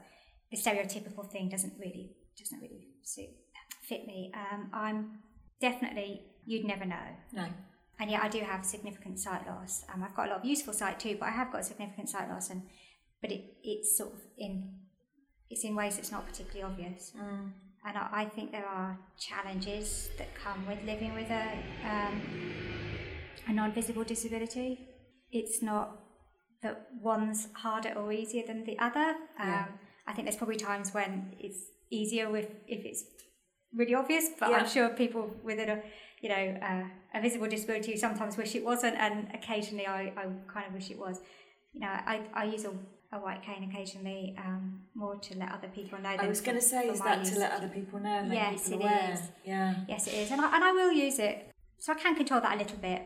the 0.49 0.57
stereotypical 0.57 1.29
thing 1.29 1.49
doesn't 1.49 1.73
really 1.79 2.15
doesn't 2.39 2.59
really 2.59 2.87
suit 3.03 3.29
fit 3.81 4.05
me. 4.07 4.31
Um, 4.33 4.69
I'm 4.73 5.19
definitely 5.61 6.21
you'd 6.45 6.65
never 6.65 6.85
know, 6.85 7.07
no? 7.33 7.45
and 7.99 8.09
yet 8.11 8.21
I 8.23 8.29
do 8.29 8.39
have 8.39 8.65
significant 8.65 9.19
sight 9.19 9.45
loss. 9.47 9.83
Um, 9.93 10.03
I've 10.03 10.15
got 10.15 10.27
a 10.27 10.29
lot 10.31 10.39
of 10.39 10.45
useful 10.45 10.73
sight 10.73 10.99
too, 10.99 11.17
but 11.19 11.27
I 11.27 11.31
have 11.31 11.51
got 11.51 11.65
significant 11.65 12.09
sight 12.09 12.29
loss, 12.29 12.49
and 12.49 12.63
but 13.21 13.31
it, 13.31 13.41
it's 13.63 13.97
sort 13.97 14.13
of 14.13 14.19
in 14.37 14.73
it's 15.49 15.63
in 15.63 15.75
ways 15.75 15.95
that's 15.95 16.11
not 16.11 16.25
particularly 16.25 16.63
obvious. 16.63 17.13
And 17.85 17.97
I, 17.97 18.09
I 18.11 18.25
think 18.25 18.51
there 18.51 18.65
are 18.65 18.97
challenges 19.17 20.09
that 20.17 20.27
come 20.35 20.65
with 20.67 20.79
living 20.85 21.13
with 21.13 21.29
a 21.29 21.47
um, 21.85 22.21
a 23.47 23.53
non-visible 23.53 24.03
disability. 24.03 24.79
It's 25.31 25.61
not 25.61 25.99
that 26.63 26.87
one's 27.01 27.47
harder 27.53 27.93
or 27.93 28.11
easier 28.11 28.43
than 28.45 28.63
the 28.65 28.77
other. 28.79 29.15
Um, 29.39 29.47
Yeah. 29.47 29.65
I 30.07 30.13
think 30.13 30.25
there's 30.25 30.37
probably 30.37 30.55
times 30.55 30.93
when 30.93 31.33
it's 31.39 31.59
easier 31.91 32.29
with 32.29 32.49
if 32.67 32.85
it's 32.85 33.03
really 33.75 33.95
obvious, 33.95 34.29
but 34.39 34.49
Yeah. 34.49 34.57
I'm 34.57 34.67
sure 34.67 34.89
people 34.89 35.33
with 35.43 35.59
a 35.59 35.81
you 36.21 36.29
know 36.29 36.57
uh, 36.61 36.83
a 37.13 37.21
visible 37.21 37.47
disability 37.47 37.95
sometimes 37.97 38.37
wish 38.37 38.55
it 38.55 38.63
wasn't, 38.63 38.95
and 38.97 39.27
occasionally 39.33 39.87
I, 39.87 40.13
I 40.17 40.23
kind 40.53 40.67
of 40.67 40.73
wish 40.73 40.89
it 40.91 40.97
was. 40.99 41.21
You 41.73 41.81
know, 41.81 41.87
I, 41.89 42.21
I 42.33 42.45
use 42.45 42.65
a 42.65 42.73
a 43.13 43.17
white 43.19 43.41
cane 43.41 43.63
occasionally, 43.69 44.35
um, 44.37 44.81
more 44.93 45.15
to 45.15 45.37
let 45.37 45.51
other 45.53 45.69
people 45.69 45.97
know. 45.99 46.09
I 46.09 46.27
was 46.27 46.41
going 46.41 46.57
to 46.57 46.61
say, 46.61 46.89
is 46.89 46.99
that 46.99 47.23
to 47.23 47.39
let 47.39 47.53
other 47.53 47.69
people 47.69 47.99
know? 47.99 48.23
Make 48.23 48.33
Yes, 48.33 48.63
people 48.67 48.81
it 48.81 48.83
aware? 48.83 49.13
is. 49.13 49.19
Yeah. 49.45 49.75
Yes, 49.87 50.07
it 50.07 50.13
is, 50.13 50.31
and 50.31 50.41
I, 50.41 50.53
and 50.55 50.63
I 50.63 50.71
will 50.73 50.91
use 50.91 51.17
it, 51.19 51.49
so 51.79 51.93
I 51.93 51.95
can 51.95 52.15
control 52.15 52.41
that 52.41 52.55
a 52.55 52.57
little 52.57 52.77
bit. 52.79 53.01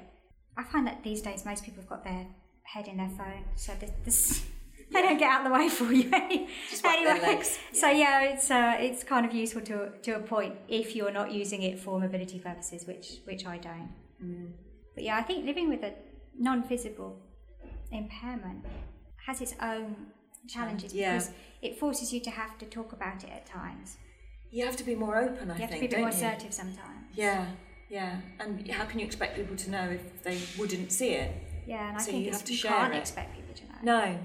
I 0.58 0.64
find 0.64 0.88
that 0.88 1.04
these 1.04 1.22
days 1.22 1.46
most 1.46 1.64
people 1.64 1.82
have 1.82 1.90
got 1.90 2.04
their 2.04 2.26
head 2.64 2.88
in 2.88 2.98
their 2.98 3.10
phone, 3.10 3.46
so 3.56 3.74
this, 3.80 3.92
this 4.04 4.46
they 4.94 5.02
don't 5.02 5.18
get 5.18 5.30
out 5.34 5.46
of 5.46 5.52
the 5.52 5.58
way 5.58 5.70
for 5.70 5.92
you 5.94 6.10
any- 6.12 6.48
Just 6.70 6.84
whack 6.84 7.00
their 7.04 7.16
anyway. 7.16 7.44
So 7.74 7.88
yeah, 7.90 8.22
it's 8.32 8.50
uh, 8.52 8.76
it's 8.80 9.04
kind 9.04 9.26
of 9.26 9.34
useful 9.34 9.62
to 9.64 9.92
to 10.06 10.12
a 10.16 10.20
point 10.20 10.56
if 10.68 10.96
you're 10.96 11.12
not 11.12 11.32
using 11.32 11.62
it 11.64 11.80
for 11.80 12.00
mobility 12.00 12.40
purposes, 12.40 12.86
which 12.86 13.08
which 13.26 13.46
I 13.46 13.58
don't. 13.58 13.92
Mm. 14.24 14.52
But 14.96 15.04
yeah, 15.04 15.16
I 15.18 15.24
think 15.24 15.46
living 15.46 15.70
with 15.70 15.84
a 15.84 15.94
non-visible 16.38 17.18
impairment 17.92 18.66
has 19.26 19.42
its 19.42 19.54
own 19.62 19.96
challenges 20.48 20.94
Yeah. 20.94 21.14
because 21.14 21.32
it 21.62 21.80
forces 21.80 22.12
you 22.14 22.20
to 22.22 22.30
have 22.32 22.58
to 22.60 22.66
talk 22.66 22.94
about 22.94 23.24
it 23.24 23.30
at 23.30 23.46
times. 23.46 23.98
You 24.50 24.66
have 24.66 24.76
to 24.78 24.84
be 24.84 24.96
more 24.96 25.18
open, 25.18 25.50
I 25.52 25.58
think. 25.58 25.60
You 25.60 25.66
have 25.68 25.76
to 25.76 25.80
be 25.80 25.86
a 25.86 25.90
bit 25.90 26.00
more 26.00 26.10
you? 26.10 26.16
assertive 26.16 26.54
sometimes. 26.54 27.06
Yeah, 27.16 27.46
yeah. 27.90 28.20
And 28.40 28.68
how 28.70 28.86
can 28.86 29.00
you 29.00 29.06
expect 29.06 29.36
people 29.36 29.56
to 29.56 29.70
know 29.72 29.90
if 29.90 30.24
they 30.24 30.38
wouldn't 30.58 30.92
see 30.92 31.12
it? 31.12 31.32
Yeah, 31.66 31.88
and 31.90 31.98
I 31.98 32.00
So 32.02 32.12
think 32.12 32.26
you 32.26 32.32
have 32.32 32.44
to 32.44 32.52
you 32.52 32.58
share 32.58 32.72
can't 32.72 32.94
it. 32.94 32.98
expect 32.98 33.36
people 33.36 33.54
to 33.56 33.64
know. 33.66 33.80
No. 34.00 34.20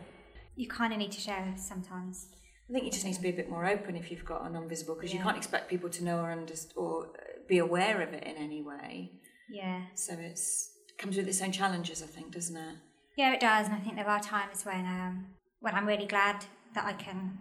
You 0.57 0.69
kind 0.69 0.92
of 0.92 0.99
need 0.99 1.12
to 1.12 1.21
share 1.21 1.55
sometimes. 1.57 2.29
I 2.69 2.73
think 2.73 2.85
you 2.85 2.90
just 2.90 3.05
need 3.05 3.14
to 3.14 3.23
be 3.23 3.29
a 3.29 3.33
bit 3.33 3.49
more 3.49 3.64
open 3.64 3.95
if 3.95 4.11
you've 4.11 4.25
got 4.25 4.45
a 4.45 4.51
non-visible 4.51 4.97
because 4.97 5.14
you 5.14 5.21
can't 5.21 5.37
expect 5.37 5.71
people 5.71 5.88
to 5.90 6.03
know 6.03 6.19
or 6.19 6.33
understand 6.33 6.73
or 6.77 7.05
uh, 7.07 7.38
be 7.49 7.59
aware 7.59 8.01
of 8.03 8.12
it 8.12 8.25
in 8.25 8.37
any 8.37 8.61
way. 8.62 9.12
Yeah. 9.49 9.83
So 9.95 10.14
it's 10.19 10.73
comes 10.99 11.16
with 11.16 11.29
its 11.29 11.40
own 11.42 11.53
challenges, 11.53 12.03
I 12.03 12.07
think, 12.07 12.33
doesn't 12.33 12.57
it? 12.57 12.77
Yeah, 13.16 13.33
it 13.35 13.40
does, 13.40 13.66
and 13.66 13.75
I 13.77 13.79
think 13.81 13.97
there 13.97 14.09
are 14.09 14.21
times 14.21 14.64
when 14.64 14.85
um, 14.87 15.27
when 15.61 15.75
I'm 15.75 15.87
really 15.87 16.07
glad 16.07 16.45
that 16.75 16.85
I 16.85 16.92
can 16.95 17.38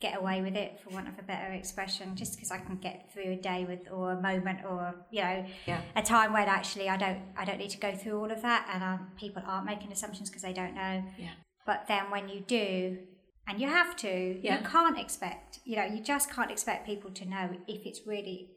get 0.00 0.18
away 0.18 0.42
with 0.42 0.54
it, 0.56 0.78
for 0.80 0.90
want 0.90 1.08
of 1.08 1.18
a 1.18 1.22
better 1.22 1.52
expression, 1.52 2.16
just 2.16 2.34
because 2.34 2.50
I 2.50 2.58
can 2.58 2.76
get 2.76 3.10
through 3.12 3.32
a 3.32 3.36
day 3.36 3.64
with, 3.66 3.90
or 3.90 4.12
a 4.12 4.20
moment, 4.20 4.60
or 4.68 4.94
you 5.10 5.22
know, 5.22 5.46
Yeah. 5.66 5.80
a 5.94 6.02
time 6.02 6.32
when 6.32 6.48
actually 6.48 6.88
I 6.88 6.96
don't 6.96 7.20
I 7.36 7.44
don't 7.44 7.58
need 7.58 7.70
to 7.70 7.78
go 7.78 7.94
through 7.94 8.18
all 8.18 8.30
of 8.30 8.42
that, 8.42 8.68
and 8.72 8.82
um, 8.82 9.12
people 9.16 9.42
aren't 9.46 9.66
making 9.66 9.92
assumptions 9.92 10.28
because 10.28 10.42
they 10.42 10.52
don't 10.52 10.74
know. 10.74 11.04
Yeah. 11.18 11.30
But 11.66 11.86
then 11.88 12.10
when 12.10 12.28
you 12.28 12.40
do, 12.40 12.98
and 13.48 13.60
you 13.60 13.68
have 13.68 13.96
to, 13.96 14.40
Yeah. 14.42 14.58
you 14.58 14.66
can't 14.66 14.98
expect, 14.98 15.60
you 15.64 15.76
know, 15.76 15.84
you 15.84 16.00
just 16.00 16.30
can't 16.30 16.50
expect 16.50 16.86
people 16.86 17.10
to 17.10 17.24
know 17.24 17.50
if 17.66 17.84
it's 17.84 18.06
really 18.06 18.50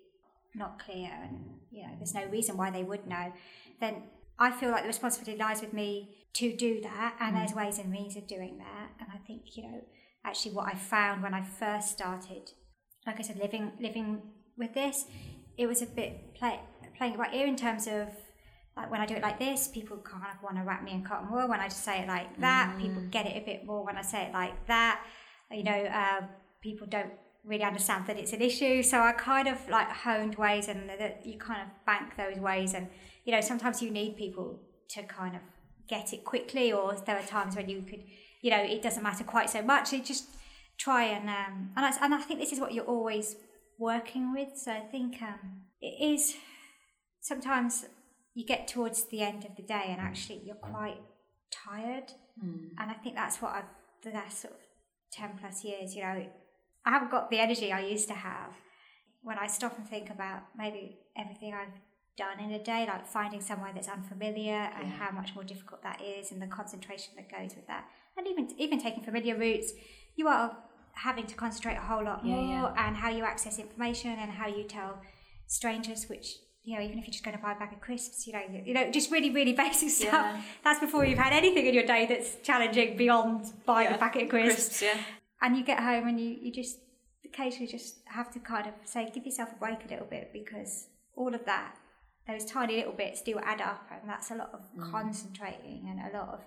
not 0.55 0.79
clear 0.79 1.11
and, 1.11 1.59
you 1.71 1.83
know, 1.83 1.93
there's 1.97 2.13
no 2.13 2.25
reason 2.25 2.57
why 2.57 2.71
they 2.71 2.83
would 2.83 3.05
know. 3.07 3.33
Then 3.79 4.03
I 4.39 4.51
feel 4.51 4.71
like 4.71 4.83
the 4.83 4.87
responsibility 4.87 5.37
lies 5.37 5.61
with 5.61 5.73
me 5.73 6.15
to 6.33 6.55
do 6.55 6.79
that, 6.81 7.15
and 7.19 7.35
there's 7.35 7.51
mm. 7.51 7.57
ways 7.57 7.79
and 7.79 7.91
means 7.91 8.15
of 8.15 8.27
doing 8.27 8.57
that. 8.59 8.91
And 8.99 9.09
I 9.13 9.17
think, 9.17 9.57
you 9.57 9.63
know, 9.63 9.81
actually 10.23 10.53
what 10.53 10.67
I 10.67 10.75
found 10.75 11.23
when 11.23 11.33
I 11.33 11.41
first 11.41 11.89
started, 11.89 12.51
like 13.05 13.19
I 13.19 13.21
said, 13.21 13.37
living 13.37 13.73
living 13.79 14.21
with 14.57 14.73
this, 14.73 15.05
it 15.57 15.67
was 15.67 15.81
a 15.81 15.85
bit 15.85 16.35
play, 16.35 16.59
playing 16.97 17.13
it 17.13 17.17
by 17.17 17.31
ear 17.33 17.47
in 17.47 17.55
terms 17.55 17.87
of 17.87 18.09
like 18.79 18.91
when 18.91 19.01
I 19.01 19.05
do 19.05 19.15
it 19.15 19.21
like 19.21 19.39
this, 19.39 19.67
people 19.67 19.97
kind 19.97 20.23
of 20.23 20.41
want 20.41 20.55
to 20.57 20.63
wrap 20.63 20.83
me 20.83 20.91
in 20.91 21.03
cotton 21.03 21.29
wool. 21.31 21.47
When 21.49 21.59
I 21.59 21.67
just 21.67 21.83
say 21.83 21.99
it 22.01 22.07
like 22.07 22.39
that, 22.39 22.77
people 22.79 23.01
get 23.11 23.25
it 23.25 23.35
a 23.41 23.45
bit 23.45 23.65
more. 23.65 23.85
When 23.85 23.97
I 23.97 24.01
say 24.01 24.23
it 24.23 24.33
like 24.33 24.67
that, 24.67 25.03
you 25.51 25.63
know, 25.63 25.71
uh, 25.71 26.21
people 26.61 26.87
don't 26.87 27.11
really 27.43 27.63
understand 27.63 28.07
that 28.07 28.17
it's 28.17 28.31
an 28.31 28.41
issue. 28.41 28.81
So 28.81 29.01
I 29.01 29.11
kind 29.11 29.47
of 29.47 29.57
like 29.69 29.89
honed 29.89 30.35
ways, 30.35 30.69
and 30.69 30.89
that 30.89 31.25
you 31.25 31.37
kind 31.37 31.61
of 31.61 31.67
bank 31.85 32.15
those 32.15 32.39
ways. 32.39 32.73
And 32.73 32.87
you 33.25 33.33
know, 33.33 33.41
sometimes 33.41 33.81
you 33.81 33.91
need 33.91 34.15
people 34.15 34.59
to 34.91 35.03
kind 35.03 35.35
of 35.35 35.41
get 35.89 36.13
it 36.13 36.23
quickly, 36.23 36.71
or 36.71 36.95
there 37.05 37.17
are 37.17 37.23
times 37.23 37.55
when 37.57 37.67
you 37.67 37.81
could, 37.81 38.03
you 38.41 38.49
know, 38.49 38.61
it 38.61 38.81
doesn't 38.81 39.03
matter 39.03 39.25
quite 39.25 39.49
so 39.49 39.61
much. 39.61 39.91
You 39.91 40.01
just 40.01 40.25
try 40.77 41.03
and 41.03 41.27
um, 41.27 41.71
and 41.75 41.85
I, 41.85 41.91
and 42.01 42.15
I 42.15 42.21
think 42.21 42.39
this 42.39 42.53
is 42.53 42.61
what 42.61 42.73
you're 42.73 42.85
always 42.85 43.35
working 43.77 44.33
with. 44.33 44.57
So 44.57 44.71
I 44.71 44.81
think 44.91 45.21
um, 45.21 45.63
it 45.81 46.13
is 46.13 46.35
sometimes 47.21 47.85
you 48.33 48.45
get 48.45 48.67
towards 48.67 49.05
the 49.05 49.21
end 49.21 49.45
of 49.45 49.55
the 49.55 49.63
day 49.63 49.85
and 49.87 49.99
actually 49.99 50.41
you're 50.45 50.55
quite 50.55 51.01
tired. 51.51 52.11
Hmm. 52.39 52.67
And 52.77 52.91
I 52.91 52.93
think 52.93 53.15
that's 53.15 53.41
what 53.41 53.53
I've, 53.53 53.63
the 54.03 54.11
last 54.11 54.41
sort 54.41 54.53
of 54.53 54.59
10 55.11 55.31
plus 55.39 55.63
years, 55.63 55.95
you 55.95 56.03
know, 56.03 56.25
I 56.85 56.89
haven't 56.91 57.11
got 57.11 57.29
the 57.29 57.39
energy 57.39 57.71
I 57.71 57.81
used 57.81 58.07
to 58.07 58.13
have. 58.13 58.53
When 59.21 59.37
I 59.37 59.47
stop 59.47 59.77
and 59.77 59.87
think 59.87 60.09
about 60.09 60.43
maybe 60.57 60.99
everything 61.17 61.53
I've 61.53 61.77
done 62.15 62.39
in 62.39 62.51
a 62.51 62.63
day, 62.63 62.85
like 62.87 63.05
finding 63.05 63.41
somewhere 63.41 63.71
that's 63.73 63.89
unfamiliar 63.89 64.69
and 64.77 64.91
how 64.91 65.11
much 65.11 65.35
more 65.35 65.43
difficult 65.43 65.83
that 65.83 66.01
is 66.01 66.31
and 66.31 66.41
the 66.41 66.47
concentration 66.47 67.13
that 67.17 67.29
goes 67.29 67.55
with 67.55 67.67
that. 67.67 67.85
And 68.17 68.27
even 68.27 68.49
even 68.57 68.81
taking 68.81 69.03
familiar 69.03 69.35
routes, 69.37 69.73
you 70.15 70.27
are 70.27 70.57
having 70.93 71.25
to 71.27 71.35
concentrate 71.35 71.75
a 71.75 71.81
whole 71.81 72.03
lot 72.03 72.25
Yeah, 72.25 72.35
more 72.35 72.73
and 72.77 72.95
how 72.95 73.09
you 73.09 73.23
access 73.23 73.59
information 73.59 74.11
and 74.11 74.31
how 74.31 74.47
you 74.47 74.63
tell 74.63 75.01
strangers 75.47 76.07
which 76.09 76.37
you 76.69 76.77
know, 76.77 76.83
even 76.83 76.99
if 76.99 77.05
you're 77.05 77.11
just 77.11 77.23
going 77.23 77.35
to 77.35 77.41
buy 77.41 77.53
a 77.53 77.55
bag 77.55 77.73
of 77.73 77.81
crisps, 77.81 78.27
you 78.27 78.33
know, 78.33 78.41
you, 78.51 78.61
you 78.63 78.73
know, 78.75 78.91
just 78.91 79.09
really, 79.09 79.31
really 79.31 79.53
basic 79.65 79.89
stuff. 79.89 80.13
Yeah. 80.13 80.41
That's 80.63 80.79
before 80.79 81.03
you've 81.03 81.17
had 81.17 81.33
anything 81.33 81.65
in 81.65 81.73
your 81.73 81.85
day 81.85 82.05
that's 82.05 82.35
challenging 82.43 82.95
beyond 82.95 83.51
buying 83.65 83.89
Yeah. 83.89 83.95
a 83.95 83.97
packet 83.97 84.23
of 84.23 84.29
crisps. 84.29 84.53
Crisps, 84.53 84.81
yeah. 84.83 84.97
And 85.41 85.57
you 85.57 85.63
get 85.63 85.79
home 85.79 86.07
and 86.07 86.19
you, 86.19 86.37
you 86.39 86.51
just 86.51 86.77
occasionally 87.25 87.65
just 87.65 87.95
have 88.05 88.31
to 88.33 88.39
kind 88.39 88.67
of 88.67 88.73
say, 88.85 89.09
give 89.11 89.25
yourself 89.25 89.49
a 89.51 89.55
break 89.55 89.83
a 89.85 89.87
little 89.89 90.05
bit 90.05 90.29
because 90.31 90.89
all 91.15 91.33
of 91.33 91.43
that, 91.45 91.75
those 92.27 92.45
tiny 92.45 92.75
little 92.75 92.93
bits 92.93 93.23
do 93.23 93.39
add 93.39 93.61
up, 93.61 93.87
and 93.91 94.07
that's 94.07 94.29
a 94.29 94.35
lot 94.35 94.51
of 94.53 94.61
mm. 94.77 94.91
concentrating 94.91 95.87
and 95.89 96.13
a 96.13 96.15
lot 96.15 96.29
of 96.29 96.41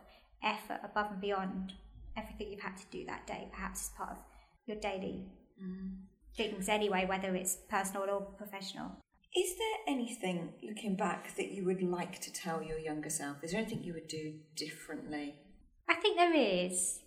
effort 0.44 0.78
above 0.84 1.10
and 1.10 1.20
beyond 1.20 1.72
everything 2.16 2.52
you've 2.52 2.60
had 2.60 2.76
to 2.76 2.84
do 2.92 3.04
that 3.06 3.26
day, 3.26 3.48
perhaps 3.52 3.80
as 3.86 3.88
part 3.96 4.10
of 4.12 4.18
your 4.66 4.76
daily 4.76 5.26
mm. 5.60 5.96
things 6.36 6.68
anyway, 6.68 7.04
whether 7.06 7.34
it's 7.34 7.56
personal 7.68 8.08
or 8.08 8.20
professional. 8.20 8.92
Is 9.34 9.56
there 9.56 9.94
anything, 9.94 10.52
looking 10.62 10.94
back, 10.94 11.34
that 11.36 11.52
you 11.52 11.64
would 11.64 11.82
like 11.82 12.20
to 12.20 12.32
tell 12.32 12.62
your 12.62 12.78
younger 12.78 13.08
self? 13.08 13.42
Is 13.42 13.52
there 13.52 13.60
anything 13.60 13.82
you 13.82 13.94
would 13.94 14.08
do 14.08 14.34
differently? 14.56 15.36
I 15.88 15.94
think 15.94 16.18
there 16.18 16.34
is. 16.34 17.00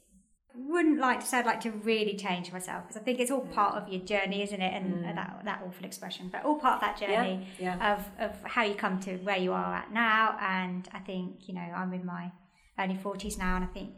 I 0.55 0.57
wouldn't 0.57 0.99
like 0.99 1.19
to 1.19 1.25
say 1.25 1.39
I'd 1.39 1.45
like 1.45 1.61
to 1.61 1.71
really 1.71 2.15
change 2.15 2.51
myself 2.51 2.83
because 2.83 2.99
I 2.99 3.03
think 3.03 3.19
it's 3.19 3.29
all 3.29 3.41
mm. 3.41 3.53
part 3.53 3.75
of 3.75 3.89
your 3.89 4.01
journey, 4.01 4.41
isn't 4.41 4.61
it? 4.61 4.73
And 4.73 5.03
mm. 5.03 5.11
uh, 5.11 5.13
that 5.13 5.41
that 5.43 5.61
awful 5.65 5.85
expression, 5.85 6.29
but 6.31 6.45
all 6.45 6.57
part 6.59 6.75
of 6.75 6.81
that 6.81 6.97
journey 6.97 7.47
Yeah, 7.59 7.75
yeah. 7.77 7.93
of 7.93 8.31
of 8.31 8.43
how 8.43 8.63
you 8.63 8.75
come 8.75 8.99
to 9.01 9.17
where 9.17 9.37
you 9.37 9.51
are 9.51 9.75
at 9.75 9.91
now. 9.91 10.37
And 10.39 10.87
I 10.93 10.99
think 10.99 11.47
you 11.47 11.53
know 11.53 11.61
I'm 11.61 11.93
in 11.93 12.05
my 12.05 12.31
early 12.79 12.95
forties 12.95 13.37
now, 13.37 13.55
and 13.57 13.65
I 13.65 13.67
think 13.67 13.95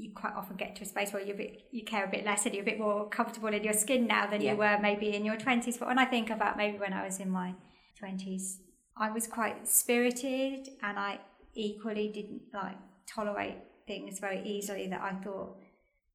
you 0.00 0.10
quite 0.14 0.34
often 0.34 0.56
get 0.56 0.74
to 0.76 0.82
a 0.82 0.86
space 0.86 1.12
where 1.12 1.22
you 1.22 1.34
you 1.70 1.84
care 1.84 2.04
a 2.04 2.10
bit 2.16 2.24
less 2.24 2.46
and 2.46 2.54
you're 2.54 2.62
a 2.62 2.70
bit 2.72 2.78
more 2.78 3.08
comfortable 3.08 3.52
in 3.58 3.62
your 3.68 3.78
skin 3.84 4.06
now 4.06 4.24
than 4.30 4.40
Yeah. 4.40 4.52
you 4.52 4.58
were 4.58 4.78
maybe 4.88 5.14
in 5.14 5.24
your 5.24 5.36
twenties. 5.36 5.76
But 5.78 5.88
when 5.88 5.98
I 5.98 6.06
think 6.14 6.30
about 6.30 6.56
maybe 6.56 6.78
when 6.78 6.92
I 6.92 7.04
was 7.04 7.18
in 7.24 7.30
my 7.30 7.54
twenties, 7.98 8.60
I 8.96 9.10
was 9.10 9.26
quite 9.26 9.68
spirited, 9.68 10.68
and 10.82 10.98
I 10.98 11.20
equally 11.54 12.08
didn't 12.08 12.42
like 12.52 12.78
tolerate 13.06 13.58
things 13.86 14.20
very 14.20 14.40
easily 14.54 14.86
that 14.88 15.02
I 15.02 15.12
thought 15.24 15.56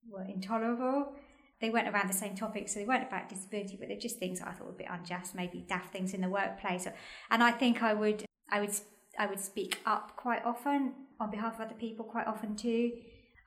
were 0.09 0.23
intolerable. 0.23 1.13
They 1.61 1.69
weren't 1.69 1.87
around 1.87 2.09
the 2.09 2.13
same 2.23 2.35
topics, 2.35 2.73
so 2.73 2.79
they 2.79 2.85
weren't 2.85 3.07
about 3.07 3.29
disability, 3.29 3.77
but 3.79 3.87
they're 3.87 4.05
just 4.07 4.17
things 4.19 4.41
I 4.41 4.51
thought 4.51 4.67
were 4.67 4.77
a 4.79 4.81
bit 4.83 4.87
unjust, 4.89 5.35
maybe 5.35 5.65
daft 5.67 5.91
things 5.91 6.13
in 6.13 6.21
the 6.21 6.29
workplace. 6.29 6.87
And 7.31 7.41
I 7.41 7.51
think 7.51 7.81
I 7.81 7.93
would, 7.93 8.25
I 8.51 8.59
would, 8.61 8.75
I 9.17 9.25
would 9.27 9.39
speak 9.39 9.79
up 9.85 10.15
quite 10.17 10.43
often 10.45 10.93
on 11.19 11.31
behalf 11.31 11.55
of 11.55 11.61
other 11.61 11.75
people, 11.75 12.03
quite 12.05 12.27
often 12.27 12.55
too. 12.55 12.91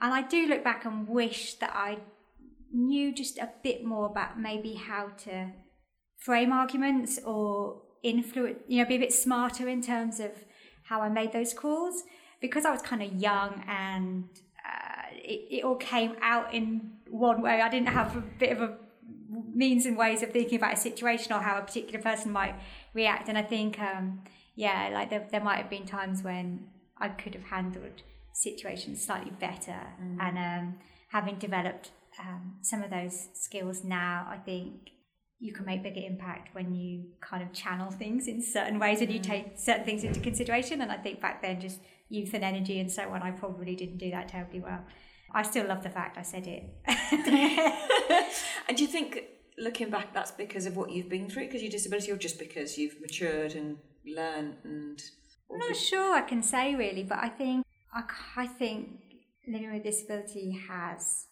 And 0.00 0.14
I 0.14 0.22
do 0.22 0.46
look 0.46 0.62
back 0.62 0.84
and 0.84 1.08
wish 1.08 1.54
that 1.54 1.72
I 1.74 1.98
knew 2.72 3.12
just 3.12 3.38
a 3.38 3.50
bit 3.62 3.84
more 3.84 4.06
about 4.06 4.38
maybe 4.38 4.74
how 4.74 5.08
to 5.24 5.52
frame 6.18 6.52
arguments 6.52 7.18
or 7.24 7.82
influence, 8.02 8.58
you 8.68 8.82
know, 8.82 8.88
be 8.88 8.96
a 8.96 9.00
bit 9.00 9.12
smarter 9.12 9.68
in 9.68 9.82
terms 9.82 10.20
of 10.20 10.30
how 10.84 11.00
I 11.00 11.08
made 11.08 11.32
those 11.32 11.52
calls 11.52 12.02
because 12.40 12.64
I 12.64 12.70
was 12.70 12.82
kind 12.82 13.02
of 13.02 13.12
young 13.14 13.64
and 13.66 14.24
uh, 14.64 15.02
it, 15.12 15.58
it 15.58 15.64
all 15.64 15.76
came 15.76 16.16
out 16.22 16.54
in 16.54 16.92
one 17.10 17.42
way. 17.42 17.60
I 17.60 17.68
didn't 17.68 17.88
have 17.88 18.16
a 18.16 18.20
bit 18.20 18.52
of 18.52 18.62
a 18.62 18.76
means 19.54 19.86
and 19.86 19.96
ways 19.96 20.22
of 20.22 20.30
thinking 20.30 20.58
about 20.58 20.74
a 20.74 20.76
situation 20.76 21.32
or 21.32 21.40
how 21.40 21.58
a 21.58 21.62
particular 21.62 22.00
person 22.00 22.30
might 22.30 22.54
react. 22.94 23.28
And 23.28 23.36
I 23.36 23.42
think, 23.42 23.78
um, 23.78 24.22
yeah, 24.54 24.90
like 24.92 25.10
there, 25.10 25.26
there 25.30 25.42
might 25.42 25.56
have 25.56 25.70
been 25.70 25.86
times 25.86 26.22
when 26.22 26.68
I 26.98 27.08
could 27.08 27.34
have 27.34 27.44
handled 27.44 28.02
situations 28.38 29.04
slightly 29.04 29.32
better. 29.40 29.76
And 30.20 30.38
um, 30.38 30.74
having 31.10 31.38
developed 31.38 31.90
um, 32.20 32.54
some 32.62 32.82
of 32.82 32.90
those 32.90 33.28
skills 33.34 33.84
now, 33.84 34.26
I 34.30 34.36
think 34.36 34.90
you 35.40 35.52
can 35.52 35.64
make 35.66 35.82
bigger 35.82 36.00
impact 36.04 36.54
when 36.54 36.74
you 36.74 37.04
kind 37.20 37.42
of 37.42 37.52
channel 37.52 37.90
things 37.90 38.26
in 38.28 38.40
certain 38.42 38.78
ways 38.78 39.00
and 39.00 39.12
you 39.12 39.18
take 39.18 39.58
certain 39.58 39.84
things 39.84 40.04
into 40.04 40.20
consideration. 40.20 40.80
And 40.80 40.90
I 40.90 40.96
think 40.96 41.20
back 41.20 41.42
then, 41.42 41.60
just 41.60 41.80
youth 42.08 42.32
and 42.34 42.44
energy 42.44 42.80
and 42.80 42.90
so 42.90 43.02
on, 43.10 43.22
I 43.22 43.32
probably 43.32 43.74
didn't 43.74 43.98
do 43.98 44.10
that 44.12 44.28
terribly 44.28 44.60
well. 44.60 44.84
I 45.34 45.42
still 45.42 45.66
love 45.66 45.82
the 45.82 45.90
fact 45.90 46.16
I 46.16 46.22
said 46.22 46.46
it. 46.46 46.64
And 48.68 48.76
do 48.76 48.82
you 48.84 48.88
think, 48.88 49.22
looking 49.56 49.88
back, 49.88 50.12
that's 50.12 50.30
because 50.30 50.66
of 50.66 50.76
what 50.76 50.90
you've 50.92 51.08
been 51.08 51.28
through, 51.30 51.46
because 51.46 51.62
your 51.62 51.70
disability, 51.70 52.12
or 52.12 52.16
just 52.16 52.38
because 52.38 52.76
you've 52.76 53.00
matured 53.00 53.54
and 53.54 53.78
learned 54.06 54.56
and? 54.62 55.02
I'm 55.50 55.58
not 55.58 55.74
sure 55.74 56.14
I 56.14 56.20
can 56.20 56.42
say 56.42 56.74
really, 56.74 57.02
but 57.02 57.18
I 57.18 57.30
think 57.30 57.64
I 57.92 58.46
think 58.46 59.00
living 59.46 59.72
with 59.72 59.82
disability 59.82 60.58
has 60.68 61.26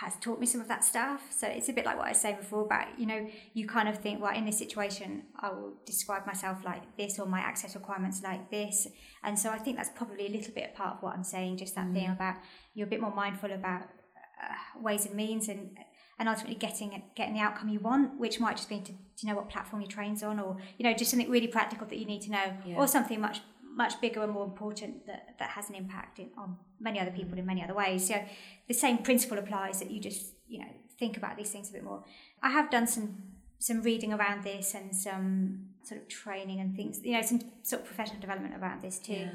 has 0.00 0.16
taught 0.16 0.40
me 0.40 0.46
some 0.46 0.60
of 0.60 0.68
that 0.68 0.82
stuff. 0.82 1.20
So 1.30 1.46
it's 1.46 1.68
a 1.68 1.72
bit 1.72 1.84
like 1.84 1.98
what 1.98 2.06
I 2.06 2.10
was 2.10 2.18
saying 2.18 2.36
before 2.36 2.64
about, 2.64 2.98
you 2.98 3.06
know, 3.06 3.28
you 3.52 3.66
kind 3.66 3.88
of 3.88 3.98
think, 3.98 4.22
well, 4.22 4.34
in 4.34 4.46
this 4.46 4.58
situation, 4.58 5.24
I 5.38 5.50
will 5.50 5.74
describe 5.84 6.26
myself 6.26 6.64
like 6.64 6.96
this 6.96 7.18
or 7.18 7.26
my 7.26 7.40
access 7.40 7.74
requirements 7.74 8.22
like 8.22 8.50
this. 8.50 8.88
And 9.22 9.38
so 9.38 9.50
I 9.50 9.58
think 9.58 9.76
that's 9.76 9.90
probably 9.94 10.26
a 10.26 10.30
little 10.30 10.54
bit 10.54 10.74
part 10.74 10.96
of 10.96 11.02
what 11.02 11.14
I'm 11.14 11.24
saying, 11.24 11.58
just 11.58 11.74
that 11.74 11.86
mm. 11.86 11.94
thing 11.94 12.10
about 12.10 12.36
you're 12.74 12.86
a 12.86 12.90
bit 12.90 13.02
more 13.02 13.14
mindful 13.14 13.52
about 13.52 13.82
uh, 13.82 14.80
ways 14.80 15.04
and 15.06 15.14
means 15.14 15.48
and 15.48 15.76
and 16.18 16.28
ultimately 16.28 16.54
getting 16.54 17.02
getting 17.16 17.34
the 17.34 17.40
outcome 17.40 17.68
you 17.68 17.80
want, 17.80 18.18
which 18.18 18.40
might 18.40 18.56
just 18.56 18.68
be 18.68 18.80
to, 18.80 18.92
to 19.18 19.26
know 19.26 19.34
what 19.34 19.48
platform 19.48 19.82
your 19.82 19.90
train's 19.90 20.22
on, 20.22 20.38
or 20.38 20.56
you 20.78 20.84
know 20.84 20.94
just 20.94 21.10
something 21.10 21.30
really 21.30 21.48
practical 21.48 21.86
that 21.86 21.98
you 21.98 22.06
need 22.06 22.22
to 22.22 22.30
know, 22.30 22.52
yeah. 22.64 22.76
or 22.76 22.86
something 22.86 23.20
much 23.20 23.40
much 23.74 24.00
bigger 24.00 24.22
and 24.22 24.32
more 24.32 24.44
important 24.44 25.06
that, 25.06 25.34
that 25.38 25.50
has 25.50 25.68
an 25.68 25.74
impact 25.74 26.18
in, 26.18 26.30
on 26.36 26.56
many 26.80 27.00
other 27.00 27.10
people 27.10 27.38
in 27.38 27.46
many 27.46 27.62
other 27.62 27.74
ways. 27.74 28.06
So 28.06 28.22
the 28.68 28.74
same 28.74 28.98
principle 28.98 29.38
applies 29.38 29.78
that 29.80 29.90
you 29.90 30.00
just 30.00 30.34
you 30.46 30.58
know 30.58 30.68
think 30.98 31.16
about 31.16 31.36
these 31.36 31.50
things 31.50 31.70
a 31.70 31.72
bit 31.72 31.84
more. 31.84 32.04
I 32.42 32.50
have 32.50 32.70
done 32.70 32.86
some 32.86 33.32
some 33.58 33.80
reading 33.82 34.12
around 34.12 34.42
this 34.42 34.74
and 34.74 34.94
some 34.94 35.68
sort 35.84 36.00
of 36.00 36.08
training 36.08 36.58
and 36.58 36.74
things, 36.74 37.00
you 37.02 37.12
know, 37.12 37.22
some 37.22 37.40
sort 37.62 37.82
of 37.82 37.86
professional 37.86 38.20
development 38.20 38.54
around 38.60 38.82
this 38.82 38.98
too. 38.98 39.12
Yeah. 39.12 39.34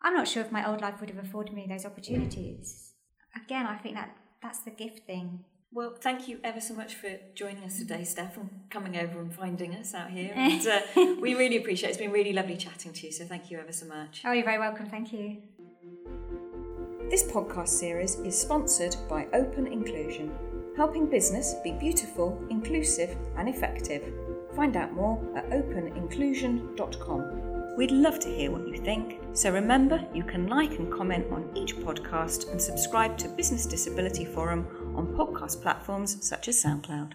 I'm 0.00 0.14
not 0.14 0.28
sure 0.28 0.44
if 0.44 0.52
my 0.52 0.68
old 0.68 0.80
life 0.80 1.00
would 1.00 1.10
have 1.10 1.18
afforded 1.18 1.54
me 1.54 1.66
those 1.68 1.84
opportunities. 1.84 2.92
Again, 3.34 3.66
I 3.66 3.76
think 3.76 3.96
that 3.96 4.16
that's 4.40 4.60
the 4.60 4.70
gift 4.70 5.06
thing. 5.06 5.44
Well, 5.70 5.94
thank 6.00 6.28
you 6.28 6.38
ever 6.42 6.62
so 6.62 6.72
much 6.72 6.94
for 6.94 7.10
joining 7.34 7.62
us 7.64 7.76
today, 7.78 8.02
Steph, 8.02 8.38
and 8.38 8.48
coming 8.70 8.96
over 8.96 9.20
and 9.20 9.34
finding 9.34 9.74
us 9.74 9.92
out 9.92 10.10
here. 10.10 10.32
And 10.36 10.66
uh, 10.66 10.80
we 11.20 11.34
really 11.34 11.58
appreciate 11.58 11.90
it. 11.90 11.92
It's 11.92 11.98
been 11.98 12.10
really 12.10 12.32
lovely 12.32 12.56
chatting 12.56 12.94
to 12.94 13.06
you, 13.06 13.12
so 13.12 13.26
thank 13.26 13.50
you 13.50 13.58
ever 13.58 13.72
so 13.72 13.84
much. 13.84 14.22
Oh, 14.24 14.32
you're 14.32 14.46
very 14.46 14.58
welcome. 14.58 14.86
Thank 14.86 15.12
you. 15.12 15.42
This 17.10 17.30
podcast 17.30 17.68
series 17.68 18.14
is 18.16 18.40
sponsored 18.40 18.96
by 19.10 19.26
Open 19.34 19.66
Inclusion, 19.66 20.32
helping 20.74 21.04
business 21.06 21.54
be 21.62 21.72
beautiful, 21.72 22.42
inclusive, 22.48 23.14
and 23.36 23.46
effective. 23.48 24.10
Find 24.56 24.74
out 24.74 24.94
more 24.94 25.20
at 25.36 25.50
openinclusion.com. 25.50 27.76
We'd 27.76 27.92
love 27.92 28.18
to 28.20 28.28
hear 28.28 28.50
what 28.50 28.66
you 28.66 28.78
think, 28.78 29.20
so 29.34 29.52
remember 29.52 30.02
you 30.12 30.24
can 30.24 30.48
like 30.48 30.78
and 30.78 30.90
comment 30.92 31.26
on 31.30 31.48
each 31.54 31.76
podcast 31.76 32.50
and 32.50 32.60
subscribe 32.60 33.16
to 33.18 33.28
Business 33.28 33.66
Disability 33.66 34.24
Forum 34.24 34.66
on 34.98 35.06
podcast 35.14 35.62
platforms 35.62 36.16
such 36.26 36.48
as 36.48 36.60
SoundCloud. 36.60 37.12